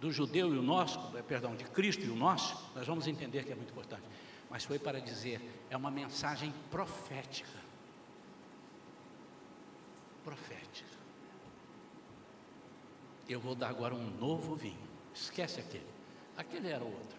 do 0.00 0.10
judeu 0.10 0.54
e 0.54 0.58
o 0.58 0.62
nosso, 0.62 0.98
eh, 1.16 1.22
perdão, 1.22 1.54
de 1.54 1.64
Cristo 1.64 2.04
e 2.04 2.08
o 2.08 2.16
nosso, 2.16 2.56
nós 2.74 2.86
vamos 2.86 3.06
entender 3.06 3.44
que 3.44 3.52
é 3.52 3.54
muito 3.54 3.70
importante. 3.70 4.02
Mas 4.48 4.64
foi 4.64 4.78
para 4.78 5.00
dizer, 5.00 5.40
é 5.68 5.76
uma 5.76 5.90
mensagem 5.90 6.52
profética. 6.70 7.60
Profética. 10.24 10.88
Eu 13.28 13.38
vou 13.38 13.54
dar 13.54 13.68
agora 13.68 13.94
um 13.94 14.10
novo 14.18 14.56
vinho. 14.56 14.88
Esquece 15.14 15.60
aquele. 15.60 15.86
Aquele 16.36 16.68
era 16.68 16.82
outro. 16.82 17.18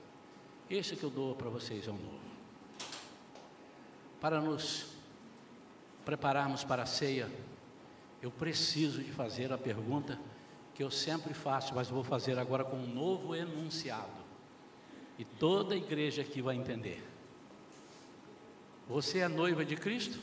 Esse 0.69 0.95
que 0.95 1.03
eu 1.03 1.09
dou 1.09 1.35
para 1.35 1.49
vocês 1.49 1.87
é 1.87 1.91
o 1.91 1.93
novo. 1.93 2.19
Para 4.19 4.41
nos 4.41 4.90
prepararmos 6.05 6.63
para 6.63 6.83
a 6.83 6.85
ceia, 6.85 7.29
eu 8.21 8.31
preciso 8.31 9.03
de 9.03 9.11
fazer 9.11 9.51
a 9.51 9.57
pergunta 9.57 10.19
que 10.73 10.83
eu 10.83 10.91
sempre 10.91 11.33
faço, 11.33 11.73
mas 11.75 11.89
vou 11.89 12.03
fazer 12.03 12.37
agora 12.37 12.63
com 12.63 12.77
um 12.77 12.87
novo 12.87 13.35
enunciado. 13.35 14.21
E 15.17 15.25
toda 15.25 15.73
a 15.73 15.77
igreja 15.77 16.21
aqui 16.21 16.41
vai 16.41 16.55
entender. 16.55 17.03
Você 18.87 19.19
é 19.19 19.27
noiva 19.27 19.63
de 19.63 19.75
Cristo? 19.75 20.19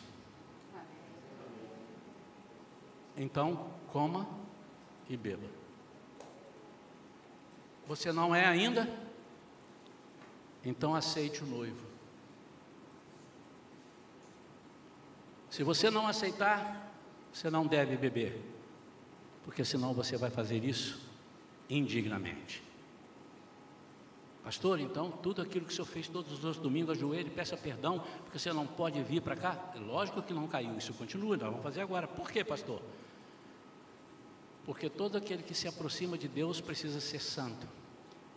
Então, 3.16 3.72
coma 3.88 4.28
e 5.08 5.16
beba. 5.16 5.48
Você 7.86 8.12
não 8.12 8.34
é 8.34 8.44
ainda? 8.44 8.88
Então 10.64 10.94
aceite 10.94 11.42
o 11.42 11.46
noivo. 11.46 11.88
Se 15.59 15.64
você 15.64 15.90
não 15.90 16.06
aceitar, 16.06 16.88
você 17.32 17.50
não 17.50 17.66
deve 17.66 17.96
beber, 17.96 18.40
porque 19.42 19.64
senão 19.64 19.92
você 19.92 20.16
vai 20.16 20.30
fazer 20.30 20.64
isso 20.64 21.00
indignamente. 21.68 22.62
Pastor, 24.44 24.78
então, 24.78 25.11
tudo 25.11 25.42
aquilo 25.42 25.66
que 25.66 25.72
o 25.72 25.74
senhor 25.74 25.86
fez 25.86 26.06
todos 26.06 26.44
os 26.44 26.59
domingos, 26.59 26.96
ajoelhe, 26.96 27.28
peça 27.28 27.56
perdão, 27.56 28.04
porque 28.22 28.38
você 28.38 28.52
não 28.52 28.68
pode 28.68 29.02
vir 29.02 29.20
para 29.20 29.34
cá? 29.34 29.72
Lógico 29.84 30.22
que 30.22 30.32
não 30.32 30.46
caiu, 30.46 30.78
isso 30.78 30.94
continua, 30.94 31.36
nós 31.36 31.48
vamos 31.48 31.64
fazer 31.64 31.80
agora. 31.80 32.06
Por 32.06 32.30
quê, 32.30 32.44
pastor? 32.44 32.80
Porque 34.64 34.88
todo 34.88 35.18
aquele 35.18 35.42
que 35.42 35.54
se 35.54 35.66
aproxima 35.66 36.16
de 36.16 36.28
Deus 36.28 36.61
precisa 36.61 37.00
ser 37.00 37.18
santo. 37.18 37.66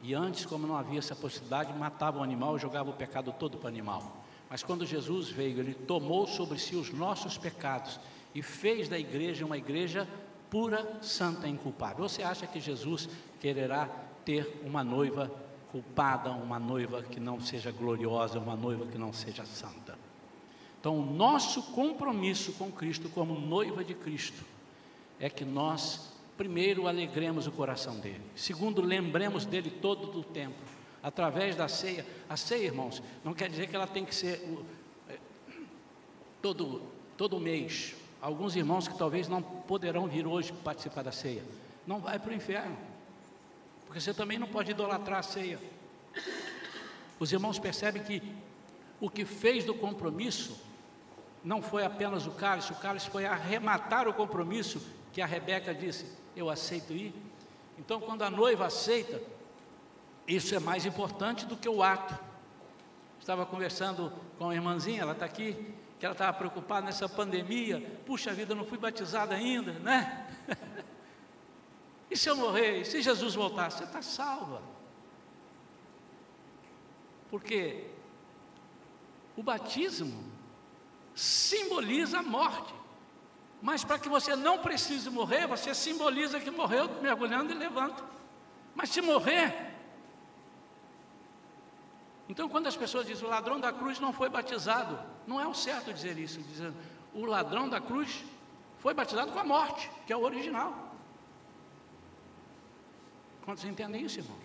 E 0.01 0.15
antes, 0.15 0.43
como 0.43 0.65
não 0.65 0.75
havia 0.75 0.97
essa 0.97 1.15
possibilidade, 1.15 1.71
matava 1.77 2.17
o 2.17 2.23
animal 2.23 2.57
e 2.57 2.59
jogava 2.59 2.89
o 2.89 2.93
pecado 2.93 3.31
todo 3.31 3.59
para 3.59 3.65
o 3.65 3.69
animal. 3.69 4.20
Mas 4.51 4.61
quando 4.61 4.85
Jesus 4.85 5.29
veio, 5.29 5.59
ele 5.59 5.73
tomou 5.73 6.27
sobre 6.27 6.59
si 6.59 6.75
os 6.75 6.91
nossos 6.91 7.37
pecados 7.37 7.99
e 8.35 8.43
fez 8.43 8.87
da 8.87 8.99
igreja 8.99 9.45
uma 9.45 9.57
igreja 9.57 10.07
pura, 10.49 10.99
santa 11.01 11.47
e 11.47 11.51
inculpável. 11.51 12.07
Você 12.07 12.21
acha 12.21 12.45
que 12.45 12.59
Jesus 12.59 13.09
quererá 13.39 13.87
ter 14.25 14.61
uma 14.63 14.83
noiva 14.83 15.31
culpada, 15.71 16.29
uma 16.31 16.59
noiva 16.59 17.01
que 17.01 17.19
não 17.19 17.39
seja 17.39 17.71
gloriosa, 17.71 18.37
uma 18.37 18.57
noiva 18.57 18.85
que 18.85 18.97
não 18.97 19.13
seja 19.13 19.45
santa? 19.45 19.97
Então, 20.79 20.99
o 20.99 21.05
nosso 21.05 21.71
compromisso 21.71 22.51
com 22.53 22.69
Cristo, 22.71 23.07
como 23.07 23.39
noiva 23.39 23.83
de 23.83 23.93
Cristo, 23.93 24.43
é 25.17 25.29
que 25.29 25.45
nós 25.45 26.11
primeiro, 26.41 26.87
alegremos 26.87 27.45
o 27.45 27.51
coração 27.51 27.99
dele. 27.99 28.23
Segundo, 28.35 28.81
lembremos 28.81 29.45
dele 29.45 29.69
todo 29.69 30.19
o 30.19 30.23
tempo, 30.23 30.57
através 31.01 31.55
da 31.55 31.67
ceia. 31.67 32.05
A 32.29 32.37
ceia, 32.37 32.65
irmãos, 32.65 33.01
não 33.23 33.33
quer 33.33 33.49
dizer 33.49 33.67
que 33.67 33.75
ela 33.75 33.87
tem 33.87 34.05
que 34.05 34.13
ser 34.13 34.41
é, 35.09 35.17
todo, 36.41 36.81
todo 37.17 37.39
mês. 37.39 37.95
Alguns 38.21 38.55
irmãos 38.55 38.87
que 38.87 38.97
talvez 38.97 39.27
não 39.27 39.41
poderão 39.41 40.07
vir 40.07 40.27
hoje 40.27 40.53
participar 40.53 41.03
da 41.03 41.11
ceia, 41.11 41.43
não 41.87 41.99
vai 41.99 42.19
para 42.19 42.31
o 42.31 42.35
inferno, 42.35 42.77
porque 43.85 43.99
você 43.99 44.13
também 44.13 44.37
não 44.37 44.47
pode 44.47 44.71
idolatrar 44.71 45.19
a 45.19 45.23
ceia. 45.23 45.59
Os 47.19 47.31
irmãos 47.31 47.57
percebem 47.57 48.03
que 48.03 48.21
o 48.99 49.09
que 49.09 49.25
fez 49.25 49.63
do 49.65 49.73
compromisso 49.73 50.59
não 51.43 51.61
foi 51.61 51.83
apenas 51.83 52.27
o 52.27 52.31
cálice, 52.31 52.71
o 52.71 52.75
cálice 52.75 53.09
foi 53.09 53.25
arrematar 53.25 54.07
o 54.07 54.13
compromisso 54.13 54.79
que 55.11 55.21
a 55.21 55.25
Rebeca 55.25 55.73
disse: 55.73 56.05
eu 56.35 56.49
aceito 56.49 56.93
ir. 56.93 57.13
Então, 57.79 57.99
quando 57.99 58.21
a 58.21 58.29
noiva 58.29 58.67
aceita, 58.67 59.21
isso 60.27 60.55
é 60.55 60.59
mais 60.59 60.85
importante 60.85 61.45
do 61.45 61.57
que 61.57 61.67
o 61.67 61.83
ato. 61.83 62.17
Estava 63.19 63.45
conversando 63.45 64.11
com 64.37 64.49
a 64.49 64.55
irmãzinha, 64.55 65.01
ela 65.01 65.11
está 65.11 65.25
aqui, 65.25 65.75
que 65.99 66.05
ela 66.05 66.13
estava 66.13 66.35
preocupada 66.35 66.85
nessa 66.85 67.07
pandemia. 67.07 68.01
Puxa 68.05 68.33
vida, 68.33 68.53
eu 68.53 68.55
não 68.55 68.65
fui 68.65 68.77
batizada 68.77 69.35
ainda, 69.35 69.73
né? 69.73 70.27
e 72.09 72.17
se 72.17 72.29
eu 72.29 72.35
morrer? 72.35 72.81
E 72.81 72.85
se 72.85 73.01
Jesus 73.01 73.35
voltar? 73.35 73.71
Você 73.71 73.83
está 73.83 74.01
salva. 74.01 74.61
Porque 77.29 77.85
o 79.37 79.43
batismo 79.43 80.23
simboliza 81.15 82.19
a 82.19 82.23
morte. 82.23 82.73
Mas 83.61 83.83
para 83.83 83.99
que 83.99 84.09
você 84.09 84.35
não 84.35 84.57
precise 84.57 85.09
morrer, 85.09 85.45
você 85.45 85.73
simboliza 85.75 86.39
que 86.39 86.49
morreu 86.49 86.89
mergulhando 87.01 87.51
e 87.51 87.55
levanta. 87.55 88.03
Mas 88.73 88.89
se 88.89 89.01
morrer. 89.01 89.70
Então, 92.31 92.47
quando 92.47 92.67
as 92.67 92.77
pessoas 92.77 93.05
dizem 93.05 93.27
o 93.27 93.29
ladrão 93.29 93.59
da 93.59 93.73
cruz 93.73 93.99
não 93.99 94.13
foi 94.13 94.29
batizado, 94.29 94.97
não 95.27 95.37
é 95.37 95.45
o 95.45 95.53
certo 95.53 95.93
dizer 95.93 96.17
isso. 96.17 96.39
Dizer, 96.39 96.71
o 97.13 97.25
ladrão 97.25 97.67
da 97.67 97.81
cruz 97.81 98.23
foi 98.79 98.93
batizado 98.93 99.33
com 99.33 99.39
a 99.39 99.43
morte, 99.43 99.91
que 100.07 100.13
é 100.13 100.15
o 100.15 100.21
original. 100.21 100.95
Quantos 103.43 103.65
entendem 103.65 104.05
isso, 104.05 104.19
irmãos? 104.19 104.39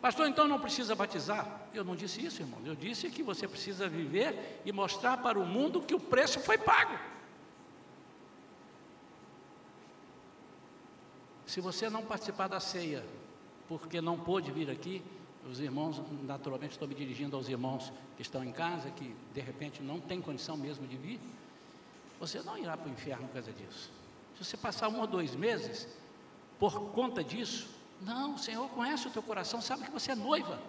Pastor, 0.00 0.28
então 0.28 0.46
não 0.46 0.60
precisa 0.60 0.94
batizar? 0.94 1.62
Eu 1.74 1.82
não 1.82 1.96
disse 1.96 2.24
isso, 2.24 2.40
irmão. 2.40 2.60
Eu 2.64 2.76
disse 2.76 3.10
que 3.10 3.20
você 3.20 3.48
precisa 3.48 3.88
viver 3.88 4.62
e 4.64 4.70
mostrar 4.70 5.16
para 5.16 5.40
o 5.40 5.44
mundo 5.44 5.82
que 5.82 5.96
o 5.96 6.00
preço 6.00 6.38
foi 6.38 6.56
pago. 6.56 6.96
Se 11.46 11.60
você 11.60 11.90
não 11.90 12.04
participar 12.04 12.46
da 12.46 12.60
ceia, 12.60 13.04
porque 13.66 14.00
não 14.00 14.16
pôde 14.16 14.52
vir 14.52 14.70
aqui, 14.70 15.02
os 15.50 15.60
irmãos, 15.60 16.00
naturalmente 16.22 16.72
estou 16.72 16.86
me 16.86 16.94
dirigindo 16.94 17.36
aos 17.36 17.48
irmãos 17.48 17.92
que 18.16 18.22
estão 18.22 18.44
em 18.44 18.52
casa, 18.52 18.90
que 18.90 19.14
de 19.34 19.40
repente 19.40 19.82
não 19.82 20.00
tem 20.00 20.20
condição 20.20 20.56
mesmo 20.56 20.86
de 20.86 20.96
vir, 20.96 21.20
você 22.20 22.40
não 22.42 22.56
irá 22.56 22.76
para 22.76 22.88
o 22.88 22.92
inferno 22.92 23.26
por 23.26 23.34
causa 23.34 23.52
disso. 23.52 23.90
Se 24.36 24.44
você 24.44 24.56
passar 24.56 24.88
um 24.88 25.00
ou 25.00 25.06
dois 25.06 25.34
meses 25.34 25.88
por 26.58 26.90
conta 26.92 27.24
disso, 27.24 27.68
não, 28.00 28.34
o 28.34 28.38
Senhor 28.38 28.68
conhece 28.70 29.06
o 29.08 29.10
teu 29.10 29.22
coração, 29.22 29.60
sabe 29.60 29.84
que 29.84 29.90
você 29.90 30.12
é 30.12 30.14
noiva. 30.14 30.60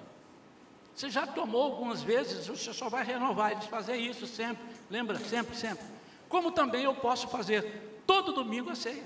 Você 0.95 1.09
já 1.09 1.25
tomou 1.25 1.63
algumas 1.63 2.03
vezes, 2.03 2.47
você 2.47 2.73
só 2.73 2.89
vai 2.89 3.03
renovar, 3.03 3.51
eles 3.51 3.65
fazer 3.65 3.97
isso 3.97 4.27
sempre, 4.27 4.63
lembra, 4.89 5.17
sempre, 5.19 5.55
sempre. 5.55 5.85
Como 6.29 6.51
também 6.51 6.83
eu 6.83 6.95
posso 6.95 7.27
fazer 7.27 8.01
todo 8.05 8.33
domingo 8.33 8.69
a 8.69 8.75
ceia. 8.75 9.03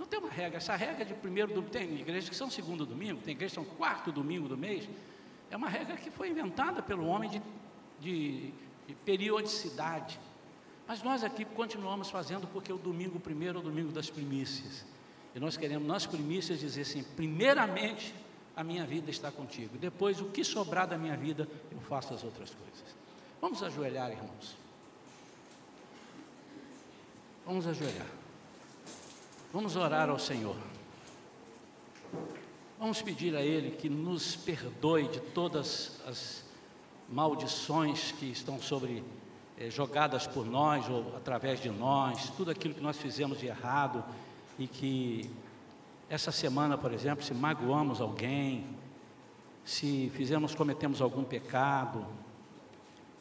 Não 0.00 0.06
tem 0.06 0.18
uma 0.18 0.30
regra. 0.30 0.56
Essa 0.56 0.74
regra 0.74 1.04
de 1.04 1.12
primeiro 1.12 1.52
domingo, 1.52 1.70
tem 1.70 2.00
igrejas 2.00 2.30
que 2.30 2.34
são 2.34 2.50
segundo 2.50 2.86
domingo, 2.86 3.20
tem 3.20 3.34
igrejas 3.34 3.58
que 3.58 3.62
são 3.62 3.76
quarto 3.76 4.10
domingo 4.10 4.48
do 4.48 4.56
mês. 4.56 4.88
É 5.50 5.56
uma 5.58 5.68
regra 5.68 5.94
que 5.94 6.10
foi 6.10 6.30
inventada 6.30 6.80
pelo 6.80 7.06
homem 7.06 7.28
de, 7.28 7.42
de, 8.00 8.50
de 8.88 8.94
periodicidade. 9.04 10.18
Mas 10.88 11.02
nós 11.02 11.22
aqui 11.22 11.44
continuamos 11.44 12.08
fazendo 12.08 12.46
porque 12.46 12.72
o 12.72 12.78
domingo 12.78 13.20
primeiro 13.20 13.58
é 13.58 13.60
o 13.60 13.62
domingo 13.62 13.92
das 13.92 14.08
primícias. 14.08 14.86
E 15.34 15.38
nós 15.38 15.58
queremos, 15.58 15.86
nas 15.86 16.06
primícias, 16.06 16.60
dizer 16.60 16.80
assim: 16.80 17.02
primeiramente 17.02 18.14
a 18.56 18.64
minha 18.64 18.86
vida 18.86 19.10
está 19.10 19.30
contigo, 19.30 19.76
depois 19.76 20.18
o 20.18 20.30
que 20.30 20.42
sobrar 20.42 20.88
da 20.88 20.96
minha 20.96 21.16
vida 21.16 21.46
eu 21.70 21.80
faço 21.82 22.14
as 22.14 22.24
outras 22.24 22.48
coisas. 22.54 22.96
Vamos 23.38 23.62
ajoelhar, 23.62 24.10
irmãos. 24.10 24.56
Vamos 27.44 27.66
ajoelhar. 27.66 28.19
Vamos 29.52 29.74
orar 29.74 30.08
ao 30.08 30.18
Senhor. 30.18 30.54
Vamos 32.78 33.02
pedir 33.02 33.34
a 33.34 33.42
Ele 33.42 33.72
que 33.72 33.88
nos 33.88 34.36
perdoe 34.36 35.08
de 35.08 35.18
todas 35.18 36.00
as 36.06 36.44
maldições 37.08 38.12
que 38.12 38.26
estão 38.26 38.62
sobre 38.62 39.02
eh, 39.58 39.68
jogadas 39.68 40.24
por 40.24 40.46
nós 40.46 40.88
ou 40.88 41.16
através 41.16 41.60
de 41.60 41.68
nós, 41.68 42.30
tudo 42.36 42.52
aquilo 42.52 42.74
que 42.74 42.80
nós 42.80 42.96
fizemos 42.96 43.40
de 43.40 43.48
errado 43.48 44.04
e 44.56 44.68
que 44.68 45.28
essa 46.08 46.30
semana, 46.30 46.78
por 46.78 46.92
exemplo, 46.92 47.24
se 47.24 47.34
magoamos 47.34 48.00
alguém, 48.00 48.64
se 49.64 50.12
fizemos, 50.14 50.54
cometemos 50.54 51.02
algum 51.02 51.24
pecado, 51.24 52.06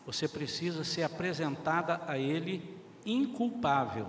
você 0.05 0.27
precisa 0.27 0.83
ser 0.83 1.01
apresentada 1.01 2.03
a 2.05 2.19
Ele 2.19 2.77
inculpável, 3.03 4.07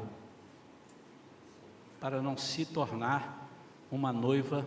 para 2.01 2.23
não 2.23 2.37
se 2.37 2.65
tornar 2.65 3.49
uma 3.91 4.13
noiva 4.13 4.67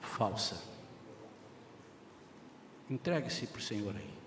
falsa. 0.00 0.62
Entregue-se 2.88 3.46
para 3.46 3.58
o 3.58 3.62
Senhor 3.62 3.96
aí. 3.96 4.21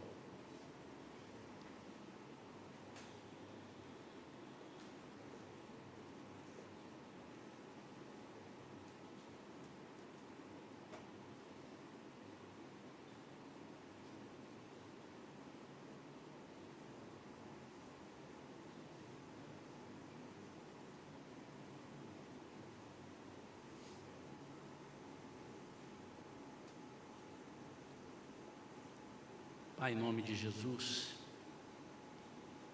Pai, 29.86 29.94
em 29.94 29.98
nome 29.98 30.24
de 30.24 30.36
Jesus, 30.36 31.14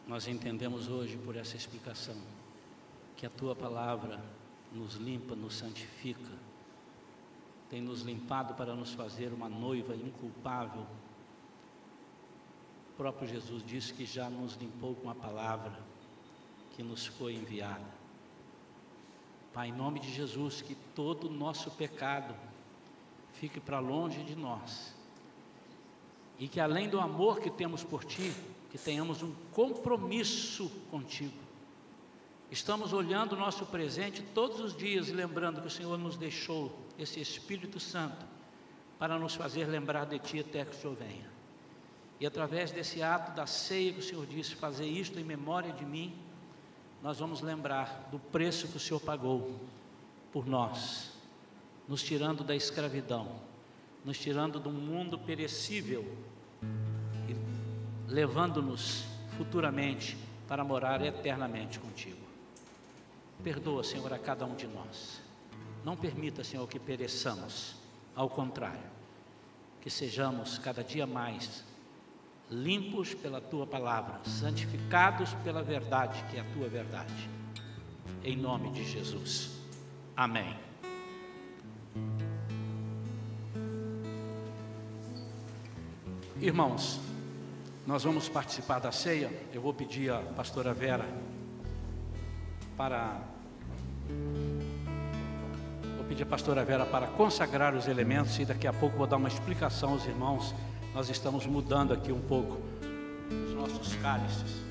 nós 0.07 0.29
entendemos 0.29 0.87
hoje 0.87 1.17
por 1.17 1.35
essa 1.35 1.57
explicação 1.57 2.15
que 3.17 3.25
a 3.25 3.29
tua 3.29 3.53
palavra 3.53 4.23
nos 4.71 4.95
limpa, 4.95 5.35
nos 5.35 5.57
santifica, 5.57 6.31
tem 7.69 7.81
nos 7.81 8.03
limpado 8.03 8.53
para 8.53 8.73
nos 8.73 8.93
fazer 8.93 9.33
uma 9.33 9.49
noiva 9.49 9.93
inculpável. 9.93 10.87
O 12.93 12.95
próprio 12.95 13.27
Jesus 13.27 13.61
disse 13.61 13.93
que 13.93 14.05
já 14.05 14.29
nos 14.29 14.53
limpou 14.53 14.95
com 14.95 15.09
a 15.09 15.15
palavra 15.15 15.77
que 16.77 16.81
nos 16.81 17.07
foi 17.07 17.33
enviada. 17.33 17.91
Pai, 19.53 19.67
em 19.67 19.73
nome 19.73 19.99
de 19.99 20.09
Jesus, 20.13 20.61
que 20.61 20.75
todo 20.95 21.27
o 21.27 21.33
nosso 21.33 21.71
pecado 21.71 22.33
fique 23.33 23.59
para 23.59 23.79
longe 23.79 24.23
de 24.23 24.33
nós 24.33 25.00
e 26.41 26.47
que 26.47 26.59
além 26.59 26.89
do 26.89 26.99
amor 26.99 27.39
que 27.39 27.51
temos 27.51 27.83
por 27.83 28.03
Ti, 28.03 28.33
que 28.71 28.77
tenhamos 28.77 29.21
um 29.21 29.31
compromisso 29.51 30.71
contigo. 30.89 31.37
Estamos 32.49 32.93
olhando 32.93 33.33
o 33.33 33.37
nosso 33.37 33.63
presente 33.67 34.23
todos 34.33 34.59
os 34.59 34.75
dias 34.75 35.09
lembrando 35.09 35.61
que 35.61 35.67
o 35.67 35.69
Senhor 35.69 35.99
nos 35.99 36.17
deixou 36.17 36.75
esse 36.97 37.19
Espírito 37.19 37.79
Santo 37.79 38.25
para 38.97 39.19
nos 39.19 39.35
fazer 39.35 39.65
lembrar 39.65 40.07
de 40.07 40.17
Ti 40.17 40.39
até 40.39 40.65
que 40.65 40.75
o 40.75 40.79
Senhor 40.79 40.95
venha. 40.95 41.29
E 42.19 42.25
através 42.25 42.71
desse 42.71 43.03
ato 43.03 43.35
da 43.35 43.45
ceia 43.45 43.93
que 43.93 43.99
o 43.99 44.03
Senhor 44.03 44.25
disse, 44.25 44.55
fazer 44.55 44.87
isto 44.87 45.19
em 45.19 45.23
memória 45.23 45.71
de 45.71 45.85
mim, 45.85 46.17
nós 47.03 47.19
vamos 47.19 47.41
lembrar 47.41 48.09
do 48.09 48.17
preço 48.17 48.67
que 48.67 48.77
o 48.77 48.79
Senhor 48.79 48.99
pagou 48.99 49.59
por 50.33 50.47
nós, 50.47 51.11
nos 51.87 52.01
tirando 52.01 52.43
da 52.43 52.55
escravidão, 52.55 53.31
nos 54.03 54.17
tirando 54.17 54.59
do 54.59 54.71
mundo 54.71 55.19
perecível 55.19 56.30
levando-nos 58.07 59.05
futuramente 59.37 60.17
para 60.47 60.63
morar 60.63 61.01
eternamente 61.01 61.79
contigo. 61.79 62.19
Perdoa, 63.43 63.83
Senhor, 63.83 64.11
a 64.13 64.19
cada 64.19 64.45
um 64.45 64.55
de 64.55 64.67
nós. 64.67 65.21
Não 65.83 65.95
permita, 65.95 66.43
Senhor, 66.43 66.67
que 66.67 66.79
pereçamos. 66.79 67.75
Ao 68.13 68.29
contrário, 68.29 68.91
que 69.79 69.89
sejamos 69.89 70.57
cada 70.57 70.83
dia 70.83 71.07
mais 71.07 71.63
limpos 72.49 73.13
pela 73.13 73.39
tua 73.39 73.65
palavra, 73.65 74.19
santificados 74.25 75.33
pela 75.35 75.63
verdade, 75.63 76.21
que 76.29 76.37
é 76.37 76.41
a 76.41 76.53
tua 76.53 76.67
verdade. 76.67 77.29
Em 78.23 78.35
nome 78.35 78.71
de 78.71 78.83
Jesus. 78.83 79.51
Amém. 80.15 80.70
Irmãos, 86.41 86.99
nós 87.85 88.03
vamos 88.03 88.27
participar 88.27 88.79
da 88.79 88.91
ceia. 88.91 89.31
Eu 89.53 89.61
vou 89.61 89.75
pedir 89.75 90.11
a 90.11 90.17
pastora 90.17 90.73
Vera 90.73 91.07
para 92.75 93.21
vou 95.97 96.05
pedir 96.05 96.23
a 96.23 96.25
pastora 96.25 96.65
Vera 96.65 96.83
para 96.83 97.05
consagrar 97.05 97.75
os 97.75 97.87
elementos 97.87 98.39
e 98.39 98.45
daqui 98.45 98.65
a 98.65 98.73
pouco 98.73 98.97
vou 98.97 99.05
dar 99.05 99.17
uma 99.17 99.27
explicação 99.27 99.91
aos 99.91 100.07
irmãos. 100.07 100.55
Nós 100.95 101.09
estamos 101.09 101.45
mudando 101.45 101.93
aqui 101.93 102.11
um 102.11 102.21
pouco 102.21 102.57
os 103.29 103.53
nossos 103.53 103.93
cálices. 103.97 104.70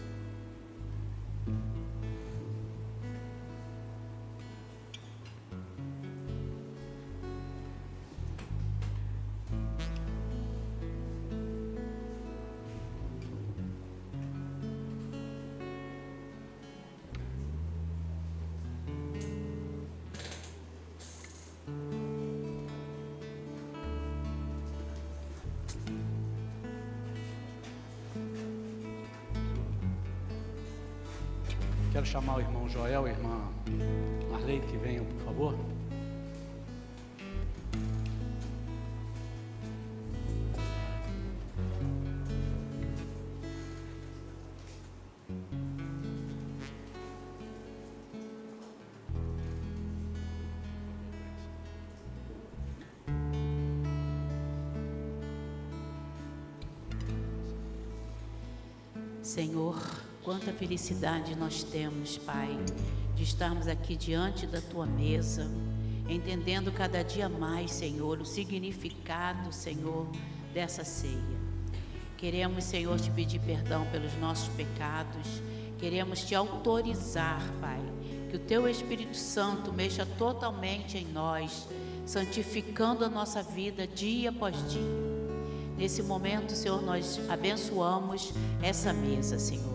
Joel 32.72 33.08
irmã 33.08 33.52
Marlene 34.30 34.64
que 34.66 34.76
venham, 34.76 35.04
por 35.04 35.20
favor. 35.24 35.54
Senhor, 59.22 59.76
Quanta 60.22 60.52
felicidade 60.52 61.34
nós 61.34 61.62
temos, 61.62 62.18
Pai, 62.18 62.54
de 63.14 63.22
estarmos 63.22 63.66
aqui 63.66 63.96
diante 63.96 64.46
da 64.46 64.60
tua 64.60 64.84
mesa, 64.84 65.50
entendendo 66.06 66.70
cada 66.70 67.02
dia 67.02 67.26
mais, 67.26 67.70
Senhor, 67.70 68.20
o 68.20 68.24
significado, 68.26 69.50
Senhor, 69.50 70.06
dessa 70.52 70.84
ceia. 70.84 71.40
Queremos, 72.18 72.64
Senhor, 72.64 73.00
te 73.00 73.10
pedir 73.10 73.40
perdão 73.40 73.86
pelos 73.90 74.14
nossos 74.18 74.48
pecados, 74.48 75.26
queremos 75.78 76.22
te 76.22 76.34
autorizar, 76.34 77.42
Pai, 77.58 77.80
que 78.28 78.36
o 78.36 78.40
teu 78.40 78.68
Espírito 78.68 79.16
Santo 79.16 79.72
mexa 79.72 80.04
totalmente 80.04 80.98
em 80.98 81.06
nós, 81.06 81.66
santificando 82.04 83.06
a 83.06 83.08
nossa 83.08 83.42
vida 83.42 83.86
dia 83.86 84.28
após 84.28 84.54
dia. 84.70 85.00
Nesse 85.78 86.02
momento, 86.02 86.52
Senhor, 86.52 86.82
nós 86.82 87.18
abençoamos 87.26 88.34
essa 88.62 88.92
mesa, 88.92 89.38
Senhor. 89.38 89.69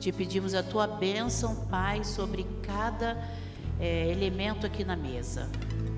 Te 0.00 0.12
pedimos 0.12 0.54
a 0.54 0.62
tua 0.62 0.86
bênção, 0.86 1.56
Pai, 1.66 2.04
sobre 2.04 2.46
cada 2.62 3.16
é, 3.80 4.10
elemento 4.10 4.64
aqui 4.64 4.84
na 4.84 4.94
mesa. 4.94 5.48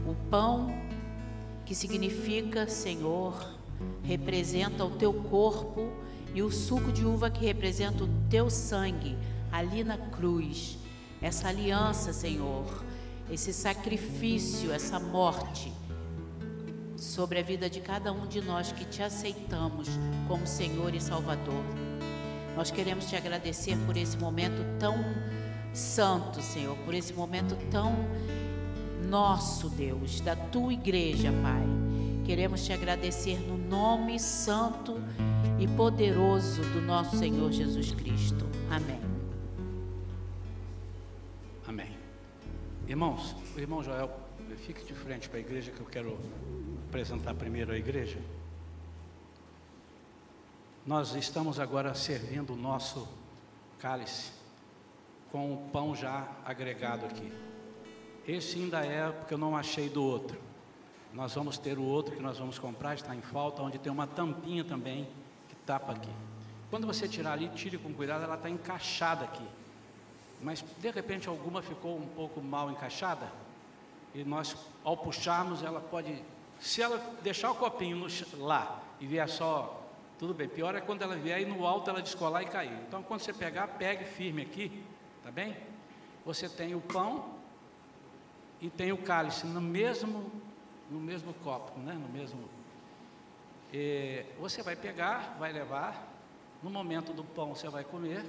O 0.06 0.14
pão, 0.30 0.72
que 1.66 1.74
significa, 1.74 2.66
Senhor, 2.66 3.34
representa 4.02 4.84
o 4.84 4.90
teu 4.90 5.12
corpo, 5.12 5.92
e 6.34 6.42
o 6.42 6.50
suco 6.50 6.92
de 6.92 7.04
uva, 7.04 7.28
que 7.28 7.44
representa 7.44 8.04
o 8.04 8.08
teu 8.30 8.48
sangue, 8.48 9.18
ali 9.50 9.84
na 9.84 9.98
cruz. 9.98 10.78
Essa 11.20 11.48
aliança, 11.48 12.12
Senhor, 12.12 12.64
esse 13.30 13.52
sacrifício, 13.52 14.72
essa 14.72 14.98
morte 14.98 15.72
sobre 16.96 17.38
a 17.38 17.42
vida 17.42 17.68
de 17.68 17.80
cada 17.80 18.12
um 18.12 18.26
de 18.26 18.40
nós 18.40 18.72
que 18.72 18.84
te 18.84 19.02
aceitamos 19.02 19.88
como 20.28 20.46
Senhor 20.46 20.94
e 20.94 21.00
Salvador. 21.00 21.89
Nós 22.56 22.70
queremos 22.70 23.06
te 23.06 23.16
agradecer 23.16 23.76
por 23.86 23.96
esse 23.96 24.16
momento 24.18 24.64
tão 24.78 24.96
santo, 25.72 26.42
Senhor, 26.42 26.76
por 26.78 26.94
esse 26.94 27.12
momento 27.12 27.56
tão 27.70 27.94
nosso, 29.08 29.68
Deus, 29.70 30.20
da 30.20 30.36
tua 30.36 30.72
igreja, 30.72 31.32
Pai. 31.42 31.66
Queremos 32.24 32.64
te 32.64 32.72
agradecer 32.72 33.38
no 33.40 33.56
nome 33.56 34.18
santo 34.18 34.96
e 35.58 35.66
poderoso 35.66 36.62
do 36.62 36.80
nosso 36.80 37.16
Senhor 37.16 37.50
Jesus 37.50 37.92
Cristo. 37.92 38.46
Amém. 38.70 39.00
Amém. 41.66 41.90
Irmãos, 42.86 43.34
o 43.56 43.58
irmão 43.60 43.82
Joel, 43.82 44.10
fique 44.56 44.84
de 44.84 44.94
frente 44.94 45.28
para 45.28 45.38
a 45.38 45.40
igreja 45.40 45.70
que 45.70 45.80
eu 45.80 45.86
quero 45.86 46.18
apresentar 46.88 47.34
primeiro 47.34 47.72
a 47.72 47.76
igreja. 47.76 48.18
Nós 50.90 51.14
estamos 51.14 51.60
agora 51.60 51.94
servindo 51.94 52.54
o 52.54 52.56
nosso 52.56 53.06
cálice 53.78 54.32
com 55.30 55.54
o 55.54 55.68
pão 55.70 55.94
já 55.94 56.26
agregado 56.44 57.06
aqui. 57.06 57.32
Esse 58.26 58.58
ainda 58.58 58.84
é 58.84 59.08
porque 59.08 59.32
eu 59.32 59.38
não 59.38 59.56
achei 59.56 59.88
do 59.88 60.02
outro. 60.02 60.36
Nós 61.12 61.32
vamos 61.32 61.56
ter 61.56 61.78
o 61.78 61.84
outro 61.84 62.16
que 62.16 62.20
nós 62.20 62.38
vamos 62.38 62.58
comprar, 62.58 62.96
está 62.96 63.14
em 63.14 63.20
falta, 63.20 63.62
onde 63.62 63.78
tem 63.78 63.92
uma 63.92 64.08
tampinha 64.08 64.64
também 64.64 65.08
que 65.48 65.54
tapa 65.64 65.92
aqui. 65.92 66.10
Quando 66.70 66.88
você 66.88 67.06
tirar 67.06 67.34
ali, 67.34 67.48
tire 67.50 67.78
com 67.78 67.94
cuidado, 67.94 68.24
ela 68.24 68.34
está 68.34 68.50
encaixada 68.50 69.24
aqui. 69.24 69.46
Mas 70.42 70.64
de 70.80 70.90
repente 70.90 71.28
alguma 71.28 71.62
ficou 71.62 71.96
um 71.96 72.06
pouco 72.16 72.42
mal 72.42 72.68
encaixada, 72.68 73.30
e 74.12 74.24
nós, 74.24 74.56
ao 74.82 74.96
puxarmos, 74.96 75.62
ela 75.62 75.80
pode. 75.80 76.20
Se 76.58 76.82
ela 76.82 76.98
deixar 77.22 77.52
o 77.52 77.54
copinho 77.54 77.96
no, 77.96 78.08
lá 78.44 78.82
e 78.98 79.06
vier 79.06 79.28
só 79.28 79.79
tudo 80.20 80.34
bem, 80.34 80.46
pior 80.46 80.74
é 80.74 80.82
quando 80.82 81.00
ela 81.00 81.16
vier 81.16 81.40
e 81.40 81.46
no 81.46 81.66
alto 81.66 81.88
ela 81.88 82.02
descolar 82.02 82.42
e 82.42 82.46
cair. 82.46 82.78
Então, 82.86 83.02
quando 83.02 83.20
você 83.20 83.32
pegar, 83.32 83.66
pegue 83.68 84.04
firme 84.04 84.42
aqui, 84.42 84.84
tá 85.24 85.30
bem? 85.30 85.56
Você 86.26 86.46
tem 86.46 86.74
o 86.74 86.80
pão 86.82 87.36
e 88.60 88.68
tem 88.68 88.92
o 88.92 88.98
cálice 88.98 89.46
no 89.46 89.62
mesmo, 89.62 90.30
no 90.90 91.00
mesmo 91.00 91.32
copo, 91.32 91.80
né? 91.80 91.94
No 91.94 92.06
mesmo. 92.10 92.50
E 93.72 94.26
você 94.38 94.62
vai 94.62 94.76
pegar, 94.76 95.38
vai 95.38 95.54
levar. 95.54 96.06
No 96.62 96.68
momento 96.68 97.14
do 97.14 97.24
pão 97.24 97.54
você 97.54 97.70
vai 97.70 97.82
comer. 97.82 98.22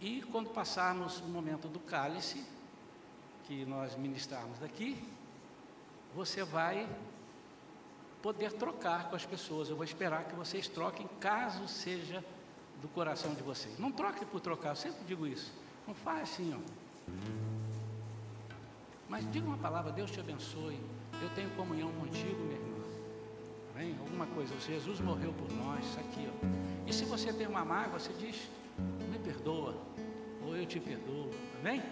E 0.00 0.22
quando 0.30 0.50
passarmos 0.50 1.18
o 1.18 1.26
momento 1.26 1.66
do 1.66 1.80
cálice, 1.80 2.46
que 3.48 3.64
nós 3.64 3.96
ministrarmos 3.96 4.60
daqui, 4.60 5.04
você 6.14 6.44
vai 6.44 6.88
poder 8.22 8.52
trocar 8.52 9.08
com 9.08 9.16
as 9.16 9.24
pessoas. 9.24 9.68
Eu 9.68 9.76
vou 9.76 9.84
esperar 9.84 10.24
que 10.24 10.34
vocês 10.34 10.68
troquem, 10.68 11.08
caso 11.20 11.66
seja 11.68 12.24
do 12.80 12.88
coração 12.88 13.34
de 13.34 13.42
vocês. 13.42 13.78
Não 13.78 13.90
troque 13.90 14.24
por 14.24 14.40
trocar, 14.40 14.70
eu 14.70 14.76
sempre 14.76 15.04
digo 15.06 15.26
isso. 15.26 15.52
Não 15.86 15.94
faz 15.94 16.22
assim, 16.22 16.54
ó. 16.54 16.58
Mas 19.08 19.30
diga 19.32 19.46
uma 19.46 19.56
palavra, 19.56 19.90
Deus 19.90 20.10
te 20.10 20.20
abençoe. 20.20 20.78
Eu 21.22 21.30
tenho 21.30 21.50
comunhão 21.50 21.90
contigo, 21.92 22.38
minha 22.44 22.60
irmã. 22.60 22.84
Vem, 23.74 23.96
alguma 23.98 24.26
coisa. 24.26 24.54
Jesus 24.60 25.00
morreu 25.00 25.32
por 25.32 25.50
nós, 25.52 25.84
isso 25.84 25.98
aqui, 26.00 26.28
ó. 26.28 26.46
E 26.86 26.92
se 26.92 27.04
você 27.04 27.32
tem 27.32 27.46
uma 27.46 27.64
mágoa, 27.64 27.98
você 27.98 28.12
diz, 28.12 28.48
me 29.10 29.18
perdoa, 29.18 29.74
ou 30.44 30.56
eu 30.56 30.66
te 30.66 30.78
perdoo. 30.78 31.30
Amém? 31.60 31.82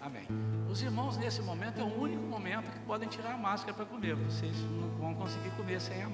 Amém. 0.00 0.26
Os 0.70 0.82
irmãos, 0.82 1.16
nesse 1.16 1.42
momento, 1.42 1.80
é 1.80 1.82
o 1.82 2.00
único 2.00 2.22
momento 2.22 2.70
que 2.70 2.78
podem 2.80 3.08
tirar 3.08 3.32
a 3.32 3.36
máscara 3.36 3.74
para 3.74 3.84
comer. 3.84 4.14
Vocês 4.14 4.54
não 4.62 4.88
vão 4.98 5.14
conseguir 5.14 5.50
comer 5.50 5.80
sem 5.80 6.02
a, 6.02 6.08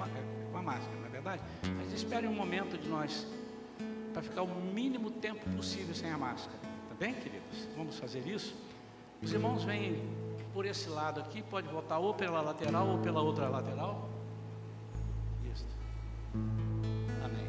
com 0.51 0.59
a 0.59 0.63
máscara, 0.63 0.97
não 0.99 1.07
é 1.07 1.11
verdade? 1.11 1.43
Mas 1.77 1.93
esperem 1.93 2.29
um 2.29 2.35
momento 2.35 2.79
de 2.79 2.89
nós, 2.89 3.27
para 4.13 4.23
ficar 4.23 4.43
o 4.43 4.55
mínimo 4.73 5.11
tempo 5.11 5.49
possível 5.51 5.95
sem 5.95 6.11
a 6.11 6.19
máscara. 6.19 6.59
Tá 6.89 6.95
bem, 6.99 7.15
queridos? 7.15 7.69
Vamos 7.77 7.99
fazer 7.99 8.27
isso? 8.27 8.55
Os 9.23 9.33
irmãos 9.33 9.65
vêm 9.65 10.03
por 10.53 10.67
esse 10.67 10.89
lado 10.89 11.21
aqui, 11.21 11.43
pode 11.43 11.69
voltar 11.69 11.99
ou 11.99 12.13
pela 12.13 12.41
lateral 12.41 12.89
ou 12.89 12.99
pela 12.99 13.21
outra 13.23 13.49
lateral. 13.49 14.09
Isso. 15.53 15.67
Amém. 17.25 17.47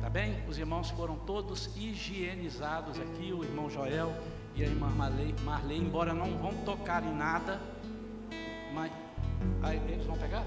Tá 0.00 0.08
bem? 0.08 0.42
Os 0.48 0.58
irmãos 0.58 0.90
foram 0.90 1.16
todos 1.16 1.74
higienizados 1.76 2.98
aqui, 2.98 3.32
o 3.32 3.44
irmão 3.44 3.68
Joel 3.68 4.12
e 4.54 4.62
a 4.62 4.66
irmã 4.66 4.88
Marley, 4.88 5.34
Marley, 5.44 5.78
embora 5.78 6.14
não 6.14 6.36
vão 6.38 6.54
tocar 6.64 7.02
em 7.02 7.14
nada, 7.14 7.60
mas 8.72 8.92
aí, 9.62 9.80
eles 9.88 10.06
vão 10.06 10.16
pegar? 10.16 10.44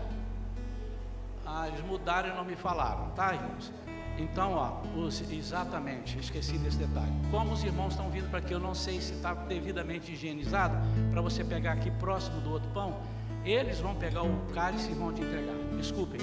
Ah, 1.46 1.68
eles 1.68 1.82
mudaram 1.86 2.30
e 2.30 2.34
não 2.34 2.46
me 2.46 2.56
falaram, 2.56 3.10
tá, 3.12 3.34
irmãos? 3.34 3.72
Então, 4.18 4.54
ó, 4.54 4.82
os, 4.98 5.22
exatamente, 5.32 6.18
esqueci 6.18 6.58
desse 6.58 6.78
detalhe. 6.78 7.12
Como 7.30 7.54
os 7.54 7.64
irmãos 7.64 7.94
estão 7.94 8.10
vindo 8.10 8.30
para 8.30 8.40
aqui, 8.40 8.52
eu 8.52 8.60
não 8.60 8.74
sei 8.74 9.00
se 9.00 9.14
está 9.14 9.34
devidamente 9.34 10.12
higienizado, 10.12 10.76
para 11.12 11.22
você 11.22 11.44
pegar 11.44 11.74
aqui 11.74 11.92
próximo 11.92 12.42
do 12.42 12.52
outro 12.52 12.70
pão, 12.72 13.00
eles 13.46 13.80
vão 13.80 13.96
pegar 13.96 14.24
o 14.24 14.46
cálice 14.54 14.92
e 14.92 14.96
vão 14.96 15.14
te 15.14 15.22
entregar. 15.22 15.56
Desculpem, 15.78 16.20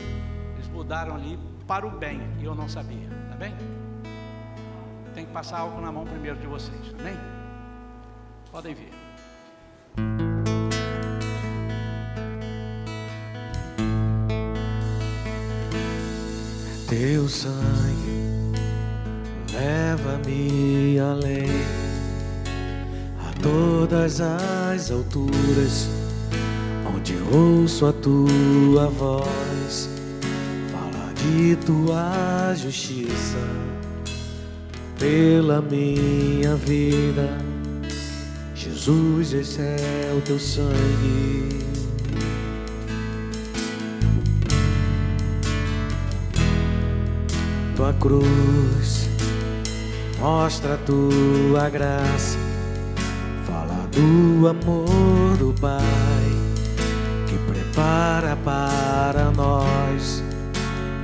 eles 0.55 0.68
mudaram 0.68 1.14
ali 1.14 1.39
para 1.66 1.87
o 1.87 1.91
bem 1.91 2.20
e 2.41 2.45
eu 2.45 2.55
não 2.55 2.68
sabia, 2.68 3.09
tá 3.28 3.37
bem? 3.37 3.55
Tem 5.14 5.24
que 5.24 5.32
passar 5.32 5.61
algo 5.61 5.80
na 5.80 5.93
mão 5.93 6.05
primeiro 6.05 6.39
de 6.39 6.47
vocês, 6.47 6.93
tá 6.93 7.03
bem? 7.03 7.43
Podem 8.55 8.73
vir. 8.73 8.93
Teu 16.89 17.29
sangue 17.29 18.53
leva-me 19.53 21.01
além 21.01 21.51
a 23.29 23.43
todas 23.43 24.21
as 24.21 24.89
alturas, 24.93 25.89
onde 26.95 27.17
ouço 27.37 27.87
a 27.87 27.93
tua 27.93 28.87
voz, 28.87 29.89
fala 30.71 31.13
de 31.15 31.57
tua 31.57 32.55
justiça 32.55 33.37
pela 34.97 35.61
minha 35.61 36.55
vida 36.55 37.54
Jesus, 38.85 39.32
esse 39.32 39.62
é 39.62 40.14
o 40.14 40.20
teu 40.20 40.39
sangue. 40.39 41.64
Tua 47.74 47.95
cruz 47.95 49.09
mostra 50.20 50.74
a 50.74 50.76
tua 50.76 51.70
graça, 51.70 52.37
fala 53.47 53.89
do 53.91 54.49
amor 54.49 55.35
do 55.39 55.55
Pai 55.59 55.80
que 57.26 57.39
prepara 57.51 58.37
para 58.37 59.30
nós 59.30 60.22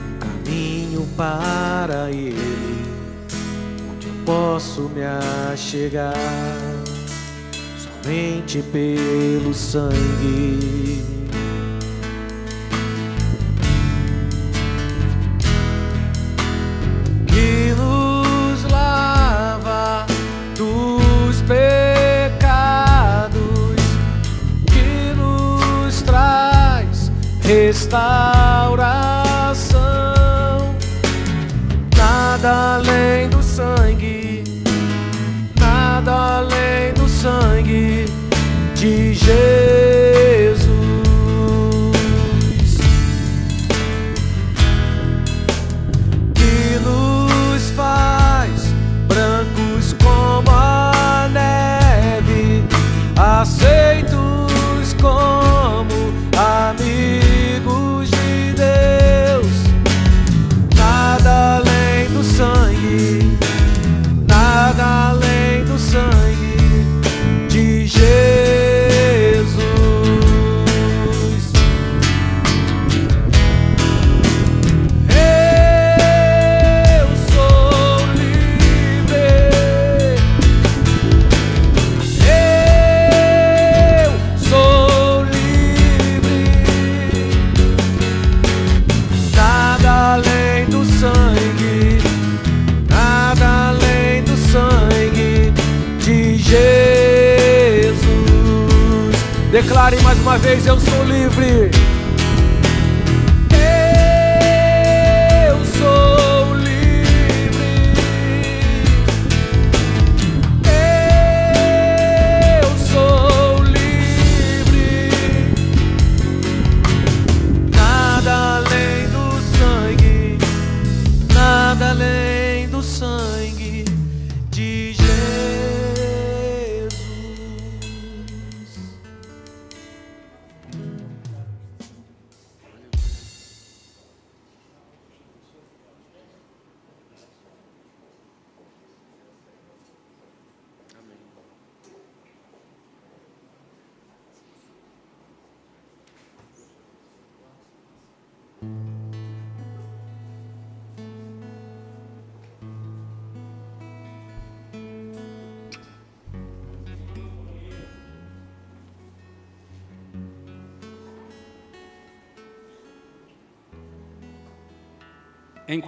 um 0.05 0.18
caminho 0.18 1.09
para 1.16 2.11
Ele, 2.11 2.85
onde 3.91 4.07
eu 4.07 4.14
posso 4.26 4.83
me 4.91 5.01
achegar 5.51 6.12
somente 8.03 8.63
pelo 8.63 9.53
sangue. 9.53 11.05
Que 17.27 17.75
nos 17.77 18.65
lava 18.71 20.07
dos 20.57 21.43
pecados, 21.43 23.31
que 24.67 25.15
nos 25.17 26.03
traz 26.03 27.13
restauração. 27.43 28.60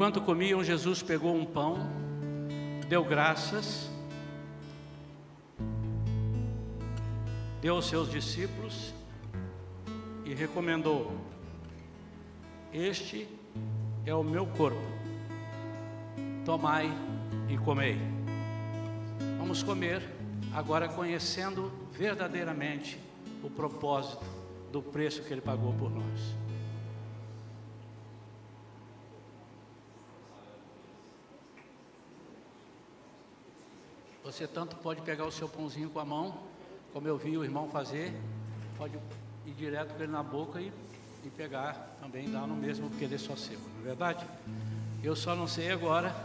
Enquanto 0.03 0.21
comiam, 0.21 0.65
Jesus 0.65 1.01
pegou 1.01 1.33
um 1.33 1.45
pão, 1.45 1.79
deu 2.89 3.05
graças, 3.05 3.89
deu 7.61 7.77
aos 7.77 7.87
seus 7.87 8.11
discípulos 8.11 8.93
e 10.25 10.35
recomendou: 10.35 11.13
Este 12.73 13.29
é 14.05 14.13
o 14.13 14.25
meu 14.25 14.45
corpo, 14.45 14.83
tomai 16.45 16.91
e 17.49 17.57
comei. 17.57 17.97
Vamos 19.39 19.63
comer, 19.63 20.03
agora 20.53 20.89
conhecendo 20.89 21.71
verdadeiramente 21.93 22.99
o 23.41 23.49
propósito 23.49 24.25
do 24.73 24.83
preço 24.83 25.23
que 25.23 25.33
Ele 25.33 25.41
pagou 25.41 25.73
por 25.75 25.93
nós. 25.93 26.42
Você 34.33 34.47
tanto 34.47 34.77
pode 34.77 35.03
pegar 35.03 35.27
o 35.27 35.31
seu 35.31 35.47
pãozinho 35.47 35.91
com 35.91 36.01
a 36.01 36.07
mão, 36.07 36.35
como 36.91 37.07
eu 37.07 37.19
vi 37.19 37.37
o 37.37 37.45
irmão 37.45 37.69
fazer, 37.69 38.19
pode 38.79 38.99
ir 39.45 39.53
direto 39.53 39.93
com 39.95 40.03
ele 40.03 40.11
na 40.11 40.23
boca 40.23 40.59
e, 40.59 40.73
e 41.23 41.29
pegar 41.29 41.95
também, 42.01 42.31
dar 42.31 42.47
no 42.47 42.57
mesmo, 42.57 42.89
porque 42.89 43.05
ele 43.05 43.17
é 43.17 43.19
só 43.19 43.37
seu, 43.37 43.59
não 43.59 43.81
é 43.81 43.85
verdade? 43.85 44.27
Eu 45.03 45.15
só 45.15 45.37
não 45.37 45.47
sei 45.47 45.71
agora, 45.71 46.17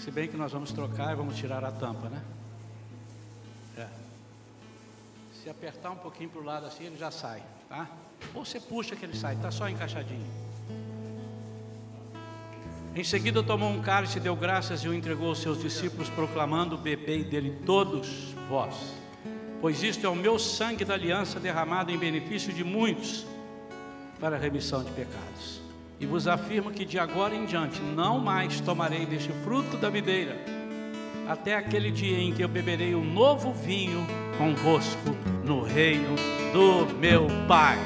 se 0.00 0.10
bem 0.10 0.26
que 0.26 0.38
nós 0.38 0.52
vamos 0.52 0.72
trocar 0.72 1.12
e 1.12 1.16
vamos 1.16 1.36
tirar 1.36 1.62
a 1.62 1.70
tampa, 1.70 2.08
né? 2.08 2.24
É. 3.76 3.88
Se 5.34 5.50
apertar 5.50 5.90
um 5.90 5.98
pouquinho 5.98 6.30
para 6.30 6.40
o 6.40 6.44
lado 6.44 6.64
assim, 6.64 6.84
ele 6.84 6.96
já 6.96 7.10
sai, 7.10 7.42
tá? 7.68 7.90
Ou 8.34 8.42
você 8.42 8.58
puxa 8.58 8.96
que 8.96 9.04
ele 9.04 9.14
sai, 9.14 9.36
tá 9.36 9.50
só 9.50 9.68
encaixadinho. 9.68 10.45
Em 12.96 13.04
seguida 13.04 13.42
tomou 13.42 13.68
um 13.68 13.82
cálice, 13.82 14.18
deu 14.18 14.34
graças 14.34 14.80
e 14.80 14.88
o 14.88 14.94
entregou 14.94 15.28
aos 15.28 15.42
seus 15.42 15.60
discípulos, 15.60 16.08
proclamando: 16.08 16.78
Bebei 16.78 17.22
dele 17.22 17.58
todos 17.66 18.34
vós, 18.48 18.74
pois 19.60 19.82
isto 19.82 20.06
é 20.06 20.08
o 20.08 20.16
meu 20.16 20.38
sangue 20.38 20.82
da 20.82 20.94
aliança 20.94 21.38
derramado 21.38 21.90
em 21.90 21.98
benefício 21.98 22.54
de 22.54 22.64
muitos 22.64 23.26
para 24.18 24.36
a 24.36 24.38
remissão 24.38 24.82
de 24.82 24.90
pecados. 24.92 25.60
E 26.00 26.06
vos 26.06 26.26
afirmo 26.26 26.70
que 26.70 26.86
de 26.86 26.98
agora 26.98 27.34
em 27.34 27.44
diante 27.44 27.82
não 27.82 28.18
mais 28.18 28.60
tomarei 28.62 29.04
deste 29.04 29.30
fruto 29.44 29.76
da 29.76 29.90
videira, 29.90 30.34
até 31.28 31.54
aquele 31.54 31.90
dia 31.90 32.18
em 32.18 32.32
que 32.32 32.42
eu 32.42 32.48
beberei 32.48 32.94
o 32.94 33.00
um 33.00 33.04
novo 33.04 33.52
vinho 33.52 34.06
convosco 34.38 35.14
no 35.44 35.62
reino 35.62 36.14
do 36.50 36.94
meu 36.94 37.26
Pai. 37.46 37.76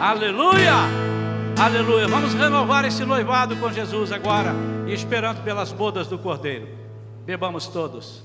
Aleluia! 0.00 1.15
Aleluia. 1.58 2.06
Vamos 2.06 2.34
renovar 2.34 2.84
esse 2.84 3.02
noivado 3.02 3.56
com 3.56 3.72
Jesus 3.72 4.12
agora, 4.12 4.52
esperando 4.86 5.42
pelas 5.42 5.72
bodas 5.72 6.06
do 6.06 6.18
Cordeiro. 6.18 6.68
Bebamos 7.24 7.66
todos. 7.66 8.22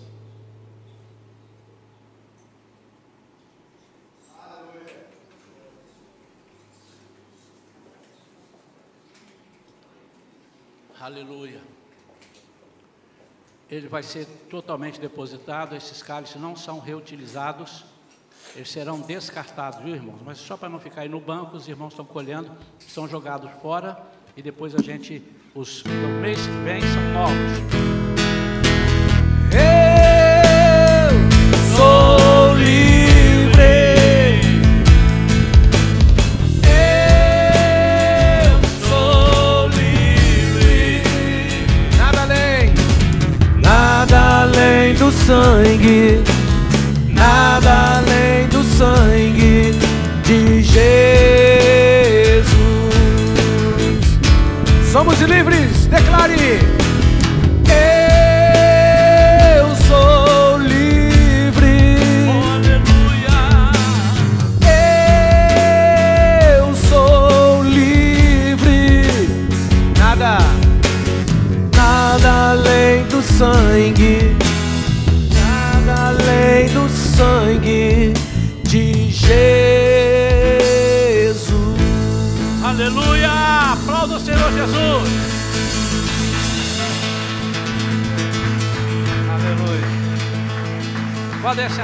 Aleluia. 11.00 11.62
Ele 13.70 13.88
vai 13.88 14.04
ser 14.04 14.26
totalmente 14.50 15.00
depositado. 15.00 15.74
Esses 15.74 16.04
cálices 16.04 16.36
não 16.40 16.54
são 16.54 16.80
reutilizados 16.80 17.86
eles 18.56 18.70
serão 18.70 18.99
descartados, 18.99 19.82
viu, 19.84 19.95
irmãos? 19.95 20.20
Mas 20.26 20.38
só 20.38 20.58
para 20.58 20.70
não 20.70 20.80
ficar 20.80 21.02
aí 21.02 21.10
no 21.10 21.20
banco, 21.20 21.56
os 21.56 21.68
irmãos 21.68 21.89
estão 21.89 22.06
colhendo, 22.06 22.52
são 22.80 23.08
jogados 23.08 23.49
fora 23.62 23.97
e 24.36 24.41
depois 24.41 24.76
a 24.76 24.82
gente, 24.82 25.24
os 25.56 25.82
do 25.84 26.08
mês 26.22 26.39
que 26.39 26.64
vem, 26.64 26.82
são 26.82 27.14
novos. 27.14 27.38
Eu 29.54 29.91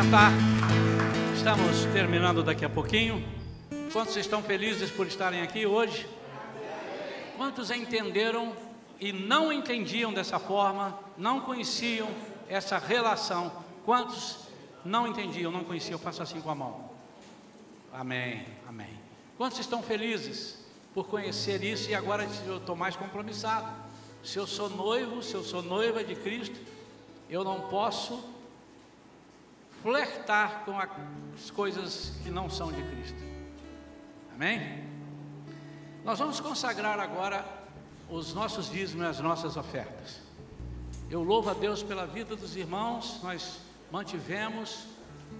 sentar. 0.03 0.31
Estamos 1.35 1.85
terminando 1.91 2.43
daqui 2.43 2.63
a 2.63 2.69
pouquinho. 2.69 3.27
Quantos 3.91 4.15
estão 4.15 4.43
felizes 4.43 4.91
por 4.91 5.07
estarem 5.07 5.41
aqui 5.41 5.65
hoje? 5.65 6.07
Quantos 7.35 7.71
entenderam 7.71 8.55
e 8.99 9.11
não 9.11 9.51
entendiam 9.51 10.13
dessa 10.13 10.37
forma, 10.37 10.99
não 11.17 11.41
conheciam 11.41 12.07
essa 12.47 12.77
relação? 12.77 13.51
Quantos 13.85 14.37
não 14.85 15.07
entendiam, 15.07 15.51
não 15.51 15.63
conheciam? 15.63 15.97
Faça 15.97 16.21
assim 16.21 16.41
com 16.41 16.51
a 16.51 16.55
mão. 16.55 16.91
Amém, 17.91 18.45
amém. 18.69 18.99
Quantos 19.35 19.57
estão 19.57 19.81
felizes 19.81 20.63
por 20.93 21.07
conhecer 21.07 21.63
isso 21.63 21.89
e 21.89 21.95
agora 21.95 22.27
eu 22.45 22.57
estou 22.57 22.75
mais 22.75 22.95
compromissado? 22.95 23.67
Se 24.23 24.37
eu 24.37 24.45
sou 24.45 24.69
noivo, 24.69 25.23
se 25.23 25.33
eu 25.33 25.43
sou 25.43 25.63
noiva 25.63 26.03
de 26.03 26.13
Cristo, 26.13 26.59
eu 27.27 27.43
não 27.43 27.61
posso 27.61 28.36
flertar 29.81 30.63
com 30.65 30.77
as 30.79 31.51
coisas 31.51 32.13
que 32.23 32.29
não 32.29 32.49
são 32.49 32.71
de 32.71 32.81
Cristo. 32.83 33.21
Amém? 34.33 34.83
Nós 36.03 36.19
vamos 36.19 36.39
consagrar 36.39 36.99
agora 36.99 37.45
os 38.09 38.33
nossos 38.33 38.69
dízimos 38.69 39.05
e 39.05 39.09
as 39.09 39.19
nossas 39.19 39.57
ofertas. 39.57 40.21
Eu 41.09 41.23
louvo 41.23 41.49
a 41.49 41.53
Deus 41.53 41.83
pela 41.83 42.05
vida 42.05 42.35
dos 42.35 42.55
irmãos, 42.55 43.19
nós 43.23 43.59
mantivemos 43.91 44.85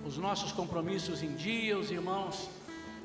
os 0.05 0.17
nossos 0.17 0.51
compromissos 0.51 1.23
em 1.23 1.35
dia, 1.35 1.77
os 1.77 1.91
irmãos, 1.91 2.49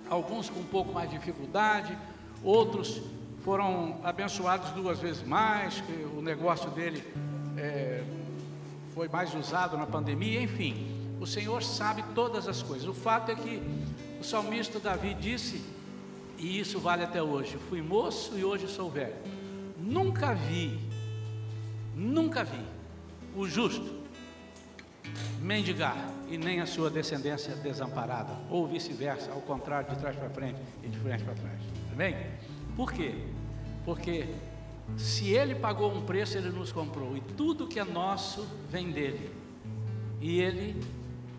alguns 0.08 0.50
com 0.50 0.60
um 0.60 0.66
pouco 0.66 0.92
mais 0.92 1.10
de 1.10 1.18
dificuldade, 1.18 1.96
outros 2.42 3.00
foram 3.44 4.00
abençoados 4.04 4.70
duas 4.70 4.98
vezes 4.98 5.22
mais, 5.22 5.80
que 5.80 5.92
o 6.16 6.22
negócio 6.22 6.70
dele 6.70 7.02
é, 7.56 8.04
foi 8.94 9.08
mais 9.08 9.34
usado 9.34 9.76
na 9.76 9.86
pandemia, 9.86 10.40
enfim, 10.40 10.91
o 11.22 11.26
Senhor 11.26 11.62
sabe 11.62 12.02
todas 12.16 12.48
as 12.48 12.62
coisas. 12.62 12.88
O 12.88 12.92
fato 12.92 13.30
é 13.30 13.36
que 13.36 13.62
o 14.20 14.24
salmista 14.24 14.80
Davi 14.80 15.14
disse, 15.14 15.62
e 16.36 16.58
isso 16.58 16.80
vale 16.80 17.04
até 17.04 17.22
hoje: 17.22 17.56
fui 17.68 17.80
moço 17.80 18.36
e 18.36 18.44
hoje 18.44 18.66
sou 18.66 18.90
velho. 18.90 19.14
Nunca 19.78 20.34
vi, 20.34 20.80
nunca 21.94 22.42
vi 22.42 22.64
o 23.36 23.46
justo 23.46 24.02
mendigar 25.40 26.12
e 26.28 26.36
nem 26.36 26.60
a 26.60 26.66
sua 26.66 26.90
descendência 26.90 27.54
desamparada, 27.54 28.32
ou 28.50 28.66
vice-versa, 28.66 29.30
ao 29.30 29.40
contrário, 29.40 29.90
de 29.90 30.00
trás 30.00 30.16
para 30.16 30.30
frente 30.30 30.60
e 30.82 30.88
de 30.88 30.98
frente 30.98 31.22
para 31.22 31.34
trás. 31.34 31.60
Amém? 31.92 32.16
Por 32.76 32.92
quê? 32.92 33.14
Porque 33.84 34.26
se 34.96 35.30
ele 35.30 35.54
pagou 35.54 35.92
um 35.92 36.04
preço, 36.04 36.36
ele 36.36 36.50
nos 36.50 36.72
comprou, 36.72 37.16
e 37.16 37.20
tudo 37.20 37.68
que 37.68 37.78
é 37.78 37.84
nosso 37.84 38.44
vem 38.68 38.90
dele. 38.90 39.30
E 40.20 40.40
ele 40.40 40.80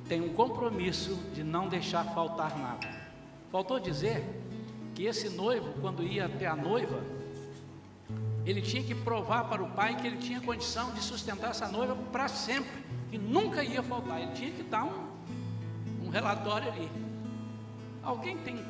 tem 0.07 0.21
um 0.21 0.33
compromisso 0.33 1.15
de 1.33 1.43
não 1.43 1.67
deixar 1.67 2.03
faltar 2.13 2.57
nada. 2.57 2.87
Faltou 3.51 3.79
dizer 3.79 4.23
que 4.93 5.05
esse 5.05 5.29
noivo, 5.29 5.73
quando 5.81 6.03
ia 6.03 6.25
até 6.25 6.45
a 6.45 6.55
noiva, 6.55 7.01
ele 8.45 8.61
tinha 8.61 8.83
que 8.83 8.93
provar 8.93 9.45
para 9.45 9.63
o 9.63 9.69
pai 9.71 9.95
que 9.95 10.05
ele 10.05 10.17
tinha 10.17 10.41
condição 10.41 10.91
de 10.91 11.01
sustentar 11.01 11.51
essa 11.51 11.67
noiva 11.67 11.95
para 12.11 12.27
sempre, 12.27 12.83
que 13.09 13.17
nunca 13.17 13.63
ia 13.63 13.81
faltar. 13.81 14.21
Ele 14.21 14.31
tinha 14.33 14.51
que 14.51 14.63
dar 14.63 14.83
um, 14.83 16.05
um 16.05 16.09
relatório 16.09 16.69
ali. 16.71 16.89
Alguém 18.03 18.37
tem 18.37 18.63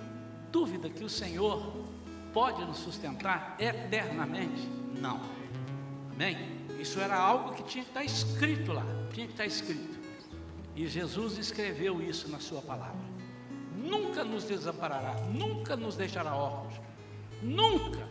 dúvida 0.52 0.90
que 0.90 1.04
o 1.04 1.10
Senhor 1.10 1.74
pode 2.32 2.64
nos 2.64 2.78
sustentar 2.78 3.56
eternamente? 3.58 4.68
Não. 5.00 5.20
Amém? 6.12 6.38
Isso 6.80 7.00
era 7.00 7.18
algo 7.18 7.54
que 7.54 7.64
tinha 7.64 7.84
que 7.84 7.90
estar 7.90 8.04
escrito 8.04 8.74
lá, 8.74 8.86
tinha 9.12 9.26
que 9.26 9.34
estar 9.34 9.46
escrito. 9.46 10.03
E 10.76 10.88
Jesus 10.88 11.38
escreveu 11.38 12.02
isso 12.02 12.30
na 12.30 12.40
sua 12.40 12.62
palavra. 12.62 13.14
Nunca 13.76 14.24
nos 14.24 14.46
desamparará, 14.46 15.14
nunca 15.32 15.76
nos 15.76 15.96
deixará 15.96 16.36
órfãos, 16.36 16.82
nunca 17.42 18.08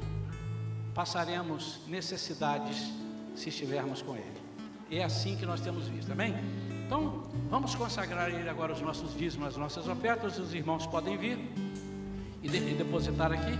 passaremos 0.94 1.80
necessidades 1.88 2.92
se 3.34 3.48
estivermos 3.48 4.02
com 4.02 4.14
Ele. 4.14 4.42
É 4.90 5.02
assim 5.02 5.36
que 5.36 5.46
nós 5.46 5.60
temos 5.60 5.88
visto, 5.88 6.12
amém? 6.12 6.34
Então, 6.84 7.22
vamos 7.48 7.74
consagrar 7.74 8.28
Ele 8.28 8.48
agora 8.48 8.74
os 8.74 8.82
nossos 8.82 9.16
dízimos, 9.16 9.48
as 9.48 9.56
nossas 9.56 9.88
ofertas. 9.88 10.38
Os 10.38 10.52
irmãos 10.52 10.86
podem 10.86 11.16
vir 11.16 11.38
e 12.42 12.48
depositar 12.48 13.32
aqui. 13.32 13.58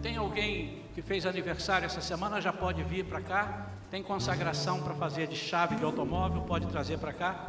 Tem 0.00 0.16
alguém 0.16 0.82
que 0.94 1.02
fez 1.02 1.26
aniversário 1.26 1.84
essa 1.84 2.00
semana, 2.00 2.40
já 2.40 2.52
pode 2.52 2.82
vir 2.84 3.04
para 3.04 3.20
cá. 3.20 3.71
Tem 3.92 4.02
consagração 4.02 4.80
para 4.80 4.94
fazer 4.94 5.26
de 5.26 5.36
chave 5.36 5.76
de 5.76 5.84
automóvel, 5.84 6.40
pode 6.48 6.66
trazer 6.66 6.96
para 6.96 7.12
cá. 7.12 7.46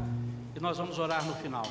E 0.54 0.60
nós 0.60 0.78
vamos 0.78 1.00
orar 1.00 1.24
no 1.24 1.34
final. 1.36 1.64